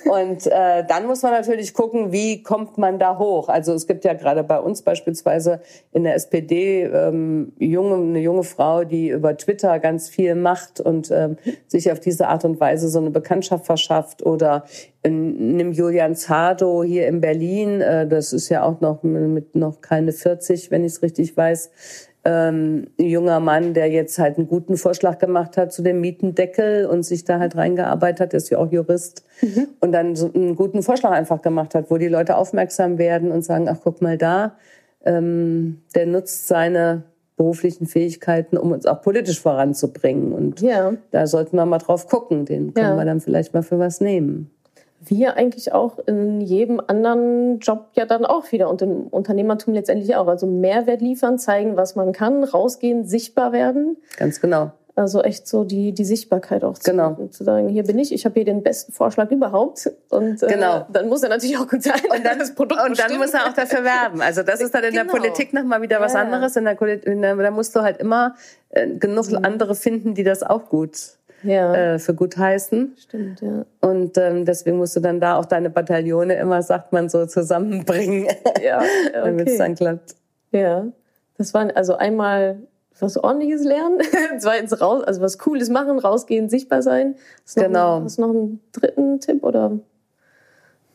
Und 0.10 0.47
äh, 0.47 0.86
dann 0.88 1.06
muss 1.06 1.21
man 1.21 1.32
natürlich 1.32 1.73
gucken, 1.73 2.12
wie 2.12 2.43
kommt 2.43 2.77
man 2.77 2.99
da 2.99 3.17
hoch. 3.17 3.49
Also 3.49 3.73
es 3.73 3.88
gibt 3.88 4.06
ja 4.06 4.13
gerade 4.13 4.43
bei 4.43 4.60
uns 4.60 4.82
beispielsweise 4.82 5.62
in 5.91 6.04
der 6.04 6.15
SPD 6.15 6.84
ähm, 6.84 7.54
junge, 7.60 7.95
eine 7.95 8.19
junge 8.19 8.43
Frau, 8.43 8.84
die 8.84 9.10
über 9.10 9.36
Twitter 9.38 9.80
ganz 9.80 10.10
viel 10.10 10.36
macht 10.36 10.80
und 10.80 11.12
ähm, 11.12 11.38
sich 11.67 11.91
auf 11.91 11.99
diese 11.99 12.27
Art 12.27 12.45
und 12.45 12.60
Weise 12.60 12.89
so 12.89 12.99
eine 12.99 13.12
Bekanntschaft 13.12 13.65
verschafft. 13.65 14.25
Oder 14.25 14.65
nimm 15.04 15.72
Julian 15.72 16.16
Zardo 16.16 16.84
hier 16.84 17.08
in 17.08 17.22
Berlin, 17.22 17.82
äh, 17.82 18.08
das 18.08 18.34
ist 18.34 18.50
ja 18.50 18.64
auch 18.64 18.82
noch 18.82 19.04
mit 19.04 19.56
noch 19.56 19.82
keine 19.82 20.12
40, 20.12 20.72
wenn 20.72 20.84
ich 20.84 20.94
es 20.94 21.02
richtig 21.02 21.36
weiß, 21.36 21.72
ähm, 22.24 22.88
ein 23.00 23.06
junger 23.06 23.40
Mann, 23.40 23.74
der 23.74 23.90
jetzt 23.90 24.20
halt 24.20 24.38
einen 24.38 24.48
guten 24.48 24.78
Vorschlag 24.78 25.18
gemacht 25.18 25.58
hat 25.58 25.74
zu 25.74 25.82
dem 25.82 26.02
Mietendeckel 26.02 26.86
und 26.86 27.04
sich 27.04 27.26
da 27.26 27.40
halt 27.40 27.56
reingearbeitet 27.56 28.20
hat, 28.20 28.34
der 28.34 28.38
ist 28.38 28.52
ja 28.52 28.60
auch 28.60 28.72
Jurist 28.72 29.26
mhm. 29.42 29.70
und 29.80 29.92
dann 29.92 30.16
so 30.16 30.32
einen 30.32 30.56
guten 30.56 30.84
Vorschlag 30.84 31.12
einfach 31.12 31.42
gemacht 31.42 31.74
hat, 31.74 31.90
wo 31.90 31.98
die 31.98 32.08
Leute 32.08 32.38
aufmerksam 32.38 33.00
werden 33.00 33.32
und 33.32 33.44
sagen, 33.44 33.68
ach 33.68 33.78
guck 33.84 34.04
mal 34.04 34.20
da, 34.20 34.56
ähm, 35.04 35.82
der 35.96 36.06
nutzt 36.06 36.48
seine 36.48 37.04
beruflichen 37.38 37.88
Fähigkeiten, 37.88 38.56
um 38.56 38.72
uns 38.72 38.86
auch 38.86 39.02
politisch 39.02 39.40
voranzubringen. 39.40 40.32
Und 40.32 40.62
ja. 40.62 40.94
da 41.10 41.26
sollten 41.26 41.56
wir 41.56 41.66
mal 41.66 41.80
drauf 41.80 42.08
gucken. 42.08 42.46
Den 42.46 42.76
können 42.76 42.90
ja. 42.90 42.98
wir 42.98 43.06
dann 43.06 43.20
vielleicht 43.20 43.56
mal 43.56 43.64
für 43.64 43.80
was 43.80 44.00
nehmen. 44.00 44.52
Wie 45.04 45.28
eigentlich 45.28 45.74
auch 45.74 45.98
in 46.06 46.42
jedem 46.42 46.80
anderen 46.86 47.60
Job 47.60 47.88
ja 47.94 48.06
dann 48.06 48.24
auch 48.24 48.52
wieder 48.52 48.70
und 48.70 48.82
im 48.84 49.08
Unternehmertum 49.08 49.74
letztendlich 49.74 50.16
auch. 50.16 50.28
Also 50.28 50.46
Mehrwert 50.46 51.02
liefern, 51.02 51.40
zeigen, 51.40 51.76
was 51.76 51.96
man 51.96 52.12
kann, 52.12 52.44
rausgehen, 52.44 53.06
sichtbar 53.06 53.52
werden. 53.52 53.98
Ganz 54.18 54.40
genau. 54.42 54.72
Also 54.96 55.22
echt 55.22 55.48
so 55.48 55.64
die, 55.64 55.94
die 55.94 56.04
Sichtbarkeit 56.04 56.64
auch 56.64 56.78
zu, 56.78 56.92
genau. 56.92 57.18
zu 57.32 57.44
sagen, 57.44 57.70
hier 57.70 57.84
bin 57.84 57.98
ich, 57.98 58.14
ich 58.14 58.26
habe 58.26 58.36
hier 58.36 58.46
den 58.46 58.62
besten 58.62 58.92
Vorschlag 58.92 59.32
überhaupt. 59.32 59.90
Und 60.10 60.44
äh, 60.44 60.48
genau. 60.48 60.86
dann 60.92 61.08
muss 61.08 61.24
er 61.24 61.30
natürlich 61.30 61.58
auch 61.58 61.68
gut 61.68 61.82
sein. 61.82 62.02
Und 62.10 62.26
dann, 62.26 62.40
das 62.40 62.54
Produkt 62.54 62.82
und 62.86 63.00
dann 63.00 63.18
muss 63.18 63.34
er 63.34 63.48
auch 63.48 63.54
dafür 63.54 63.84
werben. 63.84 64.22
Also 64.22 64.44
das 64.44 64.62
ist 64.62 64.76
dann 64.76 64.84
in 64.84 64.92
genau. 64.92 65.04
der 65.04 65.10
Politik 65.10 65.54
nochmal 65.54 65.82
wieder 65.82 66.02
was 66.02 66.14
ja. 66.14 66.22
anderes. 66.22 66.56
In 66.58 66.66
der, 66.66 66.80
in 66.82 67.22
der, 67.22 67.36
da 67.36 67.52
musst 67.52 67.76
du 67.76 67.82
halt 67.82 67.98
immer 67.98 68.36
äh, 68.70 68.88
genug 68.88 69.32
mhm. 69.32 69.40
andere 69.44 69.76
finden, 69.76 70.14
die 70.14 70.24
das 70.24 70.44
auch 70.44 70.68
gut 70.68 70.98
ja. 71.43 71.73
äh, 71.73 71.99
für 71.99 72.13
gut 72.13 72.38
heißen. 72.38 72.95
Stimmt, 72.97 73.41
ja. 73.41 73.65
Und 73.82 74.17
ähm, 74.17 74.45
deswegen 74.45 74.77
musst 74.77 74.95
du 74.95 74.99
dann 74.99 75.19
da 75.19 75.38
auch 75.38 75.45
deine 75.45 75.69
Bataillone 75.69 76.36
immer, 76.36 76.62
sagt 76.62 76.93
man 76.93 77.10
so, 77.10 77.25
zusammenbringen. 77.25 78.27
Ja, 78.63 78.80
okay. 79.10 79.12
damit 79.13 79.49
es 79.49 79.58
dann 79.58 79.75
klappt. 79.75 80.15
Ja. 80.51 80.88
Das 81.38 81.54
waren 81.54 81.71
also 81.71 81.95
einmal 81.95 82.60
was 82.99 83.17
ordentliches 83.17 83.63
lernen, 83.63 83.99
zweitens 84.38 84.80
raus, 84.80 85.04
also 85.04 85.21
was 85.21 85.39
Cooles 85.39 85.69
machen, 85.69 85.97
rausgehen, 85.97 86.49
sichtbar 86.49 86.82
sein. 86.82 87.15
Hast 87.43 87.56
genau. 87.56 87.97
Noch, 87.97 88.06
hast 88.06 88.17
du 88.17 88.21
noch 88.21 88.30
einen 88.30 88.60
dritten 88.71 89.19
Tipp 89.19 89.43
oder? 89.43 89.80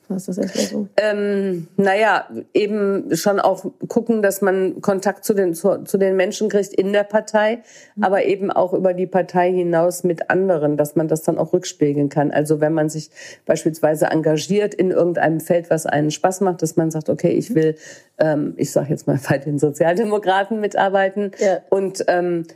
Was 0.09 0.29
ist 0.29 0.39
das 0.39 0.39
erstmal 0.39 0.67
so? 0.67 0.89
Ähm, 0.97 1.67
naja, 1.77 2.29
eben 2.55 3.15
schon 3.17 3.41
auch 3.41 3.65
gucken, 3.89 4.23
dass 4.23 4.41
man 4.41 4.81
Kontakt 4.81 5.25
zu 5.25 5.35
den, 5.35 5.55
zu, 5.55 5.85
zu 5.85 5.99
den 5.99 6.17
Menschen 6.17 6.49
kriegt 6.49 6.73
in 6.73 6.93
der 6.93 7.03
Partei, 7.03 7.63
mhm. 7.97 8.05
aber 8.05 8.25
eben 8.25 8.51
auch 8.53 8.73
über 8.73 8.95
die 8.95 9.07
Partei 9.07 9.53
hinaus 9.53 10.05
mit 10.05 10.31
anderen, 10.31 10.77
dass 10.77 10.95
man 10.95 11.09
das 11.09 11.23
dann 11.23 11.39
auch 11.39 11.53
rückspiegeln 11.53 12.09
kann. 12.09 12.31
Also 12.31 12.61
wenn 12.61 12.73
man 12.73 12.89
sich 12.89 13.11
beispielsweise 13.47 14.07
engagiert 14.07 14.75
in 14.75 14.91
irgendeinem 14.91 15.41
Feld, 15.41 15.71
was 15.71 15.87
einen 15.87 16.11
Spaß 16.11 16.41
macht, 16.43 16.63
dass 16.63 16.77
man 16.77 16.91
sagt, 16.91 17.09
okay, 17.11 17.31
ich 17.31 17.51
mhm. 17.51 17.55
will, 17.55 17.75
ähm, 18.19 18.55
ich 18.57 18.71
sage 18.71 18.91
jetzt 18.91 19.07
mal 19.07 19.19
bei 19.29 19.39
den 19.39 19.59
Sozialdemokraten 19.59 20.61
mitarbeiten 20.61 21.33
ja. 21.39 21.59
und 21.71 22.05
ähm, 22.09 22.47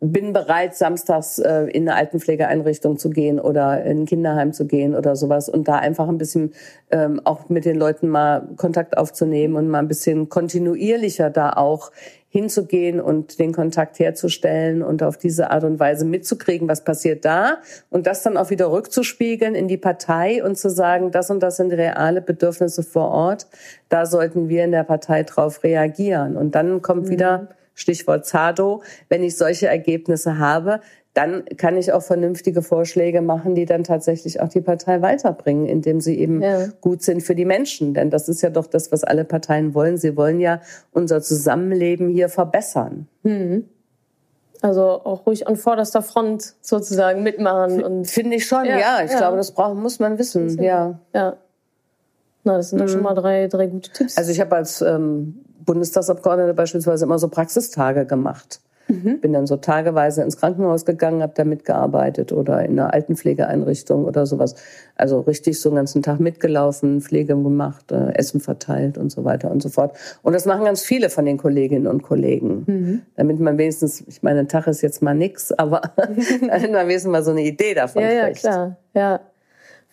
bin 0.00 0.32
bereit, 0.32 0.74
samstags 0.74 1.38
äh, 1.38 1.64
in 1.64 1.88
eine 1.88 1.98
Altenpflegeeinrichtung 1.98 2.96
zu 2.96 3.10
gehen 3.10 3.38
oder 3.38 3.84
in 3.84 4.02
ein 4.02 4.06
Kinderheim 4.06 4.52
zu 4.54 4.66
gehen 4.66 4.94
oder 4.94 5.16
sowas 5.16 5.50
und 5.50 5.68
da 5.68 5.76
einfach 5.76 6.08
ein 6.08 6.16
bisschen 6.16 6.52
ähm, 6.90 7.20
auch 7.24 7.50
mit 7.50 7.66
den 7.66 7.76
Leuten 7.76 8.08
mal 8.08 8.48
Kontakt 8.56 8.96
aufzunehmen 8.96 9.54
und 9.54 9.68
mal 9.68 9.80
ein 9.80 9.88
bisschen 9.88 10.30
kontinuierlicher 10.30 11.28
da 11.28 11.50
auch 11.50 11.92
hinzugehen 12.28 13.00
und 13.00 13.38
den 13.38 13.52
Kontakt 13.52 13.98
herzustellen 13.98 14.82
und 14.82 15.02
auf 15.02 15.18
diese 15.18 15.50
Art 15.50 15.64
und 15.64 15.78
Weise 15.78 16.06
mitzukriegen, 16.06 16.68
was 16.68 16.82
passiert 16.82 17.24
da 17.24 17.58
und 17.90 18.06
das 18.06 18.22
dann 18.22 18.36
auch 18.36 18.50
wieder 18.50 18.70
rückzuspiegeln 18.70 19.54
in 19.54 19.68
die 19.68 19.76
Partei 19.76 20.42
und 20.42 20.56
zu 20.56 20.70
sagen, 20.70 21.10
das 21.10 21.30
und 21.30 21.40
das 21.40 21.56
sind 21.56 21.72
reale 21.72 22.22
Bedürfnisse 22.22 22.82
vor 22.82 23.10
Ort, 23.10 23.46
da 23.90 24.06
sollten 24.06 24.48
wir 24.48 24.64
in 24.64 24.72
der 24.72 24.84
Partei 24.84 25.22
drauf 25.22 25.62
reagieren 25.64 26.36
und 26.36 26.54
dann 26.54 26.80
kommt 26.82 27.04
mhm. 27.04 27.10
wieder 27.10 27.48
Stichwort 27.76 28.26
ZADO, 28.26 28.82
wenn 29.08 29.22
ich 29.22 29.36
solche 29.36 29.68
Ergebnisse 29.68 30.38
habe, 30.38 30.80
dann 31.14 31.44
kann 31.56 31.76
ich 31.76 31.92
auch 31.92 32.02
vernünftige 32.02 32.60
Vorschläge 32.60 33.22
machen, 33.22 33.54
die 33.54 33.64
dann 33.64 33.84
tatsächlich 33.84 34.40
auch 34.40 34.48
die 34.48 34.60
Partei 34.60 35.00
weiterbringen, 35.00 35.66
indem 35.66 36.00
sie 36.00 36.18
eben 36.18 36.42
ja. 36.42 36.66
gut 36.80 37.02
sind 37.02 37.22
für 37.22 37.34
die 37.34 37.46
Menschen. 37.46 37.94
Denn 37.94 38.10
das 38.10 38.28
ist 38.28 38.42
ja 38.42 38.50
doch 38.50 38.66
das, 38.66 38.92
was 38.92 39.02
alle 39.04 39.24
Parteien 39.24 39.72
wollen. 39.72 39.96
Sie 39.96 40.16
wollen 40.16 40.40
ja 40.40 40.60
unser 40.92 41.22
Zusammenleben 41.22 42.08
hier 42.08 42.28
verbessern. 42.28 43.08
Mhm. 43.22 43.64
Also 44.60 44.82
auch 44.82 45.26
ruhig 45.26 45.46
an 45.46 45.56
vorderster 45.56 46.02
Front 46.02 46.54
sozusagen 46.60 47.22
mitmachen. 47.22 47.82
und 47.82 48.06
Finde 48.06 48.36
ich 48.36 48.46
schon, 48.46 48.66
ja. 48.66 48.78
ja 48.78 48.98
ich 49.02 49.12
ja. 49.12 49.18
glaube, 49.18 49.38
das 49.38 49.52
braucht, 49.52 49.76
muss 49.76 49.98
man 49.98 50.18
wissen. 50.18 50.62
Ja. 50.62 50.98
ja. 51.14 51.36
Na, 52.44 52.58
das 52.58 52.70
sind 52.70 52.78
mhm. 52.78 52.86
doch 52.86 52.92
schon 52.92 53.02
mal 53.02 53.14
drei, 53.14 53.48
drei 53.48 53.66
gute 53.68 53.90
Tipps. 53.90 54.18
Also 54.18 54.30
ich 54.32 54.40
habe 54.40 54.54
als 54.54 54.82
ähm, 54.82 55.45
Bundestagsabgeordnete 55.66 56.54
beispielsweise 56.54 57.04
immer 57.04 57.18
so 57.18 57.28
Praxistage 57.28 58.06
gemacht. 58.06 58.60
Mhm. 58.88 59.20
Bin 59.20 59.32
dann 59.32 59.46
so 59.46 59.56
tageweise 59.56 60.22
ins 60.22 60.36
Krankenhaus 60.36 60.84
gegangen, 60.84 61.22
habe 61.22 61.32
da 61.34 61.44
mitgearbeitet 61.44 62.32
oder 62.32 62.64
in 62.64 62.78
einer 62.78 62.94
Altenpflegeeinrichtung 62.94 64.04
oder 64.04 64.26
sowas. 64.26 64.54
Also 64.94 65.20
richtig 65.20 65.60
so 65.60 65.70
einen 65.70 65.76
ganzen 65.76 66.02
Tag 66.02 66.20
mitgelaufen, 66.20 67.00
Pflege 67.00 67.34
gemacht, 67.34 67.90
äh, 67.90 68.14
Essen 68.14 68.40
verteilt 68.40 68.96
und 68.96 69.10
so 69.10 69.24
weiter 69.24 69.50
und 69.50 69.60
so 69.60 69.68
fort. 69.70 69.96
Und 70.22 70.34
das 70.34 70.46
machen 70.46 70.64
ganz 70.64 70.82
viele 70.82 71.10
von 71.10 71.24
den 71.24 71.36
Kolleginnen 71.36 71.86
und 71.88 72.02
Kollegen. 72.02 72.64
Mhm. 72.66 73.02
Damit 73.16 73.40
man 73.40 73.58
wenigstens, 73.58 74.04
ich 74.06 74.22
meine, 74.22 74.40
ein 74.40 74.48
Tag 74.48 74.68
ist 74.68 74.82
jetzt 74.82 75.02
mal 75.02 75.14
nix, 75.14 75.50
aber 75.52 75.82
damit 75.96 76.72
man 76.72 76.86
wenigstens 76.86 77.10
mal 77.10 77.24
so 77.24 77.32
eine 77.32 77.42
Idee 77.42 77.74
davon 77.74 78.02
ja, 78.02 78.26
kriegt. 78.26 78.44
Ja, 78.44 78.50
klar. 78.50 78.76
Ja. 78.94 79.20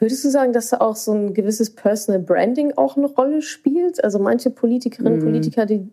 Würdest 0.04 0.26
du 0.26 0.30
sagen, 0.30 0.52
dass 0.52 0.68
da 0.68 0.82
auch 0.82 0.98
so 0.98 1.13
ein 1.13 1.34
gewisses 1.34 1.70
Personal 1.70 2.20
Branding 2.20 2.74
auch 2.76 2.98
eine 2.98 3.06
Rolle 3.06 3.42
spielt? 3.42 4.04
Also 4.04 4.20
manche 4.20 4.50
Politikerinnen 4.50 5.13
und 5.13 5.20
mhm. 5.20 5.24
Politiker, 5.24 5.66
die 5.66 5.88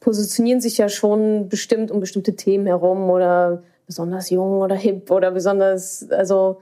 positionieren 0.00 0.62
sich 0.62 0.78
ja 0.78 0.88
schon 0.88 1.50
bestimmt 1.50 1.90
um 1.90 2.00
bestimmte 2.00 2.34
Themen 2.34 2.64
herum 2.64 3.10
oder 3.10 3.62
besonders 3.86 4.30
jung 4.30 4.62
oder 4.62 4.74
hip 4.74 5.10
oder 5.10 5.32
besonders, 5.32 6.10
also 6.10 6.60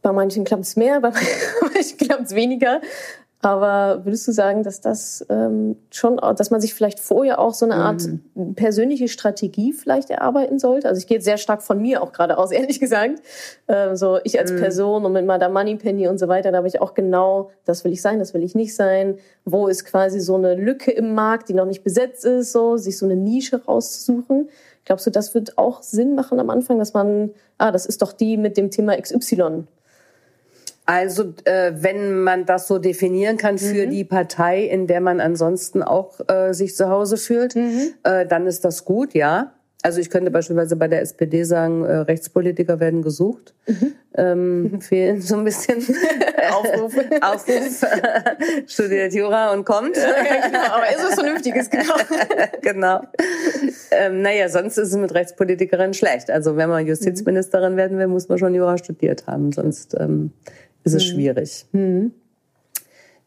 bei 0.00 0.12
manchen 0.12 0.44
klappt 0.44 0.62
es 0.62 0.76
mehr, 0.76 1.00
bei 1.00 1.10
manchen 1.62 1.98
klappt 1.98 2.26
es 2.26 2.34
weniger. 2.36 2.80
Aber 3.40 4.04
würdest 4.04 4.26
du 4.26 4.32
sagen, 4.32 4.64
dass 4.64 4.80
das 4.80 5.24
ähm, 5.28 5.76
schon, 5.90 6.16
dass 6.16 6.50
man 6.50 6.60
sich 6.60 6.74
vielleicht 6.74 6.98
vorher 6.98 7.38
auch 7.38 7.54
so 7.54 7.66
eine 7.66 7.76
Art 7.76 8.02
mhm. 8.34 8.54
persönliche 8.56 9.06
Strategie 9.06 9.72
vielleicht 9.72 10.10
erarbeiten 10.10 10.58
sollte? 10.58 10.88
Also 10.88 10.98
ich 10.98 11.06
gehe 11.06 11.18
jetzt 11.18 11.24
sehr 11.24 11.38
stark 11.38 11.62
von 11.62 11.80
mir 11.80 12.02
auch 12.02 12.12
gerade 12.12 12.36
aus, 12.36 12.50
ehrlich 12.52 12.80
gesagt. 12.80 13.22
Ähm, 13.68 13.94
so 13.94 14.18
ich 14.24 14.40
als 14.40 14.50
mhm. 14.50 14.58
Person 14.58 15.04
und 15.04 15.12
mit 15.12 15.24
Madame 15.24 15.54
Moneypenny 15.54 16.08
und 16.08 16.18
so 16.18 16.26
weiter, 16.26 16.50
da 16.50 16.58
habe 16.58 16.68
ich 16.68 16.80
auch 16.80 16.94
genau, 16.94 17.50
das 17.64 17.84
will 17.84 17.92
ich 17.92 18.02
sein, 18.02 18.18
das 18.18 18.34
will 18.34 18.42
ich 18.42 18.56
nicht 18.56 18.74
sein. 18.74 19.18
Wo 19.44 19.68
ist 19.68 19.84
quasi 19.84 20.18
so 20.18 20.34
eine 20.34 20.56
Lücke 20.56 20.90
im 20.90 21.14
Markt, 21.14 21.48
die 21.48 21.54
noch 21.54 21.66
nicht 21.66 21.84
besetzt 21.84 22.24
ist, 22.24 22.50
so 22.50 22.76
sich 22.76 22.98
so 22.98 23.06
eine 23.06 23.14
Nische 23.14 23.64
rauszusuchen. 23.64 24.48
Glaubst 24.84 25.06
du, 25.06 25.10
das 25.10 25.34
wird 25.34 25.58
auch 25.58 25.82
Sinn 25.82 26.16
machen 26.16 26.40
am 26.40 26.50
Anfang, 26.50 26.80
dass 26.80 26.92
man, 26.92 27.30
ah, 27.58 27.70
das 27.70 27.86
ist 27.86 28.02
doch 28.02 28.12
die 28.12 28.36
mit 28.36 28.56
dem 28.56 28.72
Thema 28.72 29.00
XY 29.00 29.64
also 30.88 31.34
äh, 31.44 31.72
wenn 31.74 32.22
man 32.22 32.46
das 32.46 32.66
so 32.66 32.78
definieren 32.78 33.36
kann 33.36 33.58
für 33.58 33.86
mhm. 33.86 33.90
die 33.90 34.04
Partei, 34.04 34.62
in 34.62 34.86
der 34.86 35.02
man 35.02 35.20
ansonsten 35.20 35.82
auch 35.82 36.18
äh, 36.30 36.54
sich 36.54 36.74
zu 36.74 36.88
Hause 36.88 37.18
fühlt, 37.18 37.56
mhm. 37.56 37.92
äh, 38.04 38.24
dann 38.24 38.46
ist 38.46 38.64
das 38.64 38.86
gut, 38.86 39.12
ja. 39.12 39.52
Also 39.82 40.00
ich 40.00 40.08
könnte 40.08 40.30
beispielsweise 40.30 40.76
bei 40.76 40.88
der 40.88 41.02
SPD 41.02 41.44
sagen, 41.44 41.84
äh, 41.84 41.92
Rechtspolitiker 41.92 42.80
werden 42.80 43.02
gesucht. 43.02 43.52
Mhm. 43.66 43.92
Ähm, 44.14 44.80
fehlen 44.80 45.20
so 45.20 45.36
ein 45.36 45.44
bisschen 45.44 45.76
Aufruf. 46.52 46.94
Aufruf. 47.20 47.84
Studiert 48.66 49.12
Jura 49.12 49.52
und 49.52 49.66
kommt. 49.66 49.94
Ja, 49.94 50.46
genau, 50.46 50.74
aber 50.74 50.88
ist 50.88 51.04
was 51.04 51.14
Vernünftiges, 51.16 51.68
genau. 51.68 51.96
genau. 52.62 53.02
Ähm, 53.90 54.22
naja, 54.22 54.48
sonst 54.48 54.78
ist 54.78 54.88
es 54.88 54.96
mit 54.96 55.12
Rechtspolitikerin 55.12 55.92
schlecht. 55.92 56.30
Also 56.30 56.56
wenn 56.56 56.70
man 56.70 56.86
Justizministerin 56.86 57.76
werden 57.76 57.98
will, 57.98 58.06
muss 58.06 58.30
man 58.30 58.38
schon 58.38 58.54
Jura 58.54 58.78
studiert 58.78 59.26
haben. 59.26 59.52
Sonst 59.52 59.94
ähm, 60.00 60.32
ist 60.88 61.02
es 61.02 61.06
mhm. 61.06 61.14
schwierig. 61.14 61.66
Mhm. 61.72 62.12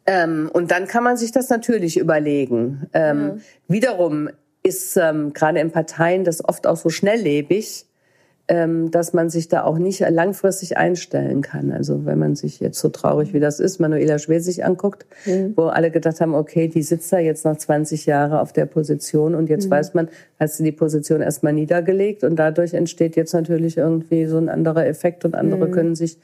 Ähm, 0.06 0.50
und 0.52 0.72
dann 0.72 0.88
kann 0.88 1.04
man 1.04 1.18
sich 1.18 1.32
das 1.32 1.50
natürlich 1.50 1.98
überlegen. 1.98 2.88
Ähm, 2.94 3.24
mhm. 3.24 3.42
Wiederum 3.68 4.30
ist 4.64 4.98
ähm, 4.98 5.34
gerade 5.34 5.60
in 5.60 5.72
Parteien 5.72 6.24
das 6.24 6.44
oft 6.44 6.68
auch 6.68 6.78
so 6.78 6.90
schnelllebig, 6.90 7.86
ähm, 8.48 8.92
dass 8.92 9.14
man 9.14 9.30
sich 9.30 9.48
da 9.48 9.64
auch 9.64 9.78
nicht 9.78 10.02
langfristig 10.02 10.76
einstellen 10.76 11.42
kann. 11.42 11.72
Also 11.72 12.06
wenn 12.06 12.20
man 12.20 12.36
sich 12.36 12.60
jetzt 12.60 12.80
so 12.80 12.90
traurig 12.90 13.34
wie 13.34 13.40
das 13.40 13.60
ist, 13.60 13.80
Manuela 13.80 14.20
Schwesig 14.20 14.66
anguckt, 14.66 15.06
mhm. 15.26 15.54
wo 15.56 15.68
alle 15.68 15.90
gedacht 15.92 16.20
haben, 16.20 16.36
okay, 16.36 16.68
die 16.68 16.82
sitzt 16.82 17.14
da 17.14 17.20
jetzt 17.20 17.46
noch 17.46 17.56
20 17.56 18.08
Jahre 18.08 18.42
auf 18.42 18.52
der 18.52 18.66
Position 18.66 19.36
und 19.36 19.50
jetzt 19.50 19.68
mhm. 19.68 19.72
weiß 19.72 19.94
man, 19.94 20.10
hat 20.40 20.52
sie 20.52 20.64
die 20.64 20.72
Position 20.72 21.22
erstmal 21.22 21.54
niedergelegt 21.54 22.24
und 22.24 22.36
dadurch 22.36 22.74
entsteht 22.74 23.16
jetzt 23.16 23.34
natürlich 23.34 23.78
irgendwie 23.78 24.26
so 24.26 24.38
ein 24.38 24.50
anderer 24.50 24.86
Effekt 24.86 25.24
und 25.24 25.34
andere 25.34 25.68
mhm. 25.68 25.72
können 25.72 25.96
sich 25.96 26.18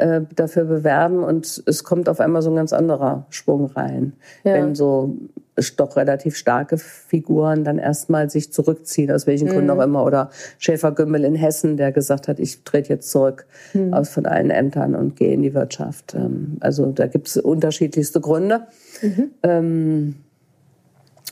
äh, 0.00 0.22
dafür 0.34 0.64
bewerben 0.64 1.22
und 1.22 1.62
es 1.66 1.84
kommt 1.84 2.08
auf 2.08 2.20
einmal 2.20 2.42
so 2.42 2.50
ein 2.50 2.56
ganz 2.56 2.72
anderer 2.72 3.26
Schwung 3.30 3.66
rein. 3.66 4.14
Ja. 4.44 4.54
Wenn 4.54 4.74
so 4.74 5.16
doch 5.76 5.96
relativ 5.96 6.36
starke 6.36 6.78
Figuren 6.78 7.64
dann 7.64 7.78
erstmal 7.78 8.30
sich 8.30 8.52
zurückziehen, 8.52 9.10
aus 9.10 9.26
welchen 9.26 9.48
mhm. 9.48 9.52
Gründen 9.52 9.70
auch 9.70 9.82
immer. 9.82 10.04
Oder 10.04 10.30
Schäfer-Gümbel 10.58 11.24
in 11.24 11.34
Hessen, 11.34 11.76
der 11.76 11.92
gesagt 11.92 12.28
hat, 12.28 12.40
ich 12.40 12.64
trete 12.64 12.88
jetzt 12.88 13.10
zurück 13.10 13.46
mhm. 13.74 13.92
aus 13.92 14.08
von 14.08 14.26
allen 14.26 14.50
Ämtern 14.50 14.94
und 14.94 15.16
gehe 15.16 15.32
in 15.32 15.42
die 15.42 15.54
Wirtschaft. 15.54 16.14
Ähm, 16.14 16.56
also 16.60 16.86
da 16.92 17.06
gibt 17.06 17.28
es 17.28 17.36
unterschiedlichste 17.36 18.20
Gründe. 18.20 18.62
Mhm. 19.02 19.30
Ähm, 19.42 20.14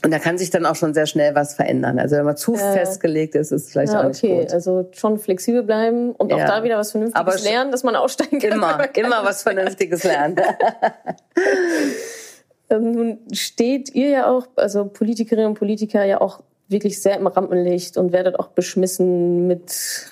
und 0.04 0.12
da 0.12 0.18
kann 0.18 0.38
sich 0.38 0.50
dann 0.50 0.64
auch 0.66 0.76
schon 0.76 0.94
sehr 0.94 1.06
schnell 1.06 1.34
was 1.34 1.54
verändern. 1.54 1.98
Also 1.98 2.16
wenn 2.16 2.24
man 2.24 2.36
zu 2.36 2.54
äh, 2.54 2.58
festgelegt 2.58 3.34
ist, 3.34 3.52
ist 3.52 3.64
es 3.64 3.70
vielleicht 3.70 3.92
ja, 3.92 4.00
auch 4.00 4.08
nicht 4.08 4.22
okay. 4.22 4.40
gut. 4.40 4.52
Also 4.52 4.88
schon 4.92 5.18
flexibel 5.18 5.62
bleiben 5.62 6.12
und 6.12 6.32
auch 6.32 6.38
da 6.38 6.62
wieder 6.62 6.78
was 6.78 6.92
Vernünftiges 6.92 7.20
Aber 7.20 7.38
lernen, 7.38 7.72
dass 7.72 7.82
man 7.82 7.96
aussteigen 7.96 8.38
kann. 8.38 8.52
Immer, 8.52 8.88
immer 8.96 9.24
was 9.24 9.42
Vernünftiges 9.42 10.04
lernen. 10.04 10.36
Ähm, 12.70 12.92
nun 12.92 13.18
steht 13.32 13.94
ihr 13.94 14.10
ja 14.10 14.30
auch, 14.30 14.46
also 14.56 14.84
Politikerinnen 14.84 15.46
und 15.46 15.54
Politiker 15.54 16.04
ja 16.04 16.20
auch 16.20 16.42
wirklich 16.68 17.00
sehr 17.00 17.16
im 17.16 17.26
Rampenlicht 17.26 17.96
und 17.96 18.12
werdet 18.12 18.38
auch 18.38 18.48
beschmissen 18.48 19.46
mit 19.46 19.72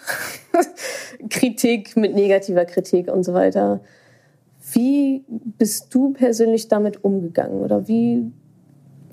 Kritik, 1.31 1.97
mit 1.97 2.15
negativer 2.15 2.65
Kritik 2.65 3.09
und 3.09 3.25
so 3.25 3.35
weiter. 3.35 3.81
Wie 4.73 5.25
bist 5.29 5.95
du 5.95 6.13
persönlich 6.13 6.69
damit 6.69 7.05
umgegangen 7.05 7.61
oder 7.61 7.87
wie, 7.89 8.33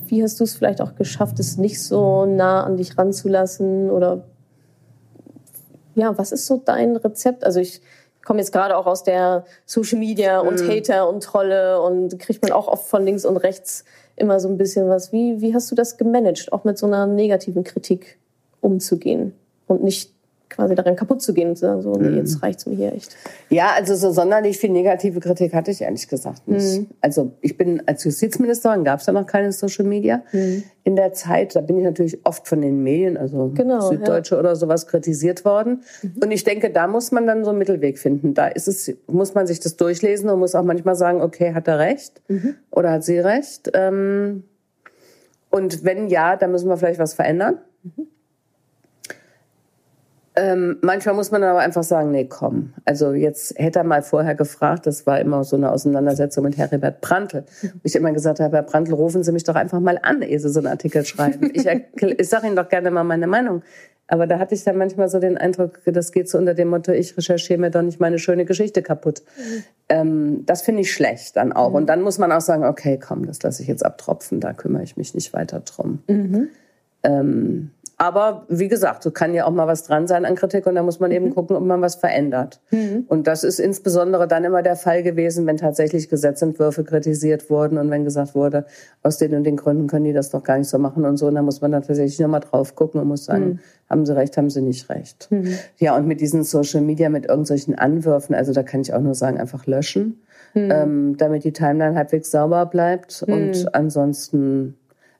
wie 0.07 0.23
hast 0.23 0.39
du 0.39 0.43
es 0.43 0.55
vielleicht 0.55 0.81
auch 0.81 0.95
geschafft, 0.95 1.39
es 1.39 1.57
nicht 1.57 1.81
so 1.81 2.25
nah 2.25 2.63
an 2.63 2.77
dich 2.77 2.97
ranzulassen 2.97 3.89
oder 3.89 4.25
ja, 5.95 6.17
was 6.17 6.31
ist 6.31 6.45
so 6.45 6.61
dein 6.63 6.95
Rezept? 6.95 7.43
Also 7.43 7.59
ich 7.59 7.81
komme 8.23 8.39
jetzt 8.39 8.51
gerade 8.51 8.77
auch 8.77 8.87
aus 8.87 9.03
der 9.03 9.45
Social 9.65 9.99
Media 9.99 10.39
und 10.39 10.61
mhm. 10.61 10.69
Hater 10.69 11.09
und 11.09 11.23
Trolle 11.23 11.81
und 11.81 12.17
kriegt 12.19 12.41
man 12.41 12.51
auch 12.51 12.67
oft 12.67 12.87
von 12.87 13.03
links 13.03 13.25
und 13.25 13.37
rechts 13.37 13.83
immer 14.15 14.39
so 14.39 14.47
ein 14.47 14.57
bisschen 14.57 14.87
was. 14.87 15.11
Wie, 15.11 15.41
wie 15.41 15.53
hast 15.53 15.69
du 15.71 15.75
das 15.75 15.97
gemanagt, 15.97 16.51
auch 16.51 16.63
mit 16.63 16.77
so 16.77 16.85
einer 16.85 17.05
negativen 17.05 17.63
Kritik 17.63 18.17
umzugehen 18.61 19.33
und 19.67 19.83
nicht 19.83 20.12
quasi 20.53 20.75
daran 20.75 20.95
kaputt 20.95 21.21
zu 21.21 21.33
gehen 21.33 21.49
und 21.49 21.55
zu 21.55 21.61
sagen, 21.61 21.81
so, 21.81 21.93
nee, 21.93 22.15
jetzt 22.15 22.35
mhm. 22.35 22.41
reicht's 22.41 22.65
mir 22.65 22.75
hier 22.75 22.93
echt. 22.93 23.15
Ja, 23.49 23.71
also 23.75 23.95
so 23.95 24.11
sonderlich 24.11 24.57
viel 24.57 24.69
negative 24.69 25.19
Kritik 25.19 25.53
hatte 25.53 25.71
ich 25.71 25.81
ehrlich 25.81 26.07
gesagt 26.07 26.47
nicht. 26.47 26.79
Mhm. 26.79 26.87
Also 27.01 27.31
ich 27.41 27.57
bin 27.57 27.83
als 27.85 28.03
Justizministerin, 28.03 28.83
gab 28.83 28.99
es 28.99 29.05
ja 29.05 29.13
noch 29.13 29.25
keine 29.25 29.51
Social 29.51 29.85
Media. 29.85 30.21
Mhm. 30.31 30.63
In 30.85 30.95
der 30.95 31.13
Zeit, 31.13 31.55
da 31.55 31.61
bin 31.61 31.77
ich 31.77 31.83
natürlich 31.83 32.25
oft 32.25 32.47
von 32.47 32.61
den 32.61 32.83
Medien, 32.83 33.17
also 33.17 33.51
genau, 33.53 33.89
Süddeutsche 33.89 34.35
ja. 34.35 34.39
oder 34.39 34.55
sowas, 34.55 34.87
kritisiert 34.87 35.45
worden. 35.45 35.83
Mhm. 36.01 36.15
Und 36.23 36.31
ich 36.31 36.43
denke, 36.43 36.69
da 36.69 36.87
muss 36.87 37.11
man 37.11 37.25
dann 37.25 37.43
so 37.43 37.51
einen 37.51 37.59
Mittelweg 37.59 37.97
finden. 37.97 38.33
Da 38.33 38.47
ist 38.47 38.67
es, 38.67 38.93
muss 39.07 39.33
man 39.33 39.47
sich 39.47 39.59
das 39.59 39.77
durchlesen 39.77 40.29
und 40.29 40.39
muss 40.39 40.55
auch 40.55 40.63
manchmal 40.63 40.95
sagen, 40.95 41.21
okay, 41.21 41.53
hat 41.53 41.67
er 41.67 41.79
recht 41.79 42.21
mhm. 42.27 42.55
oder 42.71 42.91
hat 42.91 43.03
sie 43.03 43.19
recht. 43.19 43.71
Ähm, 43.73 44.43
und 45.49 45.83
wenn 45.83 46.07
ja, 46.07 46.35
dann 46.35 46.51
müssen 46.51 46.67
wir 46.67 46.77
vielleicht 46.77 46.99
was 46.99 47.13
verändern. 47.13 47.59
Ähm, 50.35 50.77
manchmal 50.81 51.13
muss 51.13 51.29
man 51.29 51.43
aber 51.43 51.59
einfach 51.59 51.83
sagen, 51.83 52.11
nee, 52.11 52.25
komm. 52.25 52.73
Also 52.85 53.13
jetzt 53.13 53.57
hätte 53.57 53.79
er 53.79 53.85
mal 53.85 54.01
vorher 54.01 54.33
gefragt, 54.33 54.87
das 54.87 55.05
war 55.05 55.19
immer 55.19 55.43
so 55.43 55.55
eine 55.55 55.71
Auseinandersetzung 55.71 56.43
mit 56.43 56.57
Heribert 56.57 57.01
Prantl. 57.01 57.43
Wo 57.61 57.79
ich 57.83 57.95
immer 57.95 58.11
gesagt 58.11 58.39
habe, 58.39 58.55
Herr 58.55 58.63
Prantl, 58.63 58.93
rufen 58.93 59.23
Sie 59.23 59.31
mich 59.31 59.43
doch 59.43 59.55
einfach 59.55 59.79
mal 59.79 59.99
an, 60.01 60.21
ehe 60.21 60.39
Sie 60.39 60.49
so 60.49 60.59
einen 60.59 60.67
Artikel 60.67 61.05
schreiben. 61.05 61.51
Ich, 61.53 61.67
ich 61.67 62.29
sage 62.29 62.47
Ihnen 62.47 62.55
doch 62.55 62.69
gerne 62.69 62.89
mal 62.89 63.03
meine 63.03 63.27
Meinung. 63.27 63.61
Aber 64.07 64.27
da 64.27 64.37
hatte 64.37 64.53
ich 64.53 64.63
dann 64.63 64.77
manchmal 64.77 65.07
so 65.07 65.19
den 65.19 65.37
Eindruck, 65.37 65.79
das 65.85 66.11
geht 66.11 66.29
so 66.29 66.37
unter 66.37 66.53
dem 66.53 66.67
Motto, 66.67 66.91
ich 66.91 67.15
recherchiere 67.17 67.59
mir 67.59 67.71
doch 67.71 67.81
nicht 67.81 67.99
meine 67.99 68.19
schöne 68.19 68.45
Geschichte 68.45 68.81
kaputt. 68.81 69.23
Mhm. 69.37 69.63
Ähm, 69.89 70.45
das 70.45 70.61
finde 70.61 70.81
ich 70.81 70.91
schlecht 70.91 71.35
dann 71.37 71.53
auch. 71.53 71.69
Mhm. 71.69 71.75
Und 71.75 71.85
dann 71.87 72.01
muss 72.01 72.17
man 72.17 72.31
auch 72.31 72.41
sagen, 72.41 72.65
okay, 72.65 72.99
komm, 72.99 73.25
das 73.25 73.41
lasse 73.43 73.61
ich 73.61 73.67
jetzt 73.67 73.85
abtropfen, 73.85 74.39
da 74.39 74.53
kümmere 74.53 74.83
ich 74.83 74.97
mich 74.97 75.13
nicht 75.15 75.31
weiter 75.33 75.61
drum. 75.61 76.03
Mhm. 76.07 76.49
Ähm, 77.03 77.71
aber 78.03 78.43
wie 78.49 78.67
gesagt, 78.67 79.01
so 79.01 79.11
kann 79.11 79.33
ja 79.33 79.45
auch 79.45 79.51
mal 79.51 79.65
was 79.65 79.83
dran 79.83 80.07
sein 80.07 80.25
an 80.25 80.35
Kritik 80.35 80.67
und 80.67 80.75
da 80.75 80.83
muss 80.83 80.99
man 80.99 81.09
eben 81.11 81.27
mhm. 81.27 81.35
gucken, 81.35 81.55
ob 81.55 81.63
man 81.63 81.81
was 81.81 81.95
verändert. 81.95 82.59
Mhm. 82.69 83.05
Und 83.07 83.27
das 83.27 83.45
ist 83.45 83.61
insbesondere 83.61 84.27
dann 84.27 84.43
immer 84.43 84.61
der 84.61 84.75
Fall 84.75 85.03
gewesen, 85.03 85.47
wenn 85.47 85.55
tatsächlich 85.55 86.09
Gesetzentwürfe 86.09 86.83
kritisiert 86.83 87.49
wurden 87.49 87.77
und 87.77 87.89
wenn 87.91 88.03
gesagt 88.03 88.35
wurde, 88.35 88.65
aus 89.03 89.19
den 89.19 89.33
und 89.35 89.45
den 89.45 89.55
Gründen 89.55 89.87
können 89.87 90.03
die 90.03 90.11
das 90.11 90.31
doch 90.31 90.43
gar 90.43 90.57
nicht 90.57 90.67
so 90.67 90.79
machen 90.79 91.05
und 91.05 91.15
so. 91.15 91.27
Und 91.27 91.35
da 91.35 91.41
muss 91.41 91.61
man 91.61 91.71
dann 91.71 91.81
tatsächlich 91.81 92.19
nochmal 92.19 92.41
drauf 92.41 92.75
gucken 92.75 92.99
und 92.99 93.07
muss 93.07 93.23
sagen, 93.23 93.45
mhm. 93.45 93.59
haben 93.89 94.05
sie 94.05 94.13
recht, 94.17 94.35
haben 94.35 94.49
sie 94.49 94.61
nicht 94.61 94.89
recht. 94.89 95.29
Mhm. 95.31 95.57
Ja, 95.77 95.95
und 95.95 96.05
mit 96.05 96.19
diesen 96.19 96.43
Social 96.43 96.81
Media, 96.81 97.07
mit 97.07 97.27
irgendwelchen 97.27 97.75
Anwürfen, 97.75 98.35
also 98.35 98.51
da 98.51 98.63
kann 98.63 98.81
ich 98.81 98.93
auch 98.93 98.99
nur 98.99 99.15
sagen, 99.15 99.39
einfach 99.39 99.65
löschen, 99.65 100.21
mhm. 100.53 100.71
ähm, 100.71 101.17
damit 101.17 101.45
die 101.45 101.53
Timeline 101.53 101.95
halbwegs 101.95 102.31
sauber 102.31 102.65
bleibt 102.65 103.23
und 103.25 103.63
mhm. 103.63 103.69
ansonsten 103.71 104.75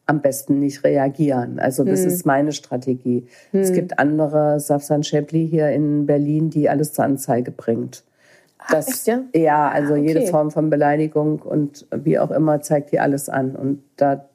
am 0.06 0.22
besten 0.22 0.60
nicht 0.60 0.84
reagieren. 0.84 1.60
Also 1.60 1.84
das 1.84 2.02
hm. 2.02 2.08
ist 2.08 2.26
meine 2.26 2.52
Strategie. 2.52 3.28
Hm. 3.52 3.60
Es 3.62 3.72
gibt 3.72 4.00
andere, 4.00 4.60
Safsan 4.60 5.04
Shepli 5.04 5.48
hier 5.50 5.70
in 5.70 6.06
Berlin, 6.06 6.50
die 6.50 6.70
alles 6.70 6.94
zur 6.94 7.06
Anzeige 7.06 7.52
bringt. 7.52 8.04
Das, 8.70 8.88
Ach, 8.88 8.94
echt, 8.94 9.08
ja? 9.08 9.24
ja, 9.34 9.70
also 9.70 9.94
okay. 9.94 10.08
jede 10.08 10.28
Form 10.28 10.52
von 10.52 10.70
Beleidigung 10.70 11.40
und 11.40 11.86
wie 11.92 12.20
auch 12.20 12.32
immer 12.32 12.62
zeigt 12.62 12.92
die 12.92 13.00
alles 13.00 13.30
an. 13.30 13.56
Und 13.56 13.84
da 13.98 14.26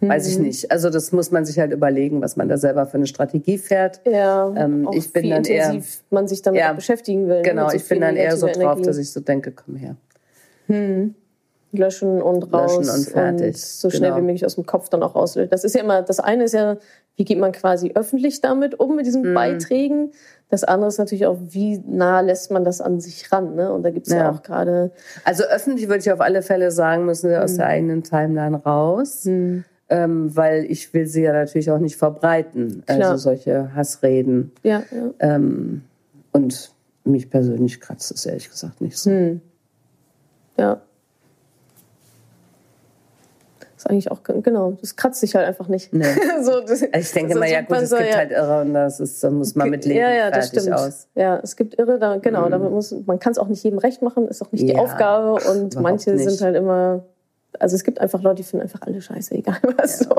weiß 0.00 0.28
ich 0.28 0.36
hm. 0.36 0.44
nicht. 0.44 0.70
Also 0.70 0.90
das 0.90 1.12
muss 1.12 1.30
man 1.30 1.44
sich 1.46 1.58
halt 1.58 1.72
überlegen, 1.72 2.20
was 2.20 2.36
man 2.36 2.48
da 2.48 2.58
selber 2.58 2.86
für 2.86 2.96
eine 2.96 3.06
Strategie 3.06 3.58
fährt. 3.58 4.00
Ja, 4.06 4.52
ähm, 4.56 4.88
ich 4.92 5.12
bin 5.12 5.24
wie 5.24 5.30
dann 5.30 5.44
intensiv 5.44 5.96
eher, 6.00 6.04
man 6.10 6.28
sich 6.28 6.42
damit 6.42 6.60
ja, 6.60 6.72
beschäftigen 6.72 7.28
will. 7.28 7.38
Ne, 7.38 7.42
genau, 7.42 7.68
so 7.68 7.76
ich 7.76 7.88
bin 7.88 8.00
dann 8.00 8.16
eher 8.16 8.36
so 8.36 8.46
drauf, 8.46 8.56
Energie. 8.56 8.82
dass 8.82 8.98
ich 8.98 9.10
so 9.10 9.20
denke, 9.20 9.52
komm 9.52 9.76
her. 9.76 9.96
Hm 10.66 11.14
löschen 11.72 12.20
und 12.20 12.52
raus 12.52 12.76
löschen 12.76 12.90
und, 12.90 13.08
fertig. 13.08 13.46
und 13.46 13.56
so 13.56 13.90
schnell 13.90 14.10
genau. 14.10 14.16
wie 14.16 14.26
möglich 14.26 14.44
aus 14.44 14.56
dem 14.56 14.66
Kopf 14.66 14.88
dann 14.88 15.02
auch 15.02 15.14
rauslöschen. 15.14 15.50
Das 15.50 15.64
ist 15.64 15.74
ja 15.74 15.82
immer, 15.82 16.02
das 16.02 16.20
eine 16.20 16.44
ist 16.44 16.54
ja, 16.54 16.76
wie 17.16 17.24
geht 17.24 17.38
man 17.38 17.52
quasi 17.52 17.92
öffentlich 17.94 18.40
damit 18.40 18.78
um, 18.80 18.96
mit 18.96 19.06
diesen 19.06 19.32
mm. 19.32 19.34
Beiträgen. 19.34 20.12
Das 20.48 20.64
andere 20.64 20.88
ist 20.88 20.98
natürlich 20.98 21.26
auch, 21.26 21.38
wie 21.40 21.78
nah 21.86 22.20
lässt 22.20 22.50
man 22.50 22.64
das 22.64 22.80
an 22.80 23.00
sich 23.00 23.30
ran. 23.30 23.54
Ne? 23.54 23.72
Und 23.72 23.84
da 23.84 23.90
gibt's 23.90 24.10
ja. 24.10 24.18
ja 24.18 24.30
auch 24.30 24.42
gerade... 24.42 24.90
Also 25.24 25.44
öffentlich 25.44 25.88
würde 25.88 26.00
ich 26.00 26.10
auf 26.10 26.20
alle 26.20 26.42
Fälle 26.42 26.70
sagen, 26.72 27.04
müssen 27.06 27.30
wir 27.30 27.44
aus 27.44 27.56
der 27.56 27.66
eigenen 27.66 28.02
Timeline 28.02 28.56
raus. 28.56 29.24
Mm. 29.24 29.58
Ähm, 29.88 30.36
weil 30.36 30.66
ich 30.66 30.94
will 30.94 31.06
sie 31.06 31.22
ja 31.22 31.32
natürlich 31.32 31.70
auch 31.72 31.80
nicht 31.80 31.96
verbreiten, 31.96 32.84
also 32.86 33.00
Klar. 33.00 33.10
also 33.10 33.22
solche 33.22 33.74
Hassreden. 33.74 34.52
Ja, 34.62 34.84
ja. 34.92 35.10
Ähm, 35.18 35.82
und 36.30 36.70
mich 37.02 37.28
persönlich 37.28 37.80
kratzt 37.80 38.12
es 38.12 38.24
ehrlich 38.24 38.48
gesagt 38.48 38.80
nicht 38.80 38.96
so. 38.96 39.10
Hm. 39.10 39.40
Ja 40.56 40.80
ist 43.80 43.90
eigentlich 43.90 44.10
auch, 44.10 44.22
genau, 44.22 44.72
das 44.72 44.94
kratzt 44.94 45.20
sich 45.20 45.34
halt 45.34 45.46
einfach 45.46 45.68
nicht. 45.68 45.92
Nee. 45.92 46.04
so, 46.42 46.60
das, 46.60 46.82
ich 46.82 47.12
denke 47.12 47.38
mal, 47.38 47.48
ja 47.48 47.62
gut, 47.62 47.78
es 47.78 47.90
gibt 47.90 48.10
ja. 48.10 48.16
halt 48.16 48.30
Irre 48.30 48.60
und 48.60 48.74
das 48.74 49.00
ist, 49.00 49.24
da 49.24 49.30
muss 49.30 49.54
man 49.54 49.70
mit 49.70 49.86
leben. 49.86 50.00
Ja, 50.00 50.12
ja, 50.12 50.30
das 50.30 50.48
stimmt. 50.48 50.72
Aus. 50.72 51.08
Ja, 51.14 51.40
es 51.42 51.56
gibt 51.56 51.78
Irre, 51.78 51.98
da, 51.98 52.18
genau, 52.18 52.46
mhm. 52.46 52.50
damit 52.50 52.70
muss, 52.70 52.94
man 53.06 53.18
kann 53.18 53.32
es 53.32 53.38
auch 53.38 53.48
nicht 53.48 53.64
jedem 53.64 53.78
recht 53.78 54.02
machen, 54.02 54.28
ist 54.28 54.42
auch 54.42 54.52
nicht 54.52 54.62
ja, 54.62 54.74
die 54.74 54.78
Aufgabe 54.78 55.34
und 55.50 55.80
manche 55.80 56.12
nicht. 56.12 56.28
sind 56.28 56.42
halt 56.42 56.56
immer, 56.56 57.04
also 57.58 57.74
es 57.74 57.82
gibt 57.82 58.00
einfach 58.00 58.20
Leute, 58.22 58.36
die 58.36 58.42
finden 58.42 58.64
einfach 58.64 58.82
alle 58.82 59.00
scheiße, 59.00 59.34
egal 59.36 59.58
was 59.76 60.00
ja. 60.00 60.06
so. 60.08 60.14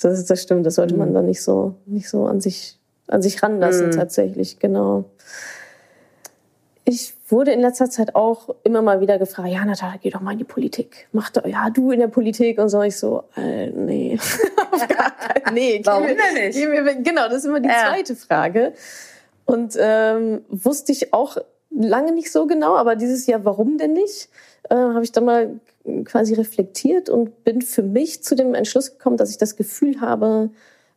Das, 0.00 0.24
das 0.24 0.42
stimmt, 0.42 0.64
das 0.64 0.76
sollte 0.76 0.94
man 0.94 1.10
mhm. 1.10 1.14
dann 1.14 1.26
nicht 1.26 1.42
so, 1.42 1.74
nicht 1.84 2.08
so 2.08 2.26
an 2.26 2.40
sich, 2.40 2.78
an 3.08 3.20
sich 3.20 3.42
ranlassen, 3.42 3.88
mhm. 3.88 3.92
tatsächlich, 3.92 4.58
genau. 4.58 5.04
Ich 6.86 7.14
wurde 7.28 7.52
in 7.52 7.60
letzter 7.60 7.88
Zeit 7.88 8.14
auch 8.14 8.54
immer 8.62 8.82
mal 8.82 9.00
wieder 9.00 9.18
gefragt, 9.18 9.48
ja, 9.48 9.64
Natalia, 9.64 9.98
geh 10.02 10.10
doch 10.10 10.20
mal 10.20 10.32
in 10.32 10.38
die 10.38 10.44
Politik. 10.44 11.08
Mach 11.12 11.30
doch, 11.30 11.46
ja, 11.46 11.70
du 11.70 11.90
in 11.90 12.00
der 12.00 12.08
Politik 12.08 12.58
und 12.58 12.68
so. 12.68 12.82
Ich 12.82 12.98
so, 12.98 13.24
äh, 13.36 13.68
nee. 13.70 14.18
nee. 15.52 15.80
Warum 15.84 16.06
denn 16.06 16.46
nicht? 16.46 17.04
Genau, 17.04 17.28
das 17.28 17.38
ist 17.38 17.44
immer 17.46 17.60
die 17.60 17.70
ja. 17.70 17.88
zweite 17.88 18.14
Frage. 18.14 18.74
Und 19.46 19.76
ähm, 19.78 20.44
wusste 20.48 20.92
ich 20.92 21.14
auch 21.14 21.38
lange 21.70 22.12
nicht 22.12 22.30
so 22.30 22.46
genau, 22.46 22.76
aber 22.76 22.96
dieses 22.96 23.26
Jahr, 23.26 23.44
warum 23.44 23.78
denn 23.78 23.94
nicht? 23.94 24.28
Äh, 24.68 24.74
habe 24.74 25.04
ich 25.04 25.12
dann 25.12 25.24
mal 25.24 25.60
quasi 26.04 26.34
reflektiert 26.34 27.08
und 27.08 27.44
bin 27.44 27.62
für 27.62 27.82
mich 27.82 28.22
zu 28.22 28.34
dem 28.34 28.54
Entschluss 28.54 28.92
gekommen, 28.92 29.16
dass 29.16 29.30
ich 29.30 29.38
das 29.38 29.56
Gefühl 29.56 30.00
habe, 30.00 30.50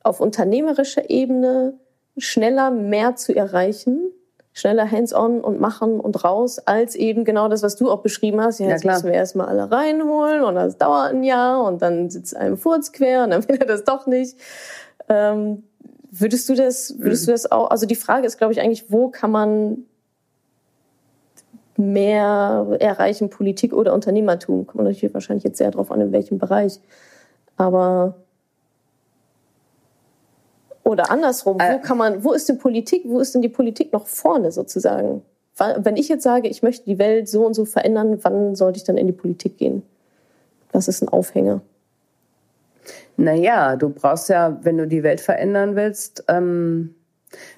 auf 0.04 0.20
unternehmerischer 0.20 1.10
Ebene 1.10 1.74
schneller 2.18 2.72
mehr 2.72 3.16
zu 3.16 3.36
erreichen 3.36 4.12
schneller 4.58 4.89
hands-on 4.89 5.41
und 5.41 5.60
machen 5.60 5.99
und 5.99 6.24
raus, 6.24 6.58
als 6.58 6.95
eben 6.95 7.26
genau 7.26 7.47
das, 7.47 7.62
was 7.62 7.76
du 7.76 7.91
auch 7.91 8.01
beschrieben 8.01 8.41
hast. 8.41 8.60
Ja, 8.60 8.70
jetzt 8.70 8.84
ja, 8.84 8.93
müssen 8.93 9.05
wir 9.05 9.14
erstmal 9.14 9.47
alle 9.47 9.70
reinholen 9.72 10.43
und 10.43 10.55
das 10.55 10.80
dauert 10.80 11.14
ein 11.14 11.24
Jahr 11.24 11.64
und 11.64 11.84
dann 11.84 12.10
sitzt 12.10 12.36
einem 12.36 12.58
Furz 12.58 12.91
quer 12.91 13.24
und 13.26 13.30
dann 13.30 13.43
will 13.47 13.58
er 13.58 13.68
das 13.68 13.84
doch 13.84 14.08
nicht. 14.08 14.36
Ähm, 15.10 15.64
würdest 16.10 16.49
du 16.49 16.55
das, 16.55 16.95
würdest 16.97 17.28
du 17.28 17.32
das 17.32 17.51
auch, 17.51 17.70
also 17.70 17.86
die 17.86 17.95
Frage 17.95 18.26
ist, 18.26 18.39
glaube 18.39 18.51
ich, 18.51 18.60
eigentlich, 18.60 18.91
wo 18.91 19.10
kann 19.10 19.30
man 19.30 19.86
mehr 21.76 22.66
erreichen, 22.80 23.30
Politik 23.30 23.74
oder 23.74 23.93
Unternehmertum? 23.93 24.66
Kommt 24.66 24.84
natürlich 24.86 25.14
wahrscheinlich 25.14 25.43
jetzt 25.43 25.60
sehr 25.60 25.70
drauf 25.70 25.91
an, 25.91 26.01
in 26.01 26.12
welchem 26.12 26.39
Bereich. 26.39 26.80
Aber 27.58 28.16
oder 30.88 31.12
andersrum, 31.12 31.60
wo 31.60 31.64
äh. 31.64 31.80
kann 31.80 31.98
man, 31.98 32.24
wo 32.24 32.34
ist 32.34 32.48
denn 32.50 32.58
Politik, 32.58 33.04
wo 33.06 33.20
ist 33.20 33.36
denn 33.36 33.42
die 33.42 33.50
Politik 33.50 33.94
noch 33.94 34.08
vorne 34.08 34.52
sozusagen? 34.52 35.22
Wenn 35.78 35.98
ich 35.98 36.08
jetzt 36.08 36.24
sage, 36.24 36.48
ich 36.48 36.62
möchte 36.62 36.86
die 36.86 37.00
Welt 37.00 37.28
so 37.28 37.46
und 37.46 37.56
so 37.56 37.66
verändern, 37.66 38.20
wann 38.22 38.56
sollte 38.56 38.78
ich 38.78 38.84
dann 38.84 38.98
in 38.98 39.08
die 39.08 39.14
Politik 39.14 39.58
gehen? 39.58 39.82
Was 40.72 40.88
ist 40.88 41.02
ein 41.02 41.10
Aufhänger? 41.10 41.62
Naja, 43.18 43.76
du 43.76 43.90
brauchst 43.90 44.30
ja, 44.30 44.60
wenn 44.62 44.78
du 44.78 44.88
die 44.88 45.02
Welt 45.02 45.20
verändern 45.20 45.76
willst, 45.76 46.24
ähm, 46.28 46.94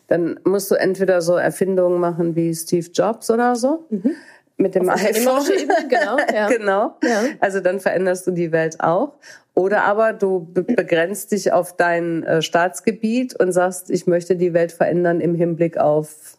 dann 0.08 0.40
musst 0.46 0.72
du 0.72 0.76
entweder 0.76 1.22
so 1.22 1.36
Erfindungen 1.36 2.00
machen 2.00 2.36
wie 2.36 2.56
Steve 2.56 2.88
Jobs 2.94 3.30
oder 3.30 3.56
so. 3.56 3.86
Mhm. 3.90 4.16
Mit 4.56 4.76
dem 4.76 4.90
Auf 4.90 5.04
iPhone. 5.04 5.44
genau. 5.90 6.18
Ja. 6.34 6.48
genau. 6.48 6.98
Ja. 7.04 7.22
Also 7.40 7.60
dann 7.60 7.80
veränderst 7.80 8.28
du 8.28 8.32
die 8.32 8.52
Welt 8.52 8.80
auch. 8.80 9.14
Oder 9.60 9.84
aber 9.84 10.14
du 10.14 10.48
begrenzt 10.54 11.34
dich 11.34 11.52
auf 11.52 11.76
dein 11.76 12.24
äh, 12.24 12.42
Staatsgebiet 12.42 13.38
und 13.38 13.52
sagst, 13.52 13.90
ich 13.90 14.08
möchte 14.08 14.38
die 14.38 14.54
Welt 14.54 14.72
verändern 14.72 15.20
im 15.20 15.36
Hinblick 15.36 15.78
auf 15.78 16.38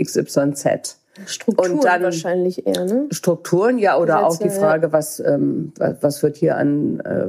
XYZ. 0.00 0.98
Strukturen 1.26 1.72
und 1.72 1.84
dann 1.84 2.04
wahrscheinlich 2.04 2.64
eher, 2.64 2.84
ne? 2.84 3.08
Strukturen, 3.10 3.76
ja, 3.76 3.98
oder 3.98 4.22
Gesetze, 4.22 4.26
auch 4.26 4.38
die 4.38 4.56
Frage, 4.56 4.92
was, 4.92 5.18
ähm, 5.18 5.72
was 5.76 6.22
wird 6.22 6.36
hier 6.36 6.56
an 6.56 7.00
äh, 7.00 7.26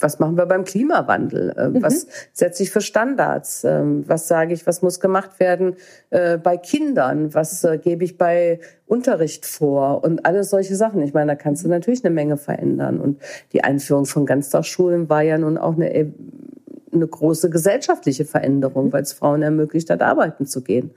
was 0.00 0.18
machen 0.18 0.36
wir 0.36 0.46
beim 0.46 0.64
Klimawandel? 0.64 1.54
Äh, 1.56 1.68
mhm. 1.68 1.82
Was 1.82 2.06
setze 2.32 2.62
ich 2.62 2.70
für 2.70 2.80
Standards? 2.80 3.64
Ähm, 3.64 4.04
was 4.06 4.28
sage 4.28 4.54
ich, 4.54 4.66
was 4.66 4.82
muss 4.82 5.00
gemacht 5.00 5.40
werden 5.40 5.76
äh, 6.10 6.38
bei 6.38 6.56
Kindern? 6.56 7.34
Was 7.34 7.64
äh, 7.64 7.78
gebe 7.78 8.04
ich 8.04 8.18
bei 8.18 8.60
Unterricht 8.86 9.46
vor? 9.46 10.04
Und 10.04 10.26
alles 10.26 10.50
solche 10.50 10.76
Sachen. 10.76 11.02
Ich 11.02 11.14
meine, 11.14 11.32
da 11.32 11.36
kannst 11.36 11.64
du 11.64 11.68
natürlich 11.68 12.04
eine 12.04 12.14
Menge 12.14 12.36
verändern. 12.36 13.00
Und 13.00 13.20
die 13.52 13.64
Einführung 13.64 14.06
von 14.06 14.26
Ganztagsschulen 14.26 15.08
war 15.08 15.22
ja 15.22 15.38
nun 15.38 15.58
auch 15.58 15.74
eine, 15.74 16.12
eine 16.92 17.06
große 17.06 17.50
gesellschaftliche 17.50 18.24
Veränderung, 18.24 18.86
mhm. 18.86 18.92
weil 18.92 19.02
es 19.02 19.12
Frauen 19.12 19.42
ermöglicht 19.42 19.90
hat, 19.90 20.02
arbeiten 20.02 20.46
zu 20.46 20.62
gehen. 20.62 20.90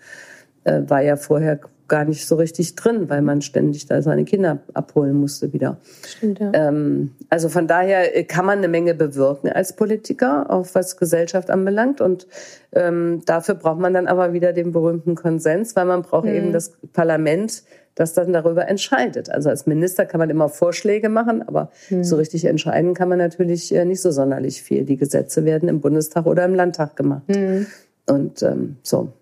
War 0.63 1.01
ja 1.01 1.15
vorher 1.15 1.61
gar 1.87 2.05
nicht 2.05 2.25
so 2.27 2.35
richtig 2.35 2.75
drin, 2.75 3.09
weil 3.09 3.21
man 3.21 3.41
ständig 3.41 3.85
da 3.85 4.01
seine 4.01 4.25
Kinder 4.25 4.59
abholen 4.73 5.15
musste 5.15 5.53
wieder. 5.53 5.77
Stimmt, 6.05 6.39
ja. 6.39 6.51
Ähm, 6.53 7.11
also 7.29 7.49
von 7.49 7.67
daher 7.67 8.23
kann 8.25 8.45
man 8.45 8.59
eine 8.59 8.67
Menge 8.67 8.93
bewirken 8.93 9.49
als 9.49 9.73
Politiker, 9.73 10.49
auch 10.49 10.67
was 10.73 10.97
Gesellschaft 10.97 11.49
anbelangt. 11.49 12.01
Und 12.01 12.27
ähm, 12.73 13.21
dafür 13.25 13.55
braucht 13.55 13.79
man 13.79 13.93
dann 13.93 14.07
aber 14.07 14.33
wieder 14.33 14.53
den 14.53 14.71
berühmten 14.71 15.15
Konsens, 15.15 15.75
weil 15.75 15.85
man 15.85 16.01
braucht 16.01 16.25
mhm. 16.25 16.35
eben 16.35 16.53
das 16.53 16.73
Parlament, 16.93 17.63
das 17.95 18.13
dann 18.13 18.31
darüber 18.31 18.67
entscheidet. 18.67 19.29
Also 19.29 19.49
als 19.49 19.65
Minister 19.65 20.05
kann 20.05 20.19
man 20.19 20.29
immer 20.29 20.49
Vorschläge 20.49 21.09
machen, 21.09 21.41
aber 21.47 21.71
mhm. 21.89 22.03
so 22.03 22.15
richtig 22.15 22.45
entscheiden 22.45 22.93
kann 22.93 23.09
man 23.09 23.17
natürlich 23.17 23.73
äh, 23.73 23.85
nicht 23.85 24.01
so 24.01 24.11
sonderlich 24.11 24.61
viel. 24.61 24.83
Die 24.85 24.97
Gesetze 24.97 25.45
werden 25.45 25.67
im 25.67 25.81
Bundestag 25.81 26.25
oder 26.25 26.45
im 26.45 26.53
Landtag 26.53 26.95
gemacht. 26.95 27.27
Mhm. 27.27 27.67
Und 28.05 28.43
ähm, 28.43 28.77
so. 28.83 29.13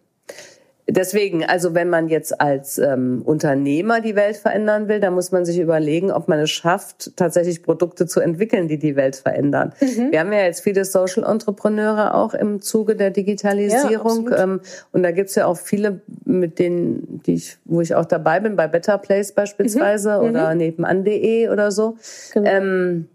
Deswegen, 0.88 1.44
also 1.44 1.74
wenn 1.74 1.90
man 1.90 2.10
jetzt 2.10 2.40
als 2.40 2.78
ähm, 2.78 3.24
Unternehmer 3.26 4.02
die 4.02 4.16
Welt 4.16 4.38
verändern 4.38 4.88
will, 4.88 5.00
dann 5.00 5.16
muss 5.16 5.32
man 5.32 5.44
sich 5.44 5.58
überlegen, 5.58 6.12
ob 6.12 6.28
man 6.28 6.40
es 6.40 6.52
schafft, 6.52 7.18
tatsächlich 7.18 7.64
Produkte 7.64 8.06
zu 8.06 8.20
entwickeln, 8.20 8.68
die 8.68 8.78
die 8.78 8.96
Welt 8.96 9.16
verändern. 9.16 9.74
Mhm. 9.82 10.12
Wir 10.12 10.20
haben 10.20 10.32
ja 10.32 10.44
jetzt 10.44 10.62
viele 10.62 10.86
Social 10.86 11.24
Entrepreneure 11.24 12.14
auch 12.14 12.36
im 12.36 12.62
Zuge 12.62 12.96
der 12.96 13.10
Digitalisierung. 13.10 14.30
Ja, 14.30 14.44
ähm, 14.44 14.62
und 14.92 15.02
da 15.02 15.10
gibt's 15.10 15.34
ja 15.34 15.48
auch 15.48 15.58
viele, 15.58 16.02
mit 16.24 16.60
denen, 16.60 17.22
die 17.26 17.34
ich, 17.34 17.58
wo 17.66 17.82
ich 17.82 17.96
auch 17.96 18.06
dabei 18.06 18.40
bin, 18.40 18.56
bei 18.56 18.68
Better 18.68 19.00
Place 19.00 19.32
beispielsweise 19.32 20.20
mhm. 20.20 20.30
oder 20.30 20.52
mhm. 20.52 20.58
nebenan.de 20.58 21.50
oder 21.50 21.72
so. 21.72 21.98
Genau. 22.34 22.50
Ähm, 22.50 23.08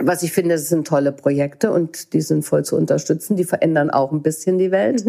was 0.00 0.24
ich 0.24 0.32
finde, 0.32 0.56
das 0.56 0.68
sind 0.68 0.86
tolle 0.86 1.12
Projekte 1.12 1.70
und 1.70 2.12
die 2.12 2.20
sind 2.20 2.44
voll 2.44 2.64
zu 2.64 2.76
unterstützen. 2.76 3.36
Die 3.36 3.44
verändern 3.44 3.90
auch 3.90 4.10
ein 4.10 4.22
bisschen 4.22 4.58
die 4.58 4.70
Welt. 4.72 5.04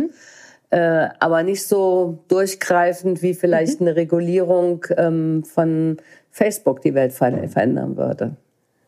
Mhm 0.72 0.78
äh, 0.78 1.10
aber 1.20 1.44
nicht 1.44 1.68
so 1.68 2.20
durchgreifend 2.28 3.22
wie 3.22 3.34
vielleicht 3.34 3.82
mhm. 3.82 3.88
eine 3.88 3.96
Regulierung 3.96 4.86
ähm, 4.98 5.44
von 5.44 5.98
Facebook 6.32 6.82
die 6.82 6.94
Welt 6.94 7.12
verändern 7.12 7.98
würde. 7.98 8.36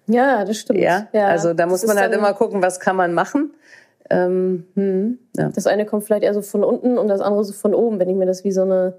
Ja, 0.08 0.46
das 0.46 0.58
stimmt. 0.58 0.80
Ja, 0.80 1.08
ja 1.12 1.28
also 1.28 1.54
da 1.54 1.66
muss 1.66 1.86
man 1.86 1.98
halt 1.98 2.14
immer 2.14 2.34
gucken, 2.34 2.62
was 2.62 2.80
kann 2.80 2.96
man 2.96 3.14
machen. 3.14 3.54
Ähm, 4.10 4.66
hm, 4.76 5.20
ja. 5.38 5.50
Das 5.50 5.68
eine 5.68 5.86
kommt 5.86 6.04
vielleicht 6.04 6.24
eher 6.24 6.34
so 6.34 6.42
von 6.42 6.64
unten 6.64 6.98
und 6.98 7.08
das 7.08 7.22
andere 7.22 7.44
so 7.44 7.54
von 7.54 7.74
oben, 7.74 8.00
wenn 8.00 8.10
ich 8.10 8.16
mir 8.16 8.26
das 8.26 8.44
wie 8.44 8.52
so 8.52 8.64
eine 8.64 8.94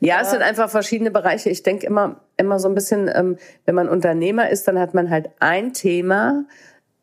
ja, 0.00 0.16
ja, 0.16 0.22
es 0.22 0.30
sind 0.32 0.42
einfach 0.42 0.68
verschiedene 0.68 1.12
Bereiche. 1.12 1.50
Ich 1.50 1.62
denke 1.62 1.86
immer, 1.86 2.16
immer 2.36 2.58
so 2.58 2.68
ein 2.68 2.74
bisschen, 2.74 3.08
ähm, 3.14 3.36
wenn 3.64 3.76
man 3.76 3.88
Unternehmer 3.88 4.50
ist, 4.50 4.66
dann 4.66 4.76
hat 4.76 4.92
man 4.92 5.08
halt 5.08 5.30
ein 5.38 5.72
Thema 5.72 6.46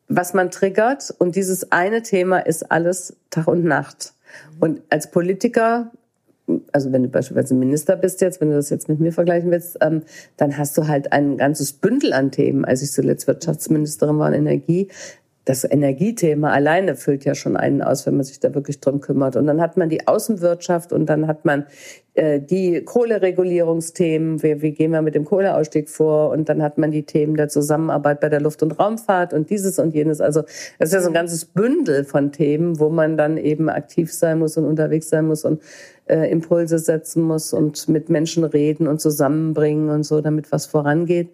was 0.08 0.34
man 0.34 0.50
triggert. 0.50 1.14
Und 1.18 1.36
dieses 1.36 1.72
eine 1.72 2.02
Thema 2.02 2.38
ist 2.38 2.70
alles 2.70 3.16
Tag 3.30 3.48
und 3.48 3.64
Nacht. 3.64 4.12
Und 4.60 4.82
als 4.90 5.10
Politiker, 5.10 5.90
also 6.72 6.92
wenn 6.92 7.02
du 7.02 7.08
beispielsweise 7.08 7.54
Minister 7.54 7.96
bist 7.96 8.20
jetzt, 8.20 8.40
wenn 8.40 8.50
du 8.50 8.56
das 8.56 8.70
jetzt 8.70 8.88
mit 8.88 9.00
mir 9.00 9.12
vergleichen 9.12 9.50
willst, 9.50 9.78
ähm, 9.80 10.02
dann 10.36 10.56
hast 10.56 10.76
du 10.78 10.86
halt 10.86 11.12
ein 11.12 11.36
ganzes 11.38 11.72
Bündel 11.72 12.12
an 12.12 12.30
Themen. 12.30 12.64
Als 12.64 12.82
ich 12.82 12.92
zuletzt 12.92 13.26
Wirtschaftsministerin 13.26 14.18
war 14.18 14.28
in 14.28 14.46
Energie, 14.46 14.88
das 15.46 15.62
Energiethema 15.62 16.50
alleine 16.50 16.96
füllt 16.96 17.24
ja 17.24 17.36
schon 17.36 17.56
einen 17.56 17.80
aus, 17.80 18.04
wenn 18.04 18.16
man 18.16 18.24
sich 18.24 18.40
da 18.40 18.52
wirklich 18.52 18.80
drum 18.80 19.00
kümmert. 19.00 19.36
Und 19.36 19.46
dann 19.46 19.60
hat 19.60 19.76
man 19.76 19.88
die 19.88 20.08
Außenwirtschaft 20.08 20.92
und 20.92 21.06
dann 21.06 21.28
hat 21.28 21.44
man 21.44 21.66
äh, 22.14 22.40
die 22.40 22.82
Kohleregulierungsthemen, 22.82 24.42
wie, 24.42 24.60
wie 24.60 24.72
gehen 24.72 24.90
wir 24.90 25.02
mit 25.02 25.14
dem 25.14 25.24
Kohleausstieg 25.24 25.88
vor? 25.88 26.30
Und 26.30 26.48
dann 26.48 26.64
hat 26.64 26.78
man 26.78 26.90
die 26.90 27.04
Themen 27.04 27.36
der 27.36 27.48
Zusammenarbeit 27.48 28.20
bei 28.20 28.28
der 28.28 28.40
Luft- 28.40 28.64
und 28.64 28.72
Raumfahrt 28.72 29.32
und 29.32 29.48
dieses 29.48 29.78
und 29.78 29.94
jenes. 29.94 30.20
Also 30.20 30.42
es 30.80 30.88
ist 30.88 30.94
ja 30.94 31.00
so 31.00 31.08
ein 31.08 31.14
ganzes 31.14 31.44
Bündel 31.44 32.04
von 32.04 32.32
Themen, 32.32 32.80
wo 32.80 32.88
man 32.88 33.16
dann 33.16 33.36
eben 33.36 33.68
aktiv 33.68 34.12
sein 34.12 34.40
muss 34.40 34.56
und 34.56 34.64
unterwegs 34.64 35.10
sein 35.10 35.28
muss 35.28 35.44
und 35.44 35.62
äh, 36.06 36.28
Impulse 36.30 36.80
setzen 36.80 37.22
muss 37.22 37.52
und 37.52 37.88
mit 37.88 38.08
Menschen 38.08 38.42
reden 38.42 38.88
und 38.88 39.00
zusammenbringen 39.00 39.90
und 39.90 40.02
so, 40.02 40.20
damit 40.20 40.50
was 40.50 40.66
vorangeht. 40.66 41.30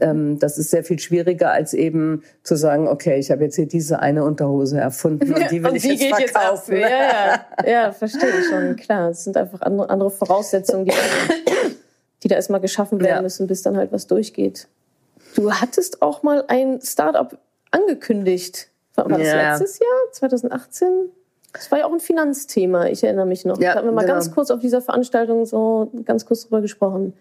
Ähm, 0.00 0.38
das 0.38 0.58
ist 0.58 0.70
sehr 0.70 0.84
viel 0.84 0.98
schwieriger, 0.98 1.50
als 1.50 1.74
eben 1.74 2.22
zu 2.42 2.56
sagen, 2.56 2.86
okay, 2.86 3.18
ich 3.18 3.30
habe 3.30 3.44
jetzt 3.44 3.56
hier 3.56 3.66
diese 3.66 3.98
eine 3.98 4.24
Unterhose 4.24 4.78
erfunden 4.78 5.32
und 5.34 5.50
die 5.50 5.62
will 5.62 5.70
und 5.70 5.76
ich 5.76 5.84
jetzt 5.84 6.30
verkaufen. 6.30 6.76
Jetzt 6.76 6.90
ja, 6.90 7.44
ja, 7.64 7.66
ja, 7.66 7.92
verstehe 7.92 8.30
ich 8.40 8.46
schon. 8.46 8.76
Klar, 8.76 9.10
es 9.10 9.24
sind 9.24 9.36
einfach 9.36 9.60
andere, 9.62 9.90
andere 9.90 10.10
Voraussetzungen, 10.10 10.84
die, 10.84 10.92
die 12.22 12.28
da 12.28 12.36
erstmal 12.36 12.60
geschaffen 12.60 13.00
werden 13.00 13.16
ja. 13.16 13.22
müssen, 13.22 13.46
bis 13.46 13.62
dann 13.62 13.76
halt 13.76 13.92
was 13.92 14.06
durchgeht. 14.06 14.68
Du 15.34 15.52
hattest 15.52 16.02
auch 16.02 16.22
mal 16.22 16.44
ein 16.48 16.80
Startup 16.82 17.36
angekündigt. 17.70 18.68
War 18.94 19.08
das 19.08 19.26
ja. 19.26 19.52
letztes 19.52 19.78
Jahr, 19.78 20.12
2018? 20.12 21.10
Das 21.52 21.70
war 21.70 21.80
ja 21.80 21.86
auch 21.86 21.92
ein 21.92 22.00
Finanzthema, 22.00 22.86
ich 22.86 23.02
erinnere 23.02 23.26
mich 23.26 23.44
noch. 23.44 23.60
Ja, 23.60 23.72
da 23.72 23.78
haben 23.78 23.86
wir 23.86 23.92
mal 23.92 24.02
genau. 24.02 24.14
ganz 24.14 24.30
kurz 24.30 24.50
auf 24.50 24.60
dieser 24.60 24.80
Veranstaltung 24.80 25.46
so 25.46 25.90
ganz 26.04 26.24
kurz 26.26 26.42
drüber 26.42 26.60
gesprochen. 26.60 27.14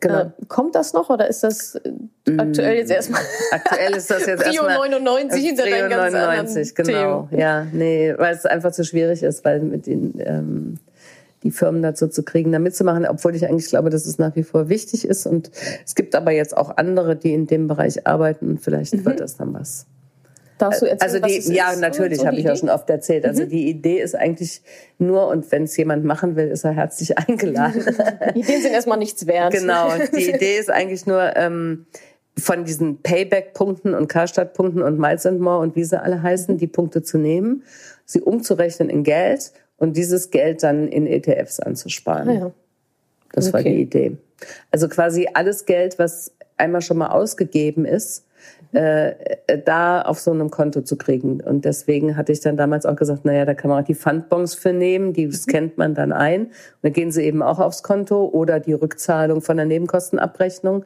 Genau. 0.00 0.20
Äh, 0.20 0.30
kommt 0.48 0.74
das 0.74 0.94
noch 0.94 1.10
oder 1.10 1.28
ist 1.28 1.44
das 1.44 1.74
äh, 1.76 1.92
aktuell 2.38 2.78
jetzt 2.78 2.90
erstmal? 2.90 3.20
Aktuell 3.52 3.94
ist 3.94 4.10
das 4.10 4.26
jetzt 4.26 4.42
erstmal. 4.46 4.88
99 4.88 5.44
hinter 5.44 5.64
Rio 5.66 5.88
99, 5.88 6.74
genau. 6.74 7.28
Themen. 7.28 7.40
Ja, 7.40 7.66
nee, 7.72 8.14
weil 8.16 8.34
es 8.34 8.46
einfach 8.46 8.72
zu 8.72 8.84
schwierig 8.84 9.22
ist, 9.22 9.44
weil 9.44 9.60
mit 9.60 9.86
den 9.86 10.14
ähm, 10.18 10.78
die 11.42 11.50
Firmen 11.50 11.82
dazu 11.82 12.08
zu 12.08 12.22
kriegen, 12.22 12.52
da 12.52 12.58
mitzumachen, 12.58 13.06
obwohl 13.06 13.34
ich 13.34 13.46
eigentlich 13.46 13.68
glaube, 13.68 13.90
dass 13.90 14.06
es 14.06 14.18
nach 14.18 14.36
wie 14.36 14.42
vor 14.42 14.68
wichtig 14.68 15.06
ist. 15.06 15.26
Und 15.26 15.50
es 15.84 15.94
gibt 15.94 16.14
aber 16.14 16.32
jetzt 16.32 16.56
auch 16.56 16.76
andere, 16.76 17.16
die 17.16 17.32
in 17.32 17.46
dem 17.46 17.66
Bereich 17.66 18.06
arbeiten 18.06 18.48
und 18.48 18.60
vielleicht 18.60 18.94
mhm. 18.94 19.04
wird 19.04 19.20
das 19.20 19.36
dann 19.36 19.54
was. 19.54 19.86
Darfst 20.60 20.82
du 20.82 20.86
erzählen, 20.86 21.22
also 21.22 21.26
die, 21.26 21.54
ja, 21.54 21.70
ist? 21.70 21.80
natürlich, 21.80 22.18
so 22.18 22.26
habe 22.26 22.36
ich 22.36 22.44
ja 22.44 22.54
schon 22.54 22.68
oft 22.68 22.88
erzählt. 22.90 23.24
Also 23.24 23.44
mhm. 23.44 23.48
die 23.48 23.68
Idee 23.68 24.00
ist 24.00 24.14
eigentlich 24.14 24.60
nur, 24.98 25.28
und 25.28 25.50
wenn 25.52 25.64
es 25.64 25.76
jemand 25.76 26.04
machen 26.04 26.36
will, 26.36 26.48
ist 26.48 26.64
er 26.64 26.72
herzlich 26.72 27.16
eingeladen. 27.16 27.82
die 28.34 28.40
Ideen 28.40 28.62
sind 28.62 28.72
erstmal 28.72 28.98
nichts 28.98 29.26
wert. 29.26 29.52
Genau, 29.52 29.90
die 30.14 30.28
Idee 30.28 30.58
ist 30.58 30.70
eigentlich 30.70 31.06
nur, 31.06 31.34
ähm, 31.36 31.86
von 32.38 32.64
diesen 32.64 33.02
Payback-Punkten 33.02 33.94
und 33.94 34.08
Karstadt-Punkten 34.08 34.82
und 34.82 34.98
Miles 34.98 35.26
and 35.26 35.40
More 35.40 35.58
und 35.60 35.76
wie 35.76 35.84
sie 35.84 36.00
alle 36.00 36.22
heißen, 36.22 36.58
die 36.58 36.66
Punkte 36.66 37.02
zu 37.02 37.18
nehmen, 37.18 37.64
sie 38.04 38.20
umzurechnen 38.20 38.88
in 38.88 39.02
Geld 39.02 39.52
und 39.76 39.96
dieses 39.96 40.30
Geld 40.30 40.62
dann 40.62 40.88
in 40.88 41.06
ETFs 41.06 41.60
anzusparen. 41.60 42.28
Ah, 42.28 42.32
ja. 42.32 42.50
Das 43.32 43.48
okay. 43.48 43.54
war 43.54 43.62
die 43.62 43.80
Idee. 43.80 44.16
Also 44.70 44.88
quasi 44.88 45.28
alles 45.32 45.66
Geld, 45.66 45.98
was 45.98 46.32
einmal 46.56 46.82
schon 46.82 46.98
mal 46.98 47.08
ausgegeben 47.08 47.84
ist, 47.84 48.26
äh, 48.72 49.12
da 49.64 50.02
auf 50.02 50.20
so 50.20 50.30
einem 50.30 50.50
Konto 50.50 50.82
zu 50.82 50.96
kriegen. 50.96 51.40
Und 51.40 51.64
deswegen 51.64 52.16
hatte 52.16 52.32
ich 52.32 52.40
dann 52.40 52.56
damals 52.56 52.86
auch 52.86 52.96
gesagt, 52.96 53.24
naja, 53.24 53.44
da 53.44 53.54
kann 53.54 53.70
man 53.70 53.82
auch 53.82 53.86
die 53.86 53.94
Pfandbons 53.94 54.54
für 54.54 54.72
nehmen, 54.72 55.12
die 55.12 55.30
scannt 55.32 55.78
man 55.78 55.94
dann 55.94 56.12
ein. 56.12 56.46
Und 56.46 56.52
dann 56.82 56.92
gehen 56.92 57.10
sie 57.10 57.24
eben 57.24 57.42
auch 57.42 57.58
aufs 57.58 57.82
Konto 57.82 58.26
oder 58.26 58.60
die 58.60 58.72
Rückzahlung 58.72 59.42
von 59.42 59.56
der 59.56 59.66
Nebenkostenabrechnung 59.66 60.84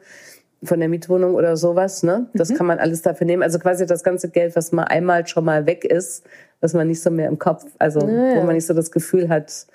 von 0.63 0.79
der 0.79 0.89
Mietwohnung 0.89 1.35
oder 1.35 1.57
sowas. 1.57 2.03
Ne? 2.03 2.27
Das 2.33 2.49
mhm. 2.49 2.55
kann 2.55 2.65
man 2.65 2.79
alles 2.79 3.01
dafür 3.01 3.27
nehmen. 3.27 3.43
Also 3.43 3.59
quasi 3.59 3.85
das 3.85 4.03
ganze 4.03 4.29
Geld, 4.29 4.55
was 4.55 4.71
mal 4.71 4.83
einmal 4.83 5.27
schon 5.27 5.45
mal 5.45 5.65
weg 5.65 5.83
ist, 5.85 6.25
was 6.61 6.73
man 6.73 6.87
nicht 6.87 7.01
so 7.01 7.11
mehr 7.11 7.27
im 7.27 7.37
Kopf, 7.37 7.65
also 7.79 7.99
ja, 7.99 8.37
wo 8.37 8.43
man 8.43 8.55
nicht 8.55 8.65
so 8.65 8.73
das 8.73 8.91
Gefühl 8.91 9.29
hat, 9.29 9.67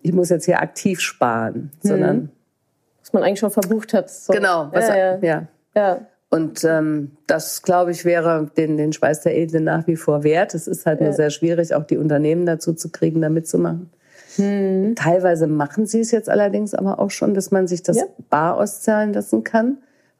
ich 0.00 0.12
muss 0.12 0.28
jetzt 0.30 0.44
hier 0.44 0.60
aktiv 0.60 1.00
sparen, 1.00 1.72
mhm. 1.82 1.88
sondern 1.88 2.30
was 3.00 3.12
man 3.12 3.22
eigentlich 3.22 3.40
schon 3.40 3.50
verbucht 3.50 3.94
hat. 3.94 4.10
So. 4.10 4.32
Genau, 4.32 4.68
was, 4.72 4.88
ja, 4.88 4.96
ja. 4.96 5.18
ja. 5.22 5.46
ja. 5.74 6.00
Und 6.30 6.62
ähm, 6.64 7.12
das, 7.26 7.62
glaube 7.62 7.90
ich, 7.90 8.04
wäre 8.04 8.50
den, 8.56 8.76
den 8.76 8.92
Schweiß 8.92 9.22
der 9.22 9.36
Edle 9.36 9.60
nach 9.60 9.86
wie 9.86 9.96
vor 9.96 10.24
wert. 10.24 10.54
Es 10.54 10.66
ist 10.66 10.84
halt 10.84 11.00
ja. 11.00 11.06
nur 11.06 11.14
sehr 11.14 11.30
schwierig, 11.30 11.74
auch 11.74 11.84
die 11.84 11.96
Unternehmen 11.96 12.44
dazu 12.44 12.74
zu 12.74 12.90
kriegen, 12.90 13.22
da 13.22 13.30
mitzumachen. 13.30 13.90
Hm. 14.36 14.94
Teilweise 14.94 15.46
machen 15.46 15.86
sie 15.86 16.00
es 16.00 16.10
jetzt 16.10 16.28
allerdings 16.28 16.74
aber 16.74 16.98
auch 16.98 17.10
schon, 17.10 17.34
dass 17.34 17.50
man 17.50 17.66
sich 17.66 17.82
das 17.82 17.96
ja. 17.96 18.04
bar 18.28 18.58
auszahlen 18.58 19.12
lassen 19.12 19.42
kann. 19.42 19.78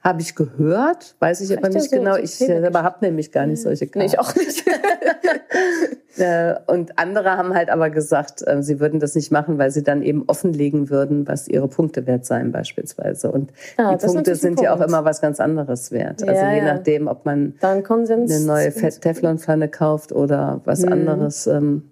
Habe 0.09 0.23
ich 0.23 0.35
gehört, 0.35 1.17
weiß 1.19 1.43
ich 1.43 1.55
aber 1.55 1.69
nicht 1.69 1.91
so 1.91 1.97
genau. 1.97 2.17
Ich 2.17 2.35
selber 2.35 2.83
habe 2.83 3.05
nämlich 3.05 3.31
gar 3.31 3.45
nicht 3.45 3.61
solche 3.61 3.87
Karten. 3.87 3.99
Nee, 3.99 4.07
ich 4.07 4.19
auch 4.19 4.35
nicht. 4.35 4.65
Äh, 6.19 6.57
und 6.67 6.99
andere 6.99 7.37
haben 7.37 7.55
halt 7.55 7.71
aber 7.71 7.91
gesagt, 7.91 8.43
äh, 8.45 8.61
sie 8.61 8.81
würden 8.81 8.99
das 8.99 9.15
nicht 9.15 9.31
machen, 9.31 9.57
weil 9.57 9.71
sie 9.71 9.85
dann 9.85 10.03
eben 10.03 10.25
offenlegen 10.27 10.91
würden, 10.91 11.29
was 11.29 11.47
ihre 11.47 11.69
Punkte 11.69 12.09
wert 12.09 12.27
seien 12.27 12.51
beispielsweise. 12.51 13.31
Und 13.31 13.53
ah, 13.77 13.95
die 13.95 14.05
Punkte 14.05 14.35
sind 14.35 14.57
Punkt. 14.57 14.65
ja 14.65 14.75
auch 14.75 14.81
immer 14.81 15.05
was 15.05 15.21
ganz 15.21 15.39
anderes 15.39 15.93
wert. 15.93 16.23
Also 16.23 16.35
ja, 16.35 16.41
also 16.41 16.57
je 16.57 16.67
ja. 16.67 16.75
nachdem, 16.75 17.07
ob 17.07 17.25
man 17.25 17.55
eine 17.61 18.41
neue 18.41 18.73
Teflonpfanne 18.73 19.69
kauft 19.69 20.11
oder 20.11 20.61
was 20.65 20.81
mhm. 20.81 20.93
anderes, 20.93 21.47
ähm, 21.47 21.89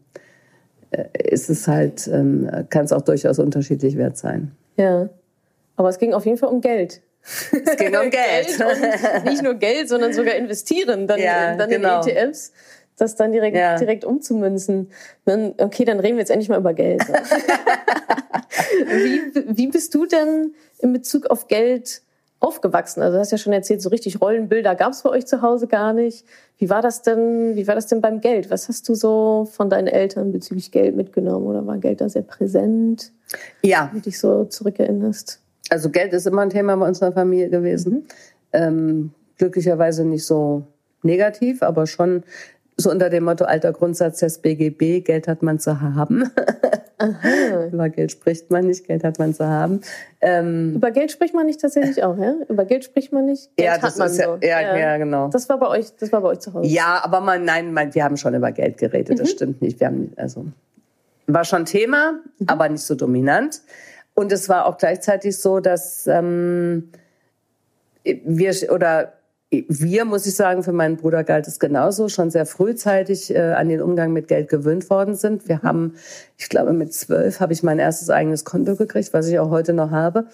äh, 0.91 1.05
ist 1.23 1.49
es 1.49 1.69
halt, 1.69 2.09
ähm, 2.09 2.51
kann 2.69 2.87
es 2.87 2.93
auch 2.93 3.03
durchaus 3.03 3.39
unterschiedlich 3.39 3.97
wert 3.97 4.17
sein. 4.17 4.51
Ja, 4.77 5.09
aber 5.77 5.89
es 5.89 5.99
ging 5.99 6.15
auf 6.15 6.27
jeden 6.27 6.39
Fall 6.39 6.49
um 6.49 6.61
Geld. 6.61 7.01
Es 7.53 7.77
ging 7.77 7.97
um 7.97 8.11
Geld. 8.11 8.47
Geld 8.59 9.25
nicht 9.25 9.43
nur 9.43 9.55
Geld, 9.55 9.89
sondern 9.89 10.13
sogar 10.13 10.35
investieren 10.35 11.07
dann, 11.07 11.19
Ja, 11.21 11.57
dann 11.57 11.69
genau. 11.69 12.03
in 12.03 12.09
ETFs, 12.09 12.53
das 12.97 13.17
dann 13.17 13.33
direkt, 13.33 13.57
Ja. 13.57 13.77
direkt 13.77 14.05
umzumünzen. 14.05 14.91
Dann, 15.25 15.55
okay, 15.59 15.85
dann 15.85 16.01
reden 16.01 16.17
wir 16.17 16.21
jetzt 16.21 16.31
endlich 16.31 16.49
mal 16.49 16.59
über 16.59 16.73
Geld. 16.75 17.03
wie, 18.87 19.21
wie 19.57 19.67
bist 19.69 19.95
du 19.95 20.07
denn 20.07 20.55
in 20.79 20.93
Bezug 20.93 21.27
auf 21.27 21.49
Geld 21.49 22.03
aufgewachsen? 22.41 23.03
Also 23.03 23.15
du 23.17 23.21
hast 23.21 23.33
ja 23.33 23.39
schon 23.39 23.53
erzählt, 23.53 23.83
so 23.83 23.89
richtig 23.89 24.21
Rollenbilder 24.21 24.75
gab 24.75 24.93
es 24.93 25.03
bei 25.03 25.11
euch 25.11 25.27
zu 25.27 25.43
Hause 25.43 25.67
gar 25.67 25.93
nicht. 25.93 26.25
Wie 26.59 26.71
war 26.71 26.81
das 26.83 27.03
denn, 27.03 27.57
wie 27.57 27.67
war 27.67 27.75
das 27.75 27.87
denn 27.87 28.01
beim 28.01 28.21
Geld? 28.21 28.51
Was 28.51 28.69
hast 28.69 28.89
du 28.89 28.95
so 28.95 29.49
von 29.51 29.69
deinen 29.69 29.89
Eltern 29.89 30.33
bezüglich 30.33 30.71
Geld 30.71 30.97
mitgenommen? 30.97 31.47
Oder 31.47 31.67
war 31.67 31.79
Geld 31.79 32.01
da 32.01 32.09
sehr 32.09 32.23
präsent, 32.23 33.13
Ja, 33.63 33.89
wenn 33.93 34.01
du 34.01 34.05
dich 34.05 34.19
so 34.19 34.45
zurückerinnerst? 34.45 35.41
Also 35.71 35.91
Geld 35.91 36.13
ist 36.13 36.27
immer 36.27 36.43
ein 36.43 36.51
Thema 36.51 36.77
bei 36.77 36.87
unserer 36.87 37.13
Familie 37.13 37.51
gewesen. 37.51 38.07
Ähm, 38.53 39.13
glücklicherweise 39.39 40.05
nicht 40.05 40.25
so 40.25 40.65
negativ, 41.03 41.63
aber 41.63 41.87
schon 41.87 42.23
so 42.77 42.91
unter 42.91 43.09
dem 43.09 43.25
Motto 43.25 43.45
alter 43.45 43.73
Grundsatz 43.73 44.21
des 44.21 44.39
BGB, 44.39 45.01
Geld 45.05 45.29
hat 45.29 45.43
man 45.43 45.59
zu 45.59 45.81
haben. 45.81 46.31
Über 47.73 47.89
Geld 47.89 48.13
spricht 48.13 48.51
man 48.51 48.67
nicht, 48.67 48.87
Geld 48.87 49.05
hat 49.05 49.19
man 49.19 49.35
zu 49.35 49.47
haben. 49.47 49.81
Ähm, 50.21 50.75
Über 50.75 50.91
Geld 50.91 51.11
spricht 51.11 51.35
man 51.35 51.47
nicht 51.47 51.61
tatsächlich 51.61 52.03
auch, 52.03 52.19
ja? 52.19 52.35
Über 52.49 52.65
Geld 52.65 52.85
spricht 52.85 53.13
man 53.13 53.27
nicht. 53.27 53.55
Geld 53.57 53.67
ja, 53.67 53.73
hat 53.75 53.83
das 53.83 53.97
man 53.97 54.09
ist 54.09 54.19
ja, 54.19 54.27
so. 54.27 54.39
ja, 54.41 54.77
ja, 54.77 54.97
genau. 54.97 55.29
Das 55.29 55.49
war 55.49 55.59
bei 55.59 55.69
euch, 55.69 55.95
das 55.99 56.13
war 56.13 56.21
bei 56.21 56.29
euch 56.29 56.41
zu 56.41 56.53
Hause. 56.53 56.69
Ja, 56.69 57.01
aber 57.03 57.21
man, 57.21 57.45
nein, 57.45 57.73
man, 57.73 57.95
wir 57.95 58.05
haben 58.05 58.17
schon 58.17 58.35
über 58.35 58.53
Geld 58.53 58.79
geredet, 58.79 59.19
das 59.21 59.31
stimmt 59.31 59.63
nicht. 59.63 59.81
Wir 59.81 59.89
haben, 59.89 60.13
also, 60.17 60.47
war 61.27 61.45
schon 61.45 61.65
Thema, 61.65 62.21
aber 62.47 62.69
nicht 62.69 62.83
so 62.83 62.95
dominant. 62.95 63.61
Und 64.17 64.33
es 64.33 64.49
war 64.49 64.67
auch 64.67 64.79
gleichzeitig 64.79 65.39
so, 65.39 65.61
dass 65.61 66.07
ähm, 66.07 66.91
wir 68.03 68.55
oder 68.73 69.13
wir, 69.51 70.05
muss 70.05 70.27
ich 70.27 70.35
sagen, 70.35 70.63
für 70.63 70.73
meinen 70.73 70.97
Bruder 70.97 71.23
galt 71.23 71.47
es 71.47 71.61
genauso, 71.61 72.09
schon 72.09 72.31
sehr 72.31 72.47
frühzeitig 72.47 73.33
äh, 73.33 73.53
an 73.53 73.69
den 73.69 73.81
Umgang 73.81 74.13
mit 74.13 74.27
Geld 74.27 74.49
gewöhnt 74.49 74.91
worden 74.91 75.15
sind. 75.15 75.49
Wir 75.49 75.63
haben, 75.63 75.95
ich 76.37 76.49
glaube, 76.49 76.73
mit 76.73 76.93
zwölf 76.95 77.41
habe 77.41 77.53
ich 77.53 77.63
mein 77.63 77.79
erstes 77.79 78.11
eigenes 78.11 78.45
Konto 78.45 78.75
gekriegt, 78.75 79.13
was 79.13 79.29
ich 79.29 79.39
auch 79.39 79.51
heute 79.51 79.75
noch 79.75 79.91
habe. 79.91 80.27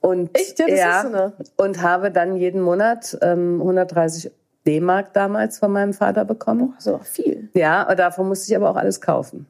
Und, 0.00 0.36
Echt? 0.36 0.58
Ja, 0.58 0.66
das 0.66 0.84
hast 0.84 1.04
du 1.06 1.10
noch. 1.10 1.32
und 1.56 1.82
habe 1.82 2.10
dann 2.10 2.36
jeden 2.36 2.60
Monat 2.60 3.16
ähm, 3.22 3.60
130 3.60 4.30
D-Mark 4.66 5.14
damals 5.14 5.58
von 5.58 5.70
meinem 5.70 5.94
Vater 5.94 6.24
bekommen. 6.24 6.74
Also 6.76 6.96
auch 6.96 7.04
viel. 7.04 7.48
Ja, 7.54 7.88
und 7.88 7.98
davon 7.98 8.28
musste 8.28 8.50
ich 8.50 8.56
aber 8.56 8.70
auch 8.70 8.76
alles 8.76 9.00
kaufen. 9.00 9.46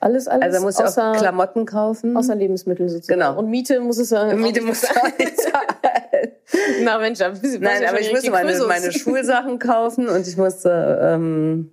Alles, 0.00 0.28
alles. 0.28 0.54
Also 0.54 0.68
ich 0.68 0.86
außer, 0.86 1.10
auch 1.12 1.16
Klamotten 1.16 1.66
kaufen. 1.66 2.16
außer 2.16 2.34
Lebensmittel 2.34 2.88
sozusagen. 2.88 3.18
Genau. 3.18 3.38
Und 3.38 3.50
Miete 3.50 3.80
muss 3.80 3.98
es 3.98 4.10
ja. 4.10 4.32
Miete 4.34 4.60
muss 4.62 4.82
nicht 4.82 5.40
zahlen. 5.40 6.32
Na 6.82 6.98
Mensch, 6.98 7.20
ein 7.20 7.32
bisschen, 7.38 7.62
Nein, 7.62 7.82
aber 7.88 8.00
ich 8.00 8.10
musste 8.12 8.30
meine, 8.30 8.56
meine 8.66 8.92
Schulsachen 8.92 9.58
kaufen 9.58 10.08
und 10.08 10.26
ich 10.26 10.36
musste, 10.36 10.98
ähm, 11.02 11.70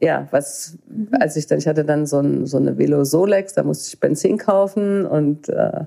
ja, 0.00 0.26
was, 0.30 0.76
als 1.20 1.36
ich 1.36 1.46
dann, 1.46 1.58
ich 1.58 1.66
hatte 1.66 1.84
dann 1.84 2.06
so, 2.06 2.18
ein, 2.20 2.46
so 2.46 2.56
eine 2.56 2.76
Velo 2.76 3.04
Solex, 3.04 3.54
da 3.54 3.62
musste 3.62 3.88
ich 3.88 4.00
Benzin 4.00 4.36
kaufen 4.38 5.06
und 5.06 5.48
äh, 5.48 5.84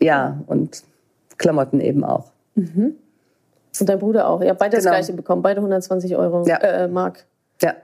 ja, 0.00 0.40
und 0.46 0.82
Klamotten 1.38 1.80
eben 1.80 2.04
auch. 2.04 2.30
Und 2.56 3.88
dein 3.88 3.98
Bruder 3.98 4.28
auch. 4.28 4.40
Ihr 4.42 4.50
habt 4.50 4.58
beide 4.58 4.76
das 4.76 4.84
Genau. 4.84 4.96
gleiche 4.96 5.12
bekommen. 5.12 5.42
Beide 5.42 5.58
120 5.60 6.16
Euro. 6.16 6.44
Ja. 6.46 6.56
Äh, 6.56 6.88
Mark. 6.88 7.26
Ja, 7.62 7.74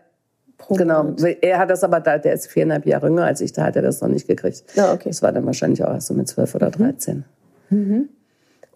genau. 0.69 1.15
Er 1.41 1.59
hat 1.59 1.71
das 1.71 1.85
aber, 1.85 2.01
da, 2.01 2.19
der 2.19 2.35
ist 2.35 2.47
viereinhalb 2.47 2.87
Jahre 2.87 3.09
jünger 3.09 3.25
als 3.25 3.41
ich, 3.41 3.53
da 3.53 3.65
hat 3.65 3.77
er 3.77 3.83
das 3.83 4.01
noch 4.01 4.09
nicht 4.09 4.27
gekriegt. 4.27 4.65
Ja, 4.75 4.93
okay. 4.93 5.09
Das 5.09 5.23
war 5.23 5.33
dann 5.33 5.47
wahrscheinlich 5.47 5.85
auch 5.85 5.93
erst 5.93 6.09
so 6.09 6.15
mit 6.15 6.29
zwölf 6.29 6.55
oder 6.55 6.71
dreizehn. 6.71 7.25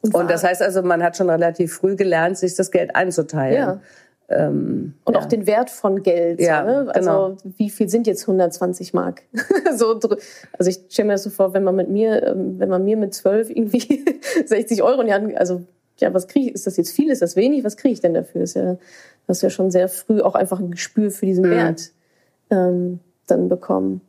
Und, 0.01 0.15
Und 0.15 0.31
das 0.31 0.45
heißt 0.45 0.63
also, 0.63 0.83
man 0.83 1.03
hat 1.03 1.17
schon 1.17 1.29
relativ 1.29 1.75
früh 1.75 1.97
gelernt, 1.97 2.39
sich 2.39 2.55
das 2.55 2.71
Geld 2.71 2.95
einzuteilen. 2.95 3.57
Ja. 3.57 3.81
Ähm, 4.31 4.95
Und 5.05 5.17
auch 5.17 5.25
den 5.25 5.47
Wert 5.47 5.71
von 5.71 6.03
Geld. 6.03 6.41
Ja, 6.41 6.63
ne? 6.63 6.91
Also 6.95 7.11
genau. 7.11 7.37
wie 7.57 7.71
viel 7.71 7.89
sind 7.89 8.07
jetzt 8.07 8.23
120 8.23 8.93
Mark? 8.93 9.23
so, 9.77 9.99
also 10.59 10.71
ich 10.71 10.81
stelle 10.91 11.09
mir 11.09 11.15
das 11.15 11.23
so 11.23 11.31
vor, 11.31 11.55
wenn 11.55 11.65
man 11.65 11.75
mit 11.75 11.89
mir, 11.89 12.27
ähm, 12.27 12.59
wenn 12.59 12.69
man 12.69 12.85
mir 12.85 12.97
mit 12.99 13.15
12 13.15 13.51
irgendwie 13.51 14.05
60 14.47 14.83
Euro 14.83 15.01
in 15.01 15.07
die 15.07 15.15
Hand, 15.15 15.37
also 15.39 15.63
ja, 16.01 16.13
was 16.15 16.29
kriege 16.29 16.49
ich? 16.49 16.55
Ist 16.55 16.67
das 16.67 16.77
jetzt 16.77 16.93
viel? 16.93 17.11
Ist 17.11 17.23
das 17.23 17.37
wenig? 17.37 17.65
Was 17.65 17.77
kriege 17.77 17.93
ich 17.93 18.01
denn 18.01 18.15
dafür? 18.15 18.43
Ist 18.43 18.55
ja, 18.55 18.77
hast 19.27 19.43
ja 19.43 19.51
schon 19.51 19.71
sehr 19.71 19.89
früh 19.89 20.21
auch 20.21 20.35
einfach 20.35 20.61
ein 20.61 20.71
Gespür 20.71 21.11
für 21.11 21.27
diesen 21.27 21.45
Wert 21.45 21.93
ähm, 22.51 23.01
dann 23.27 23.49
bekommen. 23.49 24.01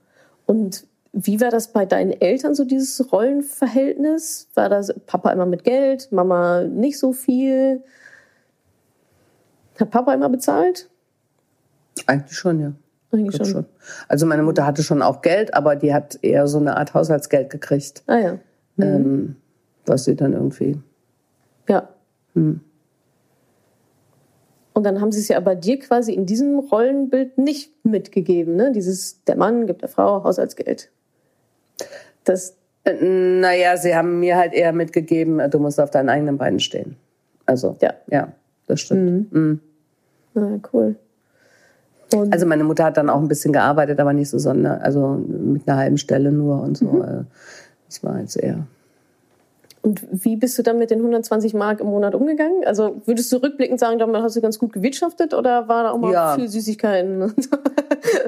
Und 0.45 0.85
wie 1.11 1.41
war 1.41 1.49
das 1.49 1.69
bei 1.69 1.85
deinen 1.85 2.11
Eltern 2.11 2.55
so 2.55 2.65
dieses 2.65 3.11
Rollenverhältnis? 3.11 4.47
War 4.53 4.69
das 4.69 4.93
Papa 5.05 5.31
immer 5.31 5.45
mit 5.45 5.63
Geld, 5.63 6.11
Mama 6.11 6.63
nicht 6.63 6.99
so 6.99 7.13
viel? 7.13 7.83
Hat 9.79 9.91
Papa 9.91 10.13
immer 10.13 10.29
bezahlt? 10.29 10.89
eigentlich 12.05 12.37
schon, 12.37 12.59
ja. 12.59 12.73
Eigentlich 13.11 13.35
schon. 13.37 13.45
schon. 13.45 13.65
Also 14.07 14.25
meine 14.25 14.43
Mutter 14.43 14.65
hatte 14.65 14.83
schon 14.83 15.01
auch 15.01 15.21
Geld, 15.21 15.53
aber 15.53 15.75
die 15.75 15.93
hat 15.93 16.19
eher 16.21 16.47
so 16.47 16.59
eine 16.59 16.77
Art 16.77 16.93
Haushaltsgeld 16.93 17.49
gekriegt, 17.49 18.03
Ah 18.07 18.17
ja. 18.17 18.39
ähm, 18.77 19.35
was 19.85 20.05
sie 20.05 20.15
dann 20.15 20.33
irgendwie. 20.33 20.79
Ja. 22.39 22.59
Und 24.73 24.83
dann 24.83 25.01
haben 25.01 25.11
sie 25.11 25.19
es 25.19 25.27
ja 25.27 25.37
aber 25.37 25.55
dir 25.55 25.77
quasi 25.79 26.13
in 26.13 26.25
diesem 26.25 26.59
Rollenbild 26.59 27.37
nicht 27.37 27.73
mitgegeben, 27.83 28.55
ne? 28.55 28.71
Dieses, 28.71 29.23
der 29.25 29.35
Mann 29.35 29.67
gibt 29.67 29.81
der 29.81 29.89
Frau 29.89 30.23
Haushaltsgeld. 30.23 30.89
Das, 32.23 32.55
Äh, 32.85 32.93
naja, 33.03 33.75
sie 33.75 33.93
haben 33.93 34.21
mir 34.21 34.37
halt 34.37 34.53
eher 34.53 34.71
mitgegeben, 34.71 35.39
äh, 35.41 35.49
du 35.49 35.59
musst 35.59 35.81
auf 35.81 35.91
deinen 35.91 36.07
eigenen 36.07 36.37
Beinen 36.37 36.61
stehen. 36.61 36.95
Also, 37.45 37.75
Ja. 37.81 37.93
ja 38.09 38.31
das 38.67 38.79
stimmt. 38.79 39.33
Mhm. 39.33 39.59
na 40.33 40.59
cool. 40.71 40.95
Und 42.13 42.31
Also 42.31 42.45
meine 42.45 42.63
Mutter 42.63 42.85
hat 42.85 42.95
dann 42.95 43.09
auch 43.09 43.19
ein 43.19 43.27
bisschen 43.27 43.51
gearbeitet, 43.51 43.99
aber 43.99 44.13
nicht 44.13 44.29
so 44.29 44.39
sonder, 44.39 44.81
also 44.81 45.09
mit 45.27 45.67
einer 45.67 45.77
halben 45.77 45.97
Stelle 45.97 46.31
nur 46.31 46.61
und 46.61 46.77
so. 46.77 47.03
äh, 47.03 47.23
Das 47.87 48.01
war 48.03 48.19
jetzt 48.21 48.37
eher. 48.37 48.65
Und 49.81 50.01
wie 50.11 50.35
bist 50.35 50.57
du 50.57 50.63
dann 50.63 50.77
mit 50.77 50.91
den 50.91 50.99
120 50.99 51.53
Mark 51.53 51.79
im 51.79 51.87
Monat 51.87 52.13
umgegangen? 52.13 52.65
Also 52.65 53.01
würdest 53.05 53.31
du 53.31 53.37
rückblickend 53.37 53.79
sagen, 53.79 53.97
damit 53.99 54.21
hast 54.21 54.35
du 54.35 54.41
ganz 54.41 54.59
gut 54.59 54.73
gewirtschaftet 54.73 55.33
oder 55.33 55.67
war 55.67 55.83
da 55.83 55.91
auch 55.91 55.97
mal 55.97 56.11
Ja. 56.11 56.35
viel 56.35 56.47
Süßigkeiten? 56.49 57.21
und 57.21 57.43
so? 57.43 57.57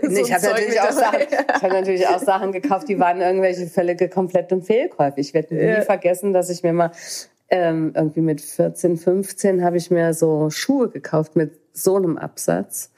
Nee, 0.01 0.21
ich 0.21 0.33
habe 0.33 0.45
natürlich, 0.45 0.79
auch 0.79 0.85
dabei? 0.85 0.93
Sachen- 0.93 1.19
ich 1.57 1.63
hab 1.63 1.71
natürlich 1.73 2.07
auch 2.07 2.19
Sachen 2.19 2.51
gekauft, 2.51 2.87
die 2.89 2.99
waren 2.99 3.19
irgendwelche 3.21 3.67
völlige 3.67 4.07
kompletten 4.09 4.61
Fehlkäufe. 4.61 5.19
Ich 5.19 5.33
werde 5.33 5.55
nie 5.55 5.61
Ja. 5.61 5.81
vergessen, 5.81 6.33
dass 6.33 6.49
ich 6.49 6.63
mir 6.63 6.73
mal 6.73 6.91
ähm, 7.49 7.91
irgendwie 7.95 8.21
mit 8.21 8.39
14, 8.39 8.95
15 8.97 9.61
habe 9.63 9.75
ich 9.75 9.91
mir 9.91 10.13
so 10.13 10.49
Schuhe 10.49 10.87
gekauft 10.89 11.35
mit 11.35 11.51
so 11.73 11.95
einem 11.95 12.17
Absatz. 12.17 12.91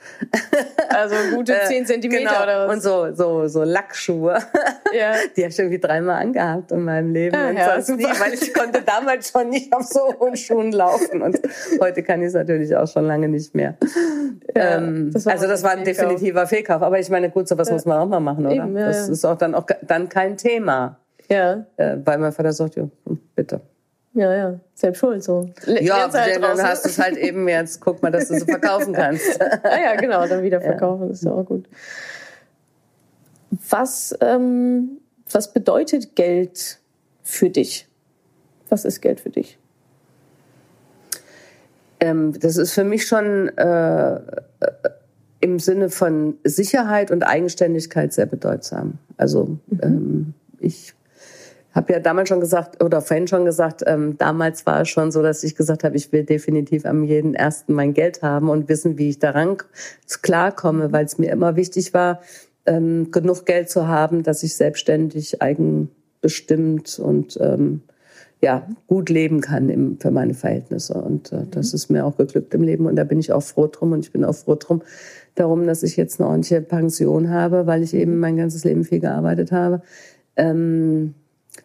Also 0.90 1.16
gute 1.36 1.54
10 1.68 1.86
Zentimeter 1.86 2.22
Genau. 2.30 2.44
oder 2.44 2.68
was? 2.68 2.74
Und 2.76 2.82
so, 2.82 3.14
so, 3.14 3.48
so 3.48 3.64
Lackschuhe. 3.64 4.38
Ja. 4.96 5.14
Die 5.36 5.42
habe 5.42 5.50
ich 5.52 5.58
irgendwie 5.58 5.80
dreimal 5.80 6.22
angehabt 6.22 6.72
in 6.72 6.84
meinem 6.84 7.12
Leben. 7.14 7.36
Ah, 7.36 7.50
und 7.50 7.58
ja, 7.58 7.82
sonst 7.82 7.98
nie, 7.98 8.04
super. 8.04 8.20
weil 8.20 8.34
ich 8.36 8.54
konnte 8.54 8.84
damals 8.84 9.32
schon 9.32 9.50
nicht 9.50 9.74
auf 9.76 9.86
so 9.86 10.14
hohen 10.20 10.36
Schuhen 10.38 10.72
laufen. 10.72 11.24
Und 11.24 11.40
heute 11.82 12.04
kann 12.04 12.22
ich 12.22 12.28
es 12.28 12.34
natürlich 12.36 12.76
auch 12.76 12.88
schon 12.88 13.06
lange 13.08 13.28
nicht 13.28 13.56
mehr. 13.56 13.76
Ja, 14.56 14.78
ähm, 14.78 15.10
das 15.12 15.26
also 15.26 15.48
das 15.48 15.64
war 15.64 15.72
ein 15.72 15.84
Fehlkauf. 15.84 16.10
definitiver 16.10 16.46
Fehlkauf. 16.46 16.84
Aber 16.84 17.00
ich 17.00 17.10
meine, 17.10 17.32
gut, 17.32 17.48
sowas 17.48 17.72
muss 17.72 17.86
man 17.86 17.98
auch 17.98 18.06
mal 18.08 18.20
machen, 18.20 18.46
oder? 18.46 18.54
Eben, 18.56 18.78
ja, 18.78 18.86
das 18.86 19.08
ja. 19.08 19.14
ist 19.14 19.26
auch 19.26 19.38
dann 19.40 19.56
auch 19.56 19.66
dann 19.82 20.10
kein 20.10 20.38
Thema. 20.38 21.00
Ja, 21.28 21.66
Äh, 21.78 21.98
weil 22.06 22.20
mein 22.20 22.32
Vater 22.32 22.54
sagt, 22.54 22.76
ja, 22.76 22.84
hm, 23.08 23.20
bitte. 23.36 23.62
Ja, 24.14 24.34
ja. 24.36 24.60
Selbst 24.76 25.00
schuld 25.00 25.24
so. 25.24 25.50
L- 25.66 25.84
Ja, 25.84 26.12
halt 26.12 26.44
dann 26.44 26.62
hast 26.62 26.86
du 26.86 26.90
es 26.90 27.00
halt 27.00 27.18
eben 27.18 27.48
jetzt, 27.48 27.82
guck 27.82 28.02
mal, 28.04 28.12
dass 28.12 28.28
du 28.28 28.36
sie 28.40 28.46
verkaufen 28.46 28.94
kannst. 28.94 29.40
Ah 29.64 29.80
ja, 29.82 29.96
genau, 29.96 30.28
dann 30.28 30.44
wieder 30.44 30.62
verkaufen, 30.62 31.10
ist 31.12 31.24
ja 31.24 31.32
auch 31.32 31.46
gut. 31.46 31.66
Was, 33.70 34.16
ähm, 34.22 34.98
was 35.32 35.54
bedeutet 35.54 36.16
Geld 36.16 36.80
für 37.24 37.50
dich? 37.50 37.88
Was 38.70 38.86
ist 38.86 39.02
Geld 39.02 39.20
für 39.20 39.30
dich? 39.30 39.58
Ähm, 42.00 42.38
das 42.40 42.58
ist 42.58 42.74
für 42.74 42.84
mich 42.84 43.06
schon 43.08 43.50
äh, 43.58 44.16
äh, 44.16 44.20
im 45.40 45.60
Sinne 45.60 45.90
von 45.90 46.38
Sicherheit 46.44 47.12
und 47.12 47.24
Eigenständigkeit 47.24 48.14
sehr 48.14 48.26
bedeutsam. 48.26 48.98
Also 49.18 49.58
ähm, 49.82 50.34
ich 50.60 50.94
habe 51.74 51.94
ja 51.94 52.00
damals 52.00 52.30
schon 52.30 52.40
gesagt, 52.40 52.84
oder 52.84 53.02
vorhin 53.02 53.28
schon 53.28 53.46
gesagt, 53.46 53.84
ähm, 53.86 54.18
damals 54.18 54.66
war 54.66 54.82
es 54.82 54.90
schon 54.90 55.12
so, 55.12 55.22
dass 55.24 55.44
ich 55.44 55.56
gesagt 55.56 55.84
habe, 55.84 55.96
ich 55.96 56.12
will 56.12 56.24
definitiv 56.24 56.86
am 56.86 57.04
jeden 57.04 57.34
ersten 57.34 57.74
mein 57.74 57.94
Geld 57.94 58.22
haben 58.22 58.50
und 58.50 58.70
wissen, 58.70 58.98
wie 58.98 59.10
ich 59.10 59.20
daran 59.20 59.58
klarkomme, 60.22 60.92
weil 60.92 61.06
es 61.06 61.18
mir 61.18 61.32
immer 61.32 61.56
wichtig 61.56 61.94
war, 61.94 62.22
ähm, 62.66 63.12
genug 63.12 63.46
Geld 63.46 63.70
zu 63.70 63.88
haben, 63.88 64.24
dass 64.24 64.44
ich 64.44 64.56
selbstständig, 64.56 65.42
eigenbestimmt 65.42 67.00
und 67.00 67.38
ähm, 67.42 67.82
ja, 68.42 68.68
gut 68.88 69.10
leben 69.10 69.40
kann 69.42 69.70
im, 69.70 70.00
für 70.00 70.12
meine 70.12 70.34
Verhältnisse. 70.34 70.94
Und 70.96 71.32
äh, 71.32 71.46
das 71.50 71.74
ist 71.74 71.90
mir 71.90 72.06
auch 72.06 72.18
geglückt 72.18 72.54
im 72.54 72.62
Leben 72.62 72.86
und 72.86 72.98
da 72.98 73.04
bin 73.06 73.20
ich 73.20 73.32
auch 73.32 73.44
froh 73.44 73.68
drum 73.68 73.94
und 73.94 74.06
ich 74.06 74.12
bin 74.12 74.26
auch 74.26 74.36
froh 74.36 74.56
drum 74.56 74.82
darum, 75.36 75.66
dass 75.66 75.82
ich 75.84 75.98
jetzt 75.98 76.20
eine 76.20 76.30
ordentliche 76.30 76.62
Pension 76.62 77.30
habe, 77.30 77.66
weil 77.66 77.84
ich 77.84 77.94
eben 77.94 78.20
mein 78.20 78.38
ganzes 78.38 78.64
Leben 78.64 78.84
viel 78.84 79.00
gearbeitet 79.00 79.52
habe. 79.52 79.82
Ähm, 80.36 81.16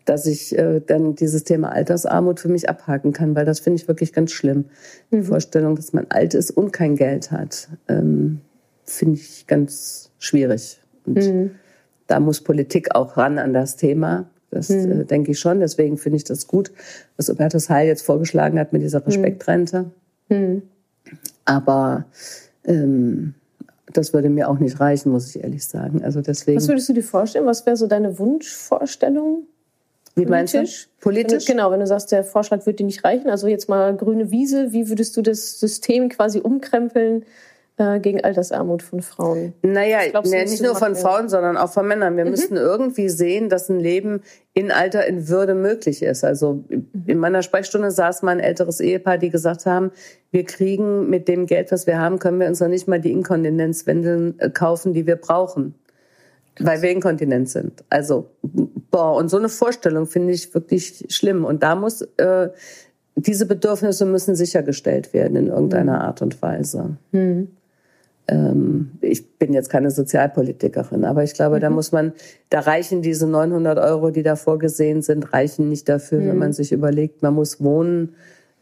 dass 0.04 0.26
ich 0.26 0.56
äh, 0.56 0.80
dann 0.84 1.14
dieses 1.14 1.44
Thema 1.44 1.70
Altersarmut 1.72 2.40
für 2.40 2.48
mich 2.48 2.68
abhaken 2.68 3.12
kann, 3.12 3.34
weil 3.34 3.44
das 3.44 3.60
finde 3.60 3.80
ich 3.80 3.88
wirklich 3.88 4.12
ganz 4.12 4.32
schlimm. 4.32 4.66
Die 5.10 5.22
Vorstellung, 5.22 5.76
dass 5.76 5.92
man 5.92 6.06
alt 6.08 6.34
ist 6.34 6.50
und 6.50 6.72
kein 6.72 6.96
Geld 6.96 7.30
hat, 7.30 7.68
ähm, 7.88 8.40
finde 8.84 9.16
ich 9.16 9.46
ganz 9.46 10.10
schwierig. 10.18 10.80
Und 11.04 11.18
da 12.06 12.20
muss 12.20 12.40
Politik 12.40 12.94
auch 12.94 13.16
ran 13.16 13.38
an 13.38 13.52
das 13.52 13.76
Thema. 13.76 14.28
Das 14.50 14.70
äh, 14.70 15.04
denke 15.04 15.32
ich 15.32 15.38
schon. 15.38 15.60
Deswegen 15.60 15.98
finde 15.98 16.16
ich 16.16 16.24
das 16.24 16.46
gut, 16.46 16.72
was 17.16 17.28
Hubertus 17.28 17.68
Heil 17.68 17.86
jetzt 17.86 18.02
vorgeschlagen 18.02 18.58
hat 18.58 18.72
mit 18.72 18.82
dieser 18.82 19.06
Respektrente. 19.06 19.90
Aber 21.44 22.06
ähm, 22.64 23.34
das 23.92 24.12
würde 24.12 24.30
mir 24.30 24.48
auch 24.48 24.58
nicht 24.58 24.80
reichen, 24.80 25.12
muss 25.12 25.34
ich 25.34 25.42
ehrlich 25.42 25.66
sagen. 25.66 26.02
Also 26.02 26.20
deswegen. 26.22 26.58
Was 26.58 26.68
würdest 26.68 26.88
du 26.88 26.94
dir 26.94 27.02
vorstellen? 27.02 27.46
Was 27.46 27.66
wäre 27.66 27.76
so 27.76 27.86
deine 27.86 28.18
Wunschvorstellung? 28.18 29.46
Wie 30.18 30.26
meinst 30.26 30.54
du? 30.54 30.64
Politisch? 31.00 31.48
Wenn 31.48 31.56
genau, 31.56 31.70
wenn 31.70 31.80
du 31.80 31.86
sagst, 31.86 32.12
der 32.12 32.24
Vorschlag 32.24 32.66
wird 32.66 32.80
dir 32.80 32.86
nicht 32.86 33.04
reichen, 33.04 33.30
also 33.30 33.46
jetzt 33.46 33.68
mal 33.68 33.94
grüne 33.96 34.30
Wiese, 34.30 34.72
wie 34.72 34.88
würdest 34.88 35.16
du 35.16 35.22
das 35.22 35.60
System 35.60 36.08
quasi 36.08 36.40
umkrempeln 36.40 37.24
äh, 37.78 38.00
gegen 38.00 38.22
Altersarmut 38.22 38.82
von 38.82 39.02
Frauen? 39.02 39.54
Naja, 39.62 39.98
nee, 40.04 40.12
was 40.12 40.28
nicht 40.30 40.62
nur 40.62 40.74
von 40.74 40.96
Frauen, 40.96 41.28
sondern 41.28 41.56
auch 41.56 41.72
von 41.72 41.86
Männern. 41.86 42.14
Mhm. 42.14 42.16
Wir 42.18 42.24
müssten 42.24 42.56
irgendwie 42.56 43.08
sehen, 43.08 43.48
dass 43.48 43.68
ein 43.68 43.78
Leben 43.78 44.22
in 44.52 44.72
Alter 44.72 45.06
in 45.06 45.28
Würde 45.28 45.54
möglich 45.54 46.02
ist. 46.02 46.24
Also 46.24 46.64
Mhm. 46.68 46.88
in 47.06 47.18
meiner 47.18 47.42
Sprechstunde 47.42 47.92
saß 47.92 48.22
mal 48.22 48.32
ein 48.32 48.40
älteres 48.40 48.80
Ehepaar, 48.80 49.18
die 49.18 49.30
gesagt 49.30 49.66
haben, 49.66 49.92
wir 50.32 50.44
kriegen 50.44 51.08
mit 51.08 51.28
dem 51.28 51.46
Geld, 51.46 51.70
was 51.70 51.86
wir 51.86 51.98
haben, 51.98 52.18
können 52.18 52.40
wir 52.40 52.48
uns 52.48 52.60
noch 52.60 52.68
nicht 52.68 52.88
mal 52.88 53.00
die 53.00 53.12
Inkontinenzwindeln 53.12 54.38
äh, 54.40 54.50
kaufen, 54.50 54.92
die 54.92 55.06
wir 55.06 55.16
brauchen. 55.16 55.74
Weil 56.58 56.82
wir 56.82 56.90
inkontinent 56.90 57.48
sind. 57.48 57.84
Also, 57.88 58.28
boah, 58.90 59.16
und 59.16 59.28
so 59.28 59.36
eine 59.36 59.48
Vorstellung 59.48 60.06
finde 60.06 60.32
ich 60.32 60.52
wirklich 60.54 61.06
schlimm. 61.08 61.44
Und 61.44 61.62
da 61.62 61.74
muss, 61.74 62.02
äh, 62.16 62.48
diese 63.16 63.46
Bedürfnisse 63.46 64.06
müssen 64.06 64.34
sichergestellt 64.34 65.12
werden 65.12 65.36
in 65.36 65.46
irgendeiner 65.48 66.02
Art 66.02 66.22
und 66.22 66.40
Weise 66.42 66.96
Ähm, 68.28 68.92
ich 69.00 69.38
bin 69.38 69.52
jetzt 69.52 69.70
keine 69.70 69.90
Sozialpolitikerin, 69.90 71.04
aber 71.04 71.24
ich 71.24 71.34
glaube, 71.34 71.60
da 71.60 71.70
muss 71.70 71.92
man, 71.92 72.12
da 72.50 72.60
reichen 72.60 73.02
diese 73.02 73.26
900 73.26 73.78
Euro, 73.78 74.10
die 74.10 74.22
da 74.22 74.36
vorgesehen 74.36 75.02
sind, 75.02 75.32
reichen 75.32 75.68
nicht 75.68 75.88
dafür, 75.88 76.20
wenn 76.20 76.38
man 76.38 76.52
sich 76.52 76.72
überlegt, 76.72 77.22
man 77.22 77.34
muss 77.34 77.62
wohnen 77.62 78.14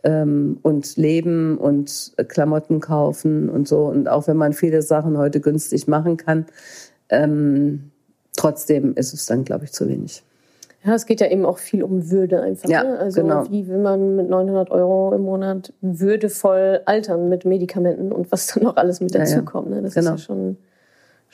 ähm, 0.05 0.59
und 0.63 0.97
leben 0.97 1.59
und 1.59 2.13
Klamotten 2.29 2.81
kaufen 2.81 3.51
und 3.51 3.67
so. 3.67 3.87
Und 3.87 4.09
auch 4.09 4.29
wenn 4.29 4.37
man 4.37 4.53
viele 4.53 4.83
Sachen 4.83 5.19
heute 5.19 5.41
günstig 5.41 5.89
machen 5.89 6.17
kann, 6.17 6.47
ähm, 7.11 7.91
trotzdem 8.37 8.95
ist 8.95 9.13
es 9.15 9.27
dann, 9.27 9.45
glaube 9.45 9.65
ich, 9.65 9.73
zu 9.73 9.89
wenig. 9.89 10.23
Ja, 10.85 10.95
es 10.95 11.07
geht 11.07 11.21
ja 11.21 11.29
eben 11.29 11.45
auch 11.45 11.59
viel 11.59 11.83
um 11.83 12.11
Würde 12.11 12.41
einfach. 12.43 12.69
Ja, 12.69 12.85
ne? 12.85 12.99
Also 12.99 13.23
genau. 13.23 13.51
wie 13.51 13.67
will 13.67 13.79
man 13.79 14.15
mit 14.15 14.29
900 14.29 14.71
Euro 14.71 15.13
im 15.15 15.23
Monat 15.23 15.73
würdevoll 15.81 16.81
altern 16.85 17.29
mit 17.29 17.45
Medikamenten 17.45 18.13
und 18.13 18.31
was 18.31 18.47
dann 18.49 18.63
noch 18.63 18.77
alles 18.77 19.01
mit 19.01 19.13
Ja, 19.13 19.21
ja. 19.21 19.25
dazukommt. 19.25 19.71
Ne? 19.71 19.83
Das 19.83 19.95
Genau. 19.95 20.15
ist 20.15 20.21
ja 20.21 20.27
schon, 20.27 20.57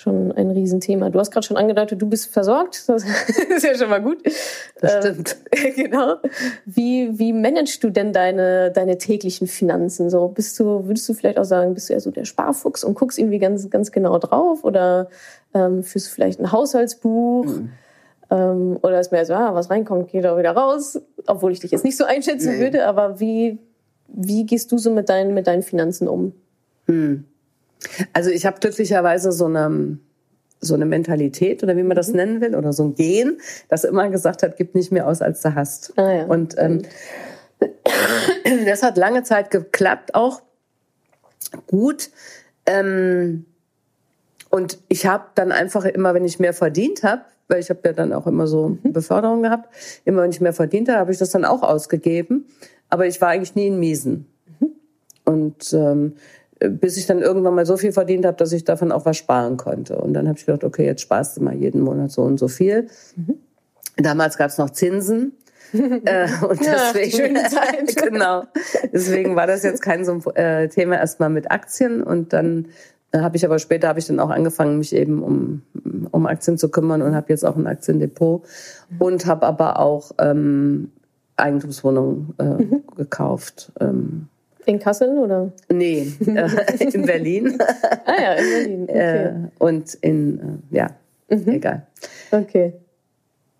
schon 0.02 0.32
ein 0.32 0.50
Riesenthema. 0.50 1.10
Du 1.10 1.18
hast 1.18 1.30
gerade 1.30 1.46
schon 1.46 1.56
angedeutet, 1.56 2.02
du 2.02 2.08
bist 2.08 2.32
versorgt. 2.32 2.88
Das 2.88 3.04
ist 3.48 3.62
ja 3.64 3.74
schon 3.76 3.88
mal 3.88 4.02
gut. 4.02 4.18
Das 4.80 4.94
Ähm, 4.94 5.00
stimmt. 5.00 5.36
genau. 5.76 6.16
Wie, 6.66 7.18
wie 7.18 7.32
managst 7.32 7.82
du 7.82 7.90
denn 7.90 8.12
deine, 8.12 8.70
deine 8.70 8.98
täglichen 8.98 9.46
Finanzen? 9.46 10.10
So, 10.10 10.28
bist 10.28 10.58
du, 10.60 10.86
würdest 10.86 11.08
du 11.08 11.14
vielleicht 11.14 11.38
auch 11.38 11.44
sagen, 11.44 11.74
bist 11.74 11.88
du 11.88 11.94
eher 11.94 12.00
so 12.00 12.10
der 12.10 12.24
Sparfuchs 12.24 12.84
und 12.84 12.94
guckst 12.94 13.18
irgendwie 13.18 13.38
ganz, 13.38 13.70
ganz 13.70 13.92
genau 13.92 14.18
drauf? 14.18 14.64
Oder 14.64 15.08
ähm, 15.54 15.82
führst 15.82 16.08
du 16.08 16.10
vielleicht 16.12 16.40
ein 16.40 16.52
Haushaltsbuch? 16.52 17.46
Mhm. 17.46 17.70
Ähm, 18.30 18.78
oder 18.82 18.98
ist 19.00 19.12
mehr 19.12 19.24
so, 19.26 19.34
ah, 19.34 19.54
was 19.54 19.70
reinkommt, 19.70 20.08
geht 20.10 20.26
auch 20.26 20.38
wieder 20.38 20.52
raus? 20.52 21.00
Obwohl 21.26 21.52
ich 21.52 21.60
dich 21.60 21.70
jetzt 21.70 21.84
nicht 21.84 21.96
so 21.96 22.04
einschätzen 22.04 22.54
Nee. 22.54 22.60
würde, 22.60 22.86
aber 22.86 23.20
wie, 23.20 23.58
wie 24.08 24.44
gehst 24.46 24.72
du 24.72 24.78
so 24.78 24.90
mit 24.90 25.08
deinen, 25.08 25.34
mit 25.34 25.46
deinen 25.46 25.62
Finanzen 25.62 26.08
um? 26.08 26.32
Also 28.12 28.30
ich 28.30 28.46
habe 28.46 28.58
glücklicherweise 28.60 29.32
so 29.32 29.46
eine, 29.46 29.98
so 30.60 30.74
eine 30.74 30.86
Mentalität 30.86 31.62
oder 31.62 31.76
wie 31.76 31.82
man 31.82 31.96
das 31.96 32.08
Mhm. 32.08 32.16
nennen 32.16 32.40
will 32.40 32.54
oder 32.54 32.72
so 32.72 32.84
ein 32.84 32.94
Gen, 32.94 33.38
das 33.68 33.84
immer 33.84 34.08
gesagt 34.10 34.42
hat, 34.42 34.56
gib 34.56 34.74
nicht 34.74 34.92
mehr 34.92 35.06
aus, 35.06 35.22
als 35.22 35.42
du 35.42 35.54
hast. 35.54 35.92
Ah, 35.98 36.12
ja. 36.12 36.24
Und 36.26 36.54
ähm, 36.58 36.82
das 38.66 38.82
hat 38.82 38.96
lange 38.96 39.22
Zeit 39.22 39.50
geklappt, 39.50 40.14
auch 40.14 40.42
gut. 41.66 42.10
Ähm, 42.66 43.44
und 44.50 44.78
ich 44.88 45.06
habe 45.06 45.24
dann 45.34 45.50
einfach 45.52 45.84
immer, 45.84 46.14
wenn 46.14 46.24
ich 46.24 46.38
mehr 46.38 46.52
verdient 46.52 47.02
habe, 47.02 47.22
weil 47.48 47.60
ich 47.60 47.70
habe 47.70 47.80
ja 47.84 47.92
dann 47.92 48.12
auch 48.12 48.26
immer 48.26 48.46
so 48.46 48.78
Mhm. 48.82 48.92
Beförderung 48.92 49.42
gehabt, 49.42 49.68
immer 50.04 50.22
wenn 50.22 50.30
ich 50.30 50.40
mehr 50.40 50.52
verdient 50.52 50.88
habe, 50.88 50.98
habe 51.00 51.12
ich 51.12 51.18
das 51.18 51.30
dann 51.30 51.44
auch 51.44 51.62
ausgegeben. 51.62 52.46
Aber 52.88 53.06
ich 53.06 53.20
war 53.20 53.28
eigentlich 53.28 53.54
nie 53.54 53.66
in 53.68 53.78
Miesen. 53.78 54.26
Mhm. 54.60 54.72
Und 55.24 55.72
ähm, 55.72 56.14
bis 56.70 56.96
ich 56.96 57.06
dann 57.06 57.20
irgendwann 57.20 57.54
mal 57.54 57.66
so 57.66 57.76
viel 57.76 57.92
verdient 57.92 58.24
habe, 58.24 58.36
dass 58.36 58.52
ich 58.52 58.64
davon 58.64 58.92
auch 58.92 59.04
was 59.04 59.16
sparen 59.16 59.56
konnte. 59.56 59.96
Und 59.96 60.14
dann 60.14 60.28
habe 60.28 60.38
ich 60.38 60.46
gedacht, 60.46 60.64
okay, 60.64 60.84
jetzt 60.86 61.02
sparst 61.02 61.36
du 61.36 61.42
mal 61.42 61.54
jeden 61.54 61.80
Monat 61.80 62.10
so 62.10 62.22
und 62.22 62.38
so 62.38 62.48
viel. 62.48 62.88
Mhm. 63.16 63.34
Damals 63.96 64.38
gab 64.38 64.50
es 64.50 64.58
noch 64.58 64.70
Zinsen. 64.70 65.32
äh, 65.72 66.28
und 66.46 66.60
deswegen, 66.60 67.10
schöne 67.10 67.42
Zeit. 67.48 67.96
genau. 68.02 68.44
Deswegen 68.92 69.36
war 69.36 69.46
das 69.46 69.62
jetzt 69.62 69.80
kein 69.80 70.04
so 70.04 70.12
ein 70.12 70.36
äh, 70.36 70.68
Thema 70.68 70.96
erstmal 70.96 71.30
mit 71.30 71.50
Aktien. 71.50 72.02
Und 72.02 72.32
dann 72.32 72.68
äh, 73.12 73.20
habe 73.20 73.36
ich 73.36 73.44
aber 73.44 73.58
später 73.58 73.88
habe 73.88 73.98
ich 73.98 74.06
dann 74.06 74.20
auch 74.20 74.30
angefangen, 74.30 74.78
mich 74.78 74.94
eben 74.94 75.22
um, 75.22 75.62
um 76.10 76.26
Aktien 76.26 76.58
zu 76.58 76.70
kümmern 76.70 77.00
und 77.02 77.14
habe 77.14 77.26
jetzt 77.30 77.44
auch 77.44 77.56
ein 77.56 77.66
Aktiendepot 77.66 78.42
und 78.98 79.26
habe 79.26 79.46
aber 79.46 79.78
auch 79.78 80.12
ähm, 80.18 80.90
Eigentumswohnungen 81.36 82.34
äh, 82.38 82.44
Mhm. 82.44 82.82
gekauft. 82.96 83.72
Ähm, 83.80 84.28
In 84.66 84.78
Kassel 84.78 85.18
oder? 85.18 85.52
nee, 85.70 86.06
äh, 86.26 86.48
in 86.92 87.04
Berlin 87.06 87.58
Ah 88.06 88.14
ja, 88.20 88.32
in 88.34 88.44
Berlin. 88.44 88.82
Okay. 88.84 88.98
äh, 88.98 89.32
und 89.58 89.94
in, 89.94 90.60
äh, 90.72 90.76
ja, 90.76 90.90
egal. 91.28 91.86
okay. 92.30 92.72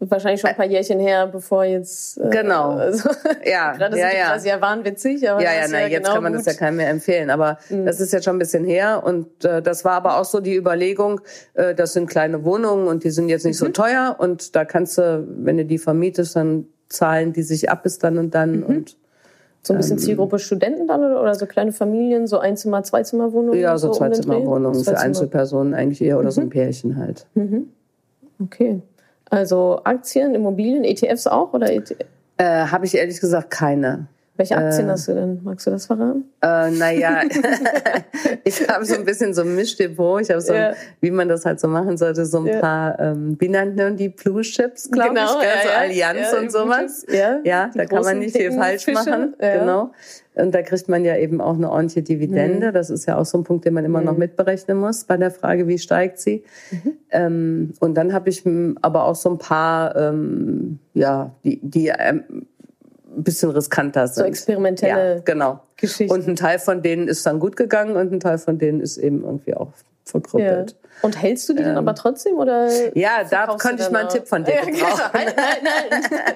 Wahrscheinlich 0.05 0.41
schon 0.41 0.51
ein 0.51 0.57
paar 0.57 0.67
Jährchen 0.67 0.99
her, 0.99 1.29
bevor 1.29 1.65
jetzt. 1.65 2.19
Äh, 2.19 2.29
Genau. 2.31 2.71
Also, 2.77 3.09
Ja, 3.45 3.73
gerade 3.77 3.97
ja, 3.97 4.09
ja. 4.13 4.29
Preise 4.31 4.49
ja 4.49 4.61
wahnwitzig, 4.61 5.31
aber 5.31 5.41
Ja, 5.41 5.47
das 5.51 5.57
ja, 5.59 5.65
ist 5.67 5.71
nein, 5.71 5.91
jetzt 5.93 6.03
genau 6.03 6.15
kann 6.15 6.23
man 6.25 6.33
das 6.33 6.45
gut. 6.45 6.47
Mhm. 6.47 6.53
ja 6.55 6.59
keinem 6.59 6.77
mehr 6.79 6.91
empfehlen. 6.91 7.31
Aber 7.31 7.59
das 7.71 8.01
ist 8.01 8.13
jetzt 8.13 8.25
schon 8.25 8.35
ein 8.35 8.39
bisschen 8.41 8.65
her. 8.65 9.03
Und 9.05 9.45
äh, 9.45 9.63
das 9.63 9.85
war 9.85 9.93
aber 9.93 10.19
auch 10.19 10.25
so 10.25 10.41
die 10.41 10.57
Überlegung, 10.57 11.21
äh, 11.55 11.73
das 11.77 11.93
sind 11.93 12.09
kleine 12.11 12.43
Wohnungen 12.45 12.89
und 12.89 13.05
die 13.05 13.11
sind 13.11 13.29
jetzt 13.29 13.45
nicht 13.45 13.61
Mhm. 13.61 13.67
so 13.67 13.69
teuer. 13.73 14.17
Und 14.19 14.57
da 14.57 14.65
kannst 14.65 14.99
du, 14.99 15.25
wenn 15.29 15.57
du 15.57 15.65
die 15.65 15.79
vermietest, 15.79 16.35
dann 16.35 16.67
zahlen 16.89 17.33
die 17.33 17.43
sich 17.45 17.71
ab 17.71 17.85
bis 17.85 17.99
dann 18.01 18.19
und 18.19 18.35
dann. 18.35 18.57
Mhm. 18.59 18.63
Und 18.65 18.97
So 19.65 19.75
ein 19.75 19.77
bisschen 19.77 19.99
Zielgruppe 19.99 20.41
Studenten 20.41 20.89
dann 20.89 21.05
oder, 21.05 21.23
oder 21.23 21.35
so 21.37 21.47
kleine 21.47 21.73
Familien, 21.73 22.27
so 22.27 22.39
Einzimmer, 22.39 22.83
Zweizimmerwohnungen? 22.83 23.61
ja, 23.61 23.79
so, 23.79 23.89
Dreh? 23.89 23.99
Zweizimmerwohnungen 23.99 24.83
für. 24.83 24.99
Einzelpersonen 24.99 25.75
eigentlich 25.75 26.03
eher 26.03 26.19
oder 26.19 26.33
so 26.33 26.41
ein 26.41 26.51
Pärchen 26.51 26.97
halt. 26.97 27.27
Okay. 28.43 28.83
Also 29.31 29.81
Aktien, 29.85 30.35
Immobilien, 30.35 30.83
ETFs 30.85 31.29
auch 31.29 31.55
oder 31.55 31.73
ET 31.73 31.97
Äh, 32.39 32.45
Habe 32.45 32.87
ich 32.87 32.95
ehrlich 32.97 33.21
gesagt 33.21 33.51
keine. 33.51 34.09
Welche 34.43 34.57
Aktien 34.57 34.91
hast 34.91 35.07
du 35.07 35.15
denn? 35.15 35.41
Magst 35.45 35.67
du 35.67 35.71
das 35.71 35.87
verraten? 35.87 36.25
Äh, 36.43 36.71
naja, 36.73 37.21
ich 38.45 38.69
habe 38.69 38.85
so 38.85 38.97
ein 38.97 39.05
bisschen 39.05 39.35
so 39.35 39.43
ein 39.43 39.55
Mischdepot. 39.55 40.23
Ich 40.23 40.31
habe 40.31 40.41
so, 40.41 40.53
Ja. 40.53 40.73
wie 41.01 41.13
man 41.13 41.29
das 41.29 41.45
halt 41.45 41.61
so 41.61 41.69
machen 41.69 41.97
sollte, 41.97 42.27
so 42.27 42.39
ein 42.39 42.47
Ja. 42.47 42.59
paar, 42.59 42.99
ähm, 42.99 43.37
wie 43.39 43.49
nannten 43.49 43.77
wir 43.77 43.91
die 43.93 44.09
Blue 44.09 44.43
Chips, 44.43 44.91
glaube 44.91 45.11
Genau, 45.11 45.39
ich, 45.39 45.45
ja, 45.45 45.51
so. 45.63 45.69
Allianz 45.79 46.33
und 46.41 46.51
sowas. 46.51 47.07
Ja. 47.09 47.39
ja 47.45 47.71
da 47.73 47.85
kann 47.85 48.03
man 48.03 48.19
nicht 48.19 48.37
viel 48.37 48.51
falsch 48.53 48.85
Fische, 48.85 49.11
machen. 49.11 49.35
Genau. 49.39 49.93
Und 50.35 50.55
da 50.55 50.63
kriegt 50.63 50.89
man 50.89 51.05
ja 51.05 51.17
eben 51.17 51.43
auch 51.43 51.55
eine 51.55 51.71
ordentliche 51.71 52.03
Dividende. 52.03 52.69
Mhm. 52.69 52.73
Das 52.73 52.89
ist 52.89 53.07
ja 53.07 53.19
auch 53.19 53.27
so 53.27 53.37
ein 53.39 53.45
Punkt, 53.45 53.67
den 53.67 53.75
man 53.75 53.85
immer 53.85 54.01
noch 54.01 54.17
mitberechnen 54.17 54.79
muss 54.79 55.05
bei 55.05 55.19
der 55.19 55.31
Frage, 55.31 55.69
wie 55.69 55.79
steigt 55.79 56.19
sie. 56.19 56.43
Mhm. 56.71 56.93
Ähm, 57.11 57.73
und 57.81 57.95
dann 57.95 58.15
habe 58.15 58.31
ich 58.31 58.47
m, 58.47 58.79
aber 58.81 59.05
auch 59.05 59.15
so 59.15 59.29
ein 59.31 59.37
paar, 59.39 59.95
ähm, 59.95 60.79
ja, 60.95 61.35
die, 61.45 61.61
die 61.63 61.89
ähm, 61.89 62.47
ein 63.17 63.23
bisschen 63.23 63.51
riskanter 63.51 64.07
sind. 64.07 64.23
So 64.23 64.25
experimentelle 64.25 65.15
ja, 65.17 65.21
genau. 65.21 65.61
Geschichten. 65.77 66.13
Und 66.13 66.27
ein 66.29 66.37
Teil 66.37 66.59
von 66.59 66.83
denen 66.83 67.09
ist 67.09 67.25
dann 67.27 67.41
gut 67.41 67.57
gegangen 67.57 67.97
und 67.97 68.13
ein 68.13 68.21
Teil 68.21 68.39
von 68.39 68.59
denen 68.59 68.81
ist 68.81 68.97
eben 68.97 69.23
irgendwie 69.25 69.55
auch 69.55 69.73
verkrüppelt. 70.05 70.71
Ja. 70.71 70.77
Und 71.03 71.21
hältst 71.21 71.49
du 71.49 71.55
die 71.55 71.63
dann 71.63 71.77
aber 71.77 71.95
trotzdem 71.95 72.37
oder? 72.37 72.69
Ja, 72.95 73.25
da 73.29 73.57
könnte 73.57 73.83
ich 73.83 73.91
mal 73.91 74.01
einen? 74.01 74.09
Tipp 74.09 74.29
von 74.29 74.45
dir 74.45 74.55
ja. 74.55 74.65
Genau. 74.65 74.87
Nein, 75.13 75.27
nein, 75.37 75.57
nein. 75.63 76.35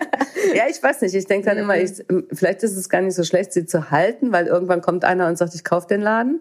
Ja, 0.54 0.64
ich 0.68 0.82
weiß 0.82 1.00
nicht. 1.02 1.14
Ich 1.14 1.26
denke 1.26 1.48
dann 1.48 1.58
immer, 1.58 1.76
ich, 1.76 2.04
vielleicht 2.32 2.62
ist 2.62 2.76
es 2.76 2.88
gar 2.88 3.00
nicht 3.00 3.14
so 3.14 3.24
schlecht, 3.24 3.52
sie 3.52 3.66
zu 3.66 3.90
halten, 3.90 4.32
weil 4.32 4.46
irgendwann 4.46 4.80
kommt 4.80 5.04
einer 5.04 5.28
und 5.28 5.38
sagt, 5.38 5.54
ich 5.54 5.64
kaufe 5.64 5.88
den 5.88 6.00
Laden. 6.00 6.40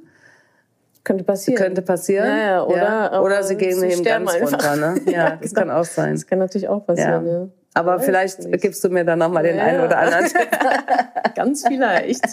Könnte 1.04 1.24
passieren. 1.24 1.62
Könnte 1.62 1.82
passieren. 1.82 2.28
Ja, 2.28 2.38
ja, 2.38 2.64
oder- 2.64 3.24
oder 3.24 3.38
aber 3.38 3.44
sie 3.44 3.56
gehen 3.56 3.80
sie 3.80 3.88
eben 3.88 4.04
ganz 4.04 4.34
einfach. 4.34 4.52
runter. 4.52 4.76
Ne? 4.76 5.02
Ja, 5.06 5.36
das 5.42 5.54
kann 5.54 5.70
auch 5.70 5.86
sein. 5.86 6.14
Das 6.14 6.26
kann 6.26 6.40
natürlich 6.40 6.68
auch 6.68 6.86
passieren, 6.86 7.28
ja. 7.28 7.48
Aber 7.76 7.98
Weiß 7.98 8.06
vielleicht 8.06 8.40
nicht. 8.40 8.62
gibst 8.62 8.84
du 8.84 8.90
mir 8.90 9.04
dann 9.06 9.20
noch 9.20 9.30
mal 9.30 9.44
den 9.44 9.58
Ja. 9.58 9.64
einen 9.66 9.82
oder 9.82 9.98
anderen 10.00 10.26
Tipp. 10.26 10.48
Ganz 11.36 11.64
vielleicht. 11.68 12.24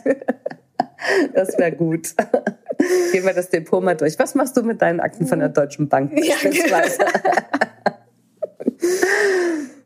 Das 1.35 1.59
wäre 1.59 1.73
gut. 1.73 2.15
Gehen 3.11 3.27
wir 3.27 3.35
das 3.35 3.51
Depot 3.51 3.83
mal 3.83 3.97
durch. 3.97 4.19
Was 4.21 4.35
machst 4.37 4.57
du 4.57 4.63
mit 4.63 4.81
deinen 4.81 5.01
Akten 5.01 5.27
von 5.27 5.41
der 5.41 5.49
Deutschen 5.49 5.89
Bank? 5.89 6.13
Ja, 6.15 6.35
beispielsweise? 6.43 6.99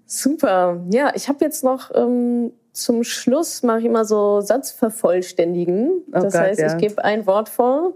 Super. 0.07 0.85
Ja, 0.91 1.13
ich 1.15 1.29
habe 1.29 1.45
jetzt 1.45 1.65
noch 1.65 1.91
ähm, 1.95 2.53
zum 2.73 3.03
Schluss 3.03 3.63
mache 3.63 3.81
ich 3.81 3.85
immer 3.87 4.05
so 4.05 4.41
Satzvervollständigen. 4.43 6.05
Oh 6.09 6.13
das 6.13 6.35
Gott, 6.35 6.43
heißt, 6.43 6.61
ja. 6.61 6.67
ich 6.69 6.77
gebe 6.79 7.03
ein 7.03 7.27
Wort 7.27 7.49
vor 7.49 7.95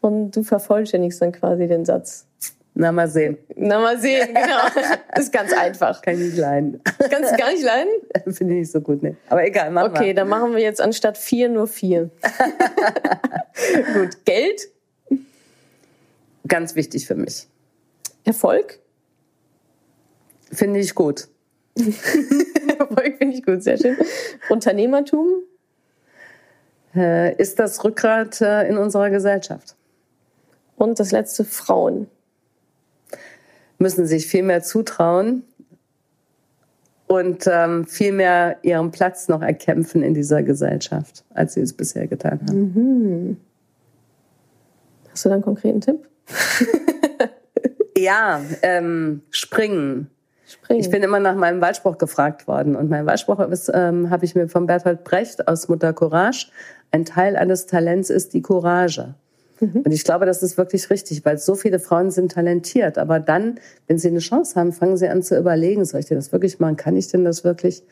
und 0.00 0.32
du 0.32 0.42
vervollständigst 0.42 1.20
dann 1.20 1.32
quasi 1.32 1.66
den 1.68 1.84
Satz. 1.84 2.26
Na, 2.76 2.90
mal 2.90 3.08
sehen. 3.08 3.38
Na, 3.54 3.78
mal 3.78 3.98
sehen, 4.00 4.34
genau. 4.34 4.66
Ist 5.16 5.32
ganz 5.32 5.52
einfach. 5.52 6.02
Kann 6.02 6.14
ich 6.14 6.20
nicht 6.20 6.36
leiden. 6.36 6.82
Kannst 6.98 7.32
du 7.32 7.36
gar 7.36 7.52
nicht 7.52 7.62
leiden? 7.62 7.92
Finde 8.34 8.54
ich 8.54 8.60
nicht 8.60 8.72
so 8.72 8.80
gut, 8.80 9.00
ne. 9.00 9.16
Aber 9.28 9.46
egal, 9.46 9.70
machen 9.70 9.92
wir. 9.92 10.00
Okay, 10.00 10.12
dann 10.12 10.28
machen 10.28 10.56
wir 10.56 10.60
jetzt 10.60 10.80
anstatt 10.80 11.16
vier 11.16 11.48
nur 11.48 11.68
vier. 11.68 12.10
gut. 13.94 14.24
Geld? 14.24 14.68
Ganz 16.48 16.74
wichtig 16.74 17.06
für 17.06 17.14
mich. 17.14 17.46
Erfolg? 18.24 18.80
Finde 20.50 20.80
ich 20.80 20.96
gut. 20.96 21.28
Erfolg 21.76 23.18
finde 23.18 23.36
ich 23.36 23.44
gut, 23.44 23.62
sehr 23.62 23.78
schön. 23.78 23.96
Unternehmertum? 24.48 25.28
Äh, 26.96 27.36
ist 27.36 27.60
das 27.60 27.84
Rückgrat 27.84 28.40
äh, 28.40 28.68
in 28.68 28.78
unserer 28.78 29.10
Gesellschaft. 29.10 29.76
Und 30.76 30.98
das 30.98 31.12
letzte, 31.12 31.44
Frauen. 31.44 32.08
Müssen 33.78 34.06
sich 34.06 34.26
viel 34.26 34.42
mehr 34.42 34.62
zutrauen 34.62 35.42
und 37.06 37.48
ähm, 37.50 37.86
viel 37.86 38.12
mehr 38.12 38.56
ihren 38.62 38.90
Platz 38.90 39.28
noch 39.28 39.42
erkämpfen 39.42 40.02
in 40.02 40.14
dieser 40.14 40.42
Gesellschaft, 40.42 41.24
als 41.34 41.54
sie 41.54 41.60
es 41.60 41.72
bisher 41.72 42.06
getan 42.06 42.40
haben. 42.48 42.72
Mhm. 42.74 43.36
Hast 45.10 45.24
du 45.24 45.28
da 45.28 45.34
einen 45.34 45.44
konkreten 45.44 45.80
Tipp? 45.80 46.08
ja, 47.96 48.40
ähm, 48.62 49.22
springen. 49.30 50.10
Springen. 50.46 50.80
Ich 50.80 50.90
bin 50.90 51.02
immer 51.02 51.20
nach 51.20 51.36
meinem 51.36 51.60
Wahlspruch 51.60 51.98
gefragt 51.98 52.48
worden. 52.48 52.74
Und 52.76 52.90
mein 52.90 53.06
Wahlspruch 53.06 53.38
ähm, 53.72 54.10
habe 54.10 54.24
ich 54.24 54.34
mir 54.34 54.48
von 54.48 54.66
Bertolt 54.66 55.04
Brecht 55.04 55.46
aus 55.46 55.68
Mutter 55.68 55.92
Courage. 55.92 56.48
Ein 56.90 57.04
Teil 57.04 57.36
eines 57.36 57.66
Talents 57.66 58.10
ist 58.10 58.34
die 58.34 58.42
Courage. 58.42 59.14
Mhm. 59.60 59.82
Und 59.84 59.92
ich 59.92 60.04
glaube, 60.04 60.26
das 60.26 60.42
ist 60.42 60.56
wirklich 60.56 60.90
richtig, 60.90 61.24
weil 61.24 61.38
so 61.38 61.54
viele 61.54 61.78
Frauen 61.78 62.10
sind 62.10 62.32
talentiert. 62.32 62.98
Aber 62.98 63.20
dann, 63.20 63.60
wenn 63.86 63.98
sie 63.98 64.08
eine 64.08 64.18
Chance 64.18 64.58
haben, 64.58 64.72
fangen 64.72 64.96
sie 64.96 65.08
an 65.08 65.22
zu 65.22 65.38
überlegen, 65.38 65.84
soll 65.84 66.00
ich 66.00 66.06
denn 66.06 66.18
das 66.18 66.32
wirklich 66.32 66.58
machen? 66.58 66.76
Kann 66.76 66.96
ich 66.96 67.08
denn 67.08 67.24
das 67.24 67.44
wirklich? 67.44 67.82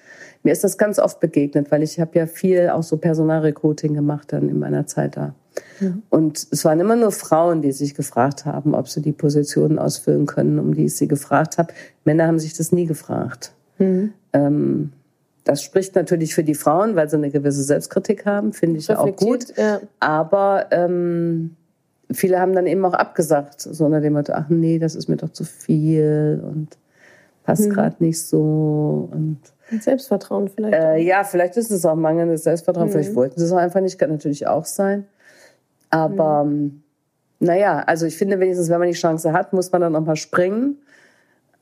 Mir 0.42 0.52
ist 0.52 0.64
das 0.64 0.78
ganz 0.78 0.98
oft 0.98 1.20
begegnet, 1.20 1.70
weil 1.70 1.82
ich 1.82 2.00
habe 2.00 2.18
ja 2.18 2.26
viel 2.26 2.68
auch 2.70 2.82
so 2.82 2.96
Personalrecruiting 2.96 3.94
gemacht 3.94 4.32
dann 4.32 4.48
in 4.48 4.58
meiner 4.58 4.86
Zeit 4.86 5.16
da. 5.16 5.34
Mhm. 5.80 6.02
Und 6.10 6.46
es 6.50 6.64
waren 6.64 6.80
immer 6.80 6.96
nur 6.96 7.12
Frauen, 7.12 7.62
die 7.62 7.72
sich 7.72 7.94
gefragt 7.94 8.44
haben, 8.44 8.74
ob 8.74 8.88
sie 8.88 9.02
die 9.02 9.12
Positionen 9.12 9.78
ausfüllen 9.78 10.26
können, 10.26 10.58
um 10.58 10.74
die 10.74 10.86
ich 10.86 10.96
sie 10.96 11.08
gefragt 11.08 11.58
habe. 11.58 11.72
Männer 12.04 12.26
haben 12.26 12.38
sich 12.38 12.54
das 12.54 12.72
nie 12.72 12.86
gefragt. 12.86 13.52
Mhm. 13.78 14.12
Ähm, 14.32 14.92
das 15.45 15.62
spricht 15.62 15.95
natürlich 15.95 16.34
für 16.34 16.45
die 16.45 16.55
Frauen, 16.55 16.95
weil 16.95 17.09
sie 17.09 17.16
eine 17.16 17.30
gewisse 17.30 17.62
Selbstkritik 17.62 18.26
haben, 18.26 18.53
finde 18.53 18.78
ich 18.78 18.95
auch 18.95 19.16
gut. 19.16 19.57
Ja. 19.57 19.80
Aber 19.99 20.66
ähm, 20.70 21.57
viele 22.12 22.38
haben 22.38 22.55
dann 22.55 22.66
eben 22.66 22.84
auch 22.84 22.95
abgesagt, 22.95 23.61
so 23.61 23.84
unter 23.84 24.01
dem 24.01 24.12
Motto, 24.12 24.32
ach 24.34 24.49
nee, 24.49 24.78
das 24.78 24.95
ist 24.95 25.09
mir 25.09 25.16
doch 25.16 25.30
zu 25.30 25.45
viel 25.45 26.43
und 26.45 26.68
passt 27.45 27.66
mhm. 27.66 27.70
gerade 27.70 27.97
nicht 27.99 28.24
so. 28.24 29.09
Und, 29.11 29.38
und 29.70 29.82
Selbstvertrauen 29.82 30.49
vielleicht. 30.49 30.74
Äh, 30.74 30.99
ja, 30.99 31.24
vielleicht 31.24 31.57
ist 31.57 31.70
es 31.70 31.84
auch 31.84 31.97
mangelndes 31.97 32.45
Selbstvertrauen, 32.45 32.88
mhm. 32.88 32.93
vielleicht 32.93 33.14
wollten 33.14 33.38
sie 33.38 33.47
es 33.47 33.53
auch 33.53 33.59
einfach 33.59 33.80
nicht, 33.80 33.99
kann 33.99 34.11
natürlich 34.11 34.47
auch 34.47 34.64
sein. 34.64 35.07
Aber 35.90 36.45
mhm. 36.45 36.82
naja, 37.40 37.80
also 37.80 38.07
ich 38.07 38.16
finde 38.16 38.38
wenigstens, 38.38 38.68
wenn 38.68 38.78
man 38.78 38.88
die 38.88 38.95
Chance 38.95 39.32
hat, 39.32 39.53
muss 39.53 39.72
man 39.72 39.80
dann 39.80 39.97
auch 39.97 40.05
mal 40.05 40.16
springen 40.16 40.78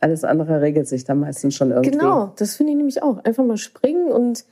alles 0.00 0.24
andere 0.24 0.60
regelt 0.60 0.88
sich 0.88 1.04
dann 1.04 1.20
meistens 1.20 1.54
schon 1.54 1.70
irgendwie. 1.70 1.92
Genau, 1.92 2.32
das 2.36 2.56
finde 2.56 2.72
ich 2.72 2.78
nämlich 2.78 3.02
auch. 3.02 3.22
Einfach 3.24 3.44
mal 3.44 3.58
springen 3.58 4.10
und 4.10 4.44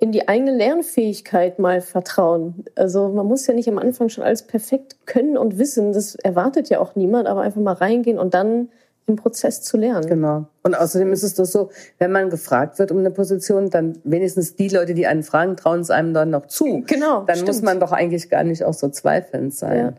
in 0.00 0.12
die 0.12 0.28
eigene 0.28 0.56
Lernfähigkeit 0.56 1.58
mal 1.58 1.80
vertrauen. 1.80 2.64
Also 2.74 3.08
man 3.08 3.26
muss 3.26 3.46
ja 3.46 3.54
nicht 3.54 3.68
am 3.68 3.78
Anfang 3.78 4.08
schon 4.08 4.24
alles 4.24 4.42
perfekt 4.42 5.06
können 5.06 5.38
und 5.38 5.58
wissen. 5.58 5.92
Das 5.92 6.14
erwartet 6.16 6.68
ja 6.68 6.80
auch 6.80 6.96
niemand, 6.96 7.28
aber 7.28 7.42
einfach 7.42 7.60
mal 7.60 7.74
reingehen 7.74 8.18
und 8.18 8.34
dann 8.34 8.70
im 9.06 9.16
Prozess 9.16 9.62
zu 9.62 9.76
lernen. 9.76 10.06
Genau. 10.06 10.46
Und 10.62 10.74
außerdem 10.74 11.12
ist 11.12 11.22
es 11.22 11.34
doch 11.34 11.44
so, 11.44 11.70
wenn 11.98 12.10
man 12.10 12.30
gefragt 12.30 12.78
wird 12.78 12.90
um 12.90 12.98
eine 12.98 13.10
Position, 13.10 13.68
dann 13.68 13.98
wenigstens 14.04 14.56
die 14.56 14.68
Leute, 14.68 14.94
die 14.94 15.06
einen 15.06 15.22
fragen, 15.22 15.56
trauen 15.56 15.80
es 15.80 15.90
einem 15.90 16.14
dann 16.14 16.30
noch 16.30 16.46
zu. 16.46 16.82
Genau. 16.86 17.24
Dann 17.24 17.36
stimmt. 17.36 17.48
muss 17.48 17.62
man 17.62 17.80
doch 17.80 17.92
eigentlich 17.92 18.30
gar 18.30 18.44
nicht 18.44 18.64
auch 18.64 18.72
so 18.72 18.88
zweifelnd 18.88 19.54
sein. 19.54 19.94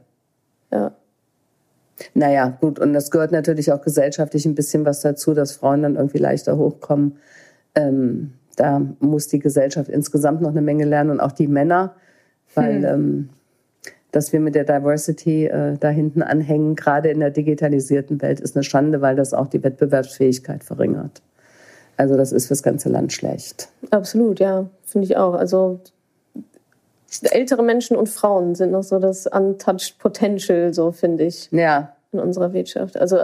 Ja. 0.72 0.78
ja. 0.78 0.92
Naja, 2.14 2.58
gut, 2.60 2.80
und 2.80 2.94
das 2.94 3.12
gehört 3.12 3.32
natürlich 3.32 3.72
auch 3.72 3.82
gesellschaftlich 3.82 4.46
ein 4.46 4.56
bisschen 4.56 4.86
was 4.86 5.02
dazu, 5.02 5.34
dass 5.34 5.54
Frauen 5.54 5.84
dann 5.84 5.96
irgendwie 5.96 6.18
leichter 6.18 6.58
hochkommen. 6.58 7.18
Ähm, 7.74 8.34
da 8.56 8.82
muss 9.00 9.28
die 9.28 9.40
Gesellschaft 9.40 9.90
insgesamt 9.90 10.42
noch 10.42 10.52
eine 10.52 10.62
Menge 10.62 10.86
lernen 10.86 11.12
und 11.12 11.20
auch 11.20 11.32
die 11.32 11.48
Männer, 11.48 11.96
weil 12.54 12.78
hm. 12.78 12.86
ähm, 12.86 13.30
dass 14.12 14.32
wir 14.32 14.40
mit 14.40 14.56
der 14.56 14.64
Diversity 14.64 15.48
äh, 15.48 15.78
da 15.78 15.90
hinten 15.90 16.22
anhängen, 16.22 16.76
gerade 16.76 17.10
in 17.10 17.20
der 17.20 17.32
digitalisierten 17.32 18.22
Welt, 18.22 18.40
ist 18.40 18.56
eine 18.56 18.64
Schande, 18.64 19.02
weil 19.02 19.16
das 19.18 19.34
auch 19.34 19.48
die 19.48 19.62
Wettbewerbsfähigkeit 19.62 20.64
verringert. 20.64 21.22
Also 21.98 22.16
das 22.16 22.32
ist 22.32 22.48
fürs 22.48 22.64
ganze 22.64 22.90
Land 22.90 23.12
schlecht. 23.12 23.70
Absolut, 23.92 24.40
ja, 24.40 24.70
finde 24.86 25.06
ich 25.06 25.18
auch. 25.18 25.34
Also 25.34 25.82
ältere 27.24 27.64
Menschen 27.64 27.98
und 27.98 28.10
Frauen 28.10 28.56
sind 28.56 28.72
noch 28.72 28.84
so 28.84 29.00
das 29.00 29.28
untouched 29.28 29.98
Potential, 30.00 30.74
so 30.74 30.92
finde 30.92 31.26
ich. 31.26 31.50
Ja. 31.52 31.96
In 32.12 32.20
unserer 32.20 32.54
Wirtschaft. 32.54 32.98
Also 32.98 33.20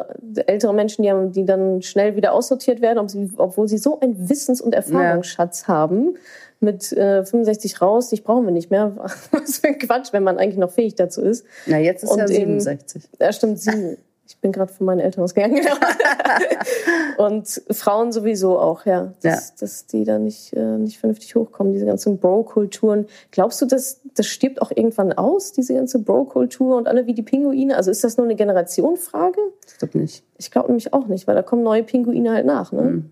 ältere 0.47 0.73
Menschen, 0.73 1.03
die, 1.03 1.11
haben, 1.11 1.31
die 1.31 1.45
dann 1.45 1.81
schnell 1.81 2.15
wieder 2.17 2.33
aussortiert 2.33 2.81
werden, 2.81 2.99
obwohl 3.37 3.67
sie 3.67 3.77
so 3.77 3.99
einen 3.99 4.29
Wissens- 4.29 4.59
und 4.59 4.75
Erfahrungsschatz 4.75 5.61
ja. 5.61 5.67
haben. 5.69 6.15
Mit 6.59 6.91
äh, 6.91 7.25
65 7.25 7.81
raus, 7.81 8.09
dich 8.09 8.23
brauchen 8.23 8.45
wir 8.45 8.51
nicht 8.51 8.69
mehr. 8.69 8.95
Was 9.31 9.59
für 9.59 9.69
ein 9.69 9.79
Quatsch, 9.79 10.13
wenn 10.13 10.23
man 10.23 10.37
eigentlich 10.37 10.57
noch 10.57 10.71
fähig 10.71 10.95
dazu 10.95 11.21
ist. 11.21 11.45
Na, 11.65 11.79
jetzt 11.79 12.03
ist 12.03 12.11
und 12.11 12.19
ja 12.19 12.27
67. 12.27 13.03
Ja, 13.19 13.31
stimmt, 13.31 13.59
sieben. 13.59 13.97
Ich 14.31 14.37
bin 14.37 14.53
gerade 14.53 14.71
von 14.71 14.85
meinen 14.85 14.99
Eltern 14.99 15.23
ausgegangen. 15.23 15.61
Genau. 15.61 17.27
und 17.27 17.61
Frauen 17.69 18.11
sowieso 18.13 18.57
auch, 18.57 18.85
ja. 18.85 19.13
Dass, 19.21 19.49
ja. 19.49 19.55
dass 19.59 19.85
die 19.85 20.05
da 20.05 20.17
nicht, 20.17 20.53
äh, 20.53 20.77
nicht 20.77 20.97
vernünftig 20.97 21.35
hochkommen, 21.35 21.73
diese 21.73 21.85
ganzen 21.85 22.17
Bro-Kulturen. 22.17 23.07
Glaubst 23.31 23.61
du, 23.61 23.65
dass 23.65 23.99
das 24.15 24.27
stirbt 24.27 24.61
auch 24.61 24.71
irgendwann 24.73 25.11
aus, 25.13 25.51
diese 25.51 25.73
ganze 25.73 25.99
Bro-Kultur 25.99 26.77
und 26.77 26.87
alle 26.87 27.05
wie 27.07 27.13
die 27.13 27.21
Pinguine? 27.21 27.75
Also 27.75 27.91
ist 27.91 28.03
das 28.03 28.17
nur 28.17 28.25
eine 28.25 28.35
Generationfrage? 28.35 29.39
Ich 29.67 29.77
glaube 29.77 29.97
nicht. 29.97 30.23
Ich 30.37 30.51
glaube 30.51 30.67
nämlich 30.67 30.93
auch 30.93 31.07
nicht, 31.07 31.27
weil 31.27 31.35
da 31.35 31.41
kommen 31.41 31.63
neue 31.63 31.83
Pinguine 31.83 32.31
halt 32.31 32.45
nach, 32.45 32.71
ne? 32.71 32.81
Mhm. 32.81 33.09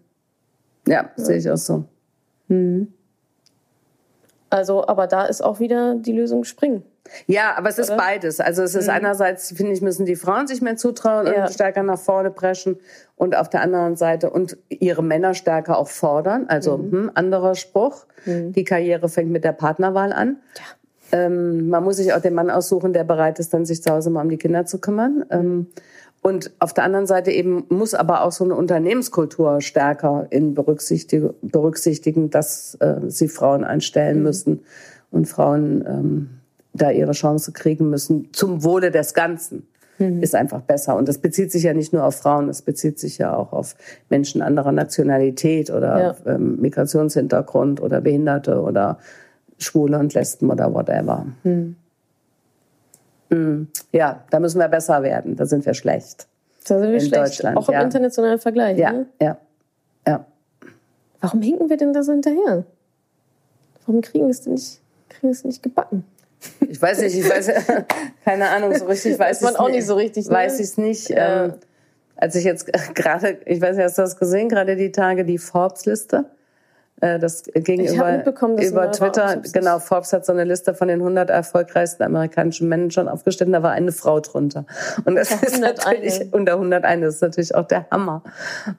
Ja, 0.87 0.93
ja. 1.03 1.09
sehe 1.23 1.37
ich 1.37 1.51
auch 1.51 1.57
so. 1.57 1.83
Mhm. 2.47 2.93
Also, 4.49 4.87
aber 4.87 5.07
da 5.07 5.25
ist 5.25 5.43
auch 5.43 5.59
wieder 5.59 5.95
die 5.95 6.11
Lösung 6.11 6.43
springen. 6.43 6.83
Ja, 7.27 7.55
aber 7.57 7.69
es 7.69 7.79
ist 7.79 7.95
beides. 7.95 8.39
Also 8.39 8.61
es 8.63 8.75
ist 8.75 8.85
mhm. 8.85 8.93
einerseits, 8.93 9.51
finde 9.51 9.73
ich, 9.73 9.81
müssen 9.81 10.05
die 10.05 10.15
Frauen 10.15 10.47
sich 10.47 10.61
mehr 10.61 10.75
zutrauen 10.75 11.27
ja. 11.27 11.45
und 11.45 11.53
stärker 11.53 11.83
nach 11.83 11.99
vorne 11.99 12.29
preschen 12.31 12.77
und 13.15 13.35
auf 13.35 13.49
der 13.49 13.61
anderen 13.61 13.95
Seite 13.95 14.29
und 14.29 14.57
ihre 14.69 15.03
Männer 15.03 15.33
stärker 15.33 15.77
auch 15.77 15.89
fordern. 15.89 16.45
Also 16.47 16.77
mhm. 16.77 16.91
hm, 16.91 17.11
anderer 17.15 17.55
Spruch, 17.55 18.05
mhm. 18.25 18.53
die 18.53 18.63
Karriere 18.63 19.09
fängt 19.09 19.31
mit 19.31 19.43
der 19.43 19.53
Partnerwahl 19.53 20.13
an. 20.13 20.37
Ja. 20.57 20.63
Ähm, 21.11 21.69
man 21.69 21.83
muss 21.83 21.97
sich 21.97 22.13
auch 22.13 22.21
den 22.21 22.35
Mann 22.35 22.51
aussuchen, 22.51 22.93
der 22.93 23.03
bereit 23.03 23.39
ist, 23.39 23.53
dann 23.53 23.65
sich 23.65 23.81
zu 23.81 23.91
Hause 23.91 24.11
mal 24.11 24.21
um 24.21 24.29
die 24.29 24.37
Kinder 24.37 24.65
zu 24.65 24.79
kümmern. 24.79 25.25
Ähm, 25.31 25.67
und 26.21 26.51
auf 26.59 26.73
der 26.73 26.83
anderen 26.83 27.07
Seite 27.07 27.31
eben 27.31 27.65
muss 27.69 27.93
aber 27.93 28.23
auch 28.23 28.31
so 28.31 28.43
eine 28.43 28.55
Unternehmenskultur 28.55 29.61
stärker 29.61 30.27
in 30.29 30.53
berücksichtigen, 30.53 31.33
berücksichtigen 31.41 32.29
dass 32.29 32.75
äh, 32.75 33.01
sie 33.07 33.29
Frauen 33.29 33.63
einstellen 33.63 34.17
mhm. 34.17 34.23
müssen 34.23 34.59
und 35.11 35.27
Frauen 35.27 35.85
ähm, 35.87 36.29
da 36.73 36.91
ihre 36.91 37.13
Chance 37.13 37.53
kriegen 37.53 37.89
müssen 37.89 38.29
zum 38.33 38.63
Wohle 38.63 38.91
des 38.91 39.13
Ganzen. 39.13 39.67
Mhm. 39.97 40.21
Ist 40.21 40.35
einfach 40.35 40.61
besser. 40.61 40.95
Und 40.97 41.07
das 41.07 41.19
bezieht 41.19 41.51
sich 41.51 41.63
ja 41.63 41.73
nicht 41.73 41.93
nur 41.93 42.03
auf 42.03 42.15
Frauen, 42.15 42.47
das 42.47 42.61
bezieht 42.61 42.99
sich 42.99 43.17
ja 43.17 43.35
auch 43.35 43.53
auf 43.53 43.75
Menschen 44.09 44.41
anderer 44.41 44.71
Nationalität 44.71 45.69
oder 45.71 46.15
ja. 46.25 46.33
ähm, 46.33 46.59
Migrationshintergrund 46.59 47.81
oder 47.81 48.01
Behinderte 48.01 48.61
oder 48.61 48.97
Schwule 49.57 49.99
und 49.99 50.13
Lesben 50.13 50.49
oder 50.49 50.73
whatever. 50.73 51.25
Mhm. 51.43 51.75
Mhm. 53.29 53.67
Ja, 53.91 54.23
da 54.29 54.39
müssen 54.39 54.59
wir 54.59 54.67
besser 54.67 55.03
werden. 55.03 55.35
Da 55.35 55.45
sind 55.45 55.65
wir 55.65 55.73
schlecht. 55.73 56.27
Da 56.67 56.79
sind 56.79 56.91
wir 56.91 56.99
in 56.99 57.01
schlecht. 57.01 57.45
Auch 57.45 57.69
im 57.69 57.73
ja. 57.73 57.81
internationalen 57.81 58.39
Vergleich. 58.39 58.77
Ja, 58.77 58.91
ne? 58.91 59.05
ja, 59.21 59.37
ja. 60.07 60.25
Warum 61.21 61.41
hinken 61.41 61.69
wir 61.69 61.77
denn 61.77 61.93
da 61.93 62.03
so 62.03 62.11
hinterher? 62.11 62.63
Warum 63.85 64.01
kriegen 64.01 64.25
wir 64.25 64.31
es 64.31 64.41
denn 64.41 64.53
nicht, 64.53 64.79
kriegen 65.09 65.29
wir 65.29 65.31
es 65.31 65.43
nicht 65.43 65.63
gebacken? 65.63 66.05
Ich 66.67 66.81
weiß 66.81 67.01
nicht, 67.01 67.17
ich 67.17 67.29
weiß, 67.29 67.51
keine 68.23 68.49
Ahnung, 68.49 68.73
so 68.75 68.85
richtig 68.85 69.19
weiß 69.19 69.41
ich 69.41 69.47
es 69.47 69.55
auch 69.55 69.69
nicht 69.69 69.85
so 69.85 69.95
richtig. 69.95 70.27
Ne? 70.27 70.33
Weiß 70.33 70.59
ich 70.59 70.67
es 70.67 70.77
nicht. 70.77 71.09
Ja. 71.09 71.45
Ähm, 71.45 71.53
als 72.15 72.35
ich 72.35 72.43
jetzt 72.43 72.71
gerade, 72.95 73.39
ich 73.45 73.61
weiß 73.61 73.75
nicht, 73.75 73.85
hast 73.85 73.97
du 73.97 74.01
das 74.01 74.17
gesehen, 74.17 74.49
gerade 74.49 74.75
die 74.75 74.91
Tage, 74.91 75.25
die 75.25 75.37
Forbes-Liste? 75.37 76.25
Äh, 77.01 77.19
das 77.19 77.43
ging 77.53 77.81
ich 77.81 77.93
über, 77.93 78.23
über 78.25 78.91
Twitter. 78.91 79.41
Genau, 79.53 79.79
Forbes 79.79 80.13
hat 80.13 80.25
so 80.25 80.33
eine 80.33 80.43
Liste 80.43 80.73
von 80.73 80.87
den 80.87 80.99
100 80.99 81.29
erfolgreichsten 81.29 82.03
amerikanischen 82.03 82.67
Managern 82.67 83.07
aufgestellt. 83.07 83.53
Da 83.53 83.63
war 83.63 83.71
eine 83.71 83.91
Frau 83.91 84.19
drunter. 84.19 84.65
Und 85.05 85.15
das 85.15 85.31
ist 85.43 85.59
natürlich 85.59 86.33
unter 86.33 86.53
101. 86.53 87.01
Das 87.01 87.15
ist 87.15 87.21
natürlich 87.21 87.55
auch 87.55 87.67
der 87.67 87.87
Hammer. 87.91 88.23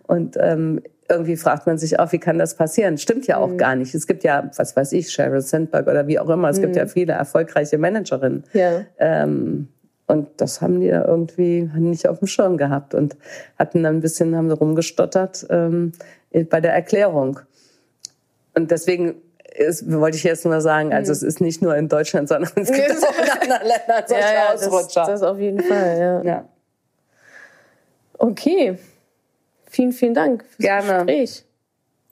Und 0.06 0.36
ähm, 0.38 0.82
irgendwie 1.08 1.36
fragt 1.36 1.66
man 1.66 1.76
sich 1.76 1.98
auch, 1.98 2.12
wie 2.12 2.18
kann 2.18 2.38
das 2.38 2.54
passieren? 2.54 2.96
Stimmt 2.96 3.26
ja 3.26 3.38
auch 3.38 3.48
mhm. 3.48 3.58
gar 3.58 3.74
nicht. 3.74 3.94
Es 3.94 4.06
gibt 4.06 4.22
ja, 4.22 4.50
was 4.56 4.76
weiß 4.76 4.92
ich, 4.92 5.10
Sheryl 5.10 5.40
Sandberg 5.40 5.88
oder 5.88 6.06
wie 6.06 6.18
auch 6.18 6.28
immer, 6.28 6.48
es 6.48 6.58
mhm. 6.58 6.62
gibt 6.62 6.76
ja 6.76 6.86
viele 6.86 7.14
erfolgreiche 7.14 7.78
Managerinnen. 7.78 8.44
Ja. 8.52 8.82
Ähm, 8.98 9.68
und 10.06 10.28
das 10.38 10.60
haben 10.60 10.80
die 10.80 10.88
ja 10.88 11.04
irgendwie 11.04 11.70
nicht 11.76 12.08
auf 12.08 12.18
dem 12.18 12.26
Schirm 12.26 12.56
gehabt 12.56 12.94
und 12.94 13.16
hatten 13.58 13.82
dann 13.82 13.96
ein 13.96 14.00
bisschen, 14.00 14.36
haben 14.36 14.50
rumgestottert 14.50 15.46
ähm, 15.50 15.92
bei 16.48 16.60
der 16.60 16.72
Erklärung. 16.72 17.40
Und 18.54 18.70
deswegen 18.70 19.22
ist, 19.54 19.90
wollte 19.90 20.16
ich 20.16 20.24
jetzt 20.24 20.44
nur 20.44 20.60
sagen, 20.60 20.92
also 20.92 21.10
mhm. 21.10 21.16
es 21.16 21.22
ist 21.22 21.40
nicht 21.40 21.62
nur 21.62 21.76
in 21.76 21.88
Deutschland, 21.88 22.28
sondern 22.28 22.50
es 22.56 22.70
gibt 22.70 22.90
auch 23.04 23.18
in 23.18 23.30
anderen 23.30 23.66
Ländern 23.66 24.04
solche 24.06 24.22
ja, 24.22 24.34
ja, 24.34 24.52
Ausrutscher. 24.54 25.00
Das, 25.06 25.20
das 25.20 25.22
auf 25.22 25.38
jeden 25.38 25.60
Fall, 25.60 25.98
ja. 25.98 26.22
ja. 26.22 26.48
Okay. 28.18 28.78
Vielen, 29.68 29.92
vielen 29.92 30.14
Dank 30.14 30.44
fürs 30.44 30.58
Gerne. 30.58 31.06
Gespräch. 31.06 31.44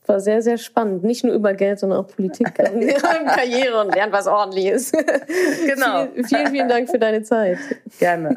War 0.07 0.21
sehr, 0.21 0.41
sehr 0.41 0.57
spannend. 0.57 1.05
Nicht 1.05 1.23
nur 1.23 1.35
über 1.35 1.53
Geld, 1.53 1.81
sondern 1.81 1.99
auch 1.99 2.09
Politik 2.09 2.47
und 2.73 2.87
Karriere 3.27 3.81
und 3.81 3.95
lernt 3.95 4.13
was 4.13 4.27
ordentliches. 4.27 4.93
Genau. 4.93 6.09
vielen, 6.27 6.47
vielen 6.49 6.69
Dank 6.69 6.89
für 6.89 6.99
deine 6.99 7.23
Zeit. 7.23 7.59
Gerne. 7.99 8.37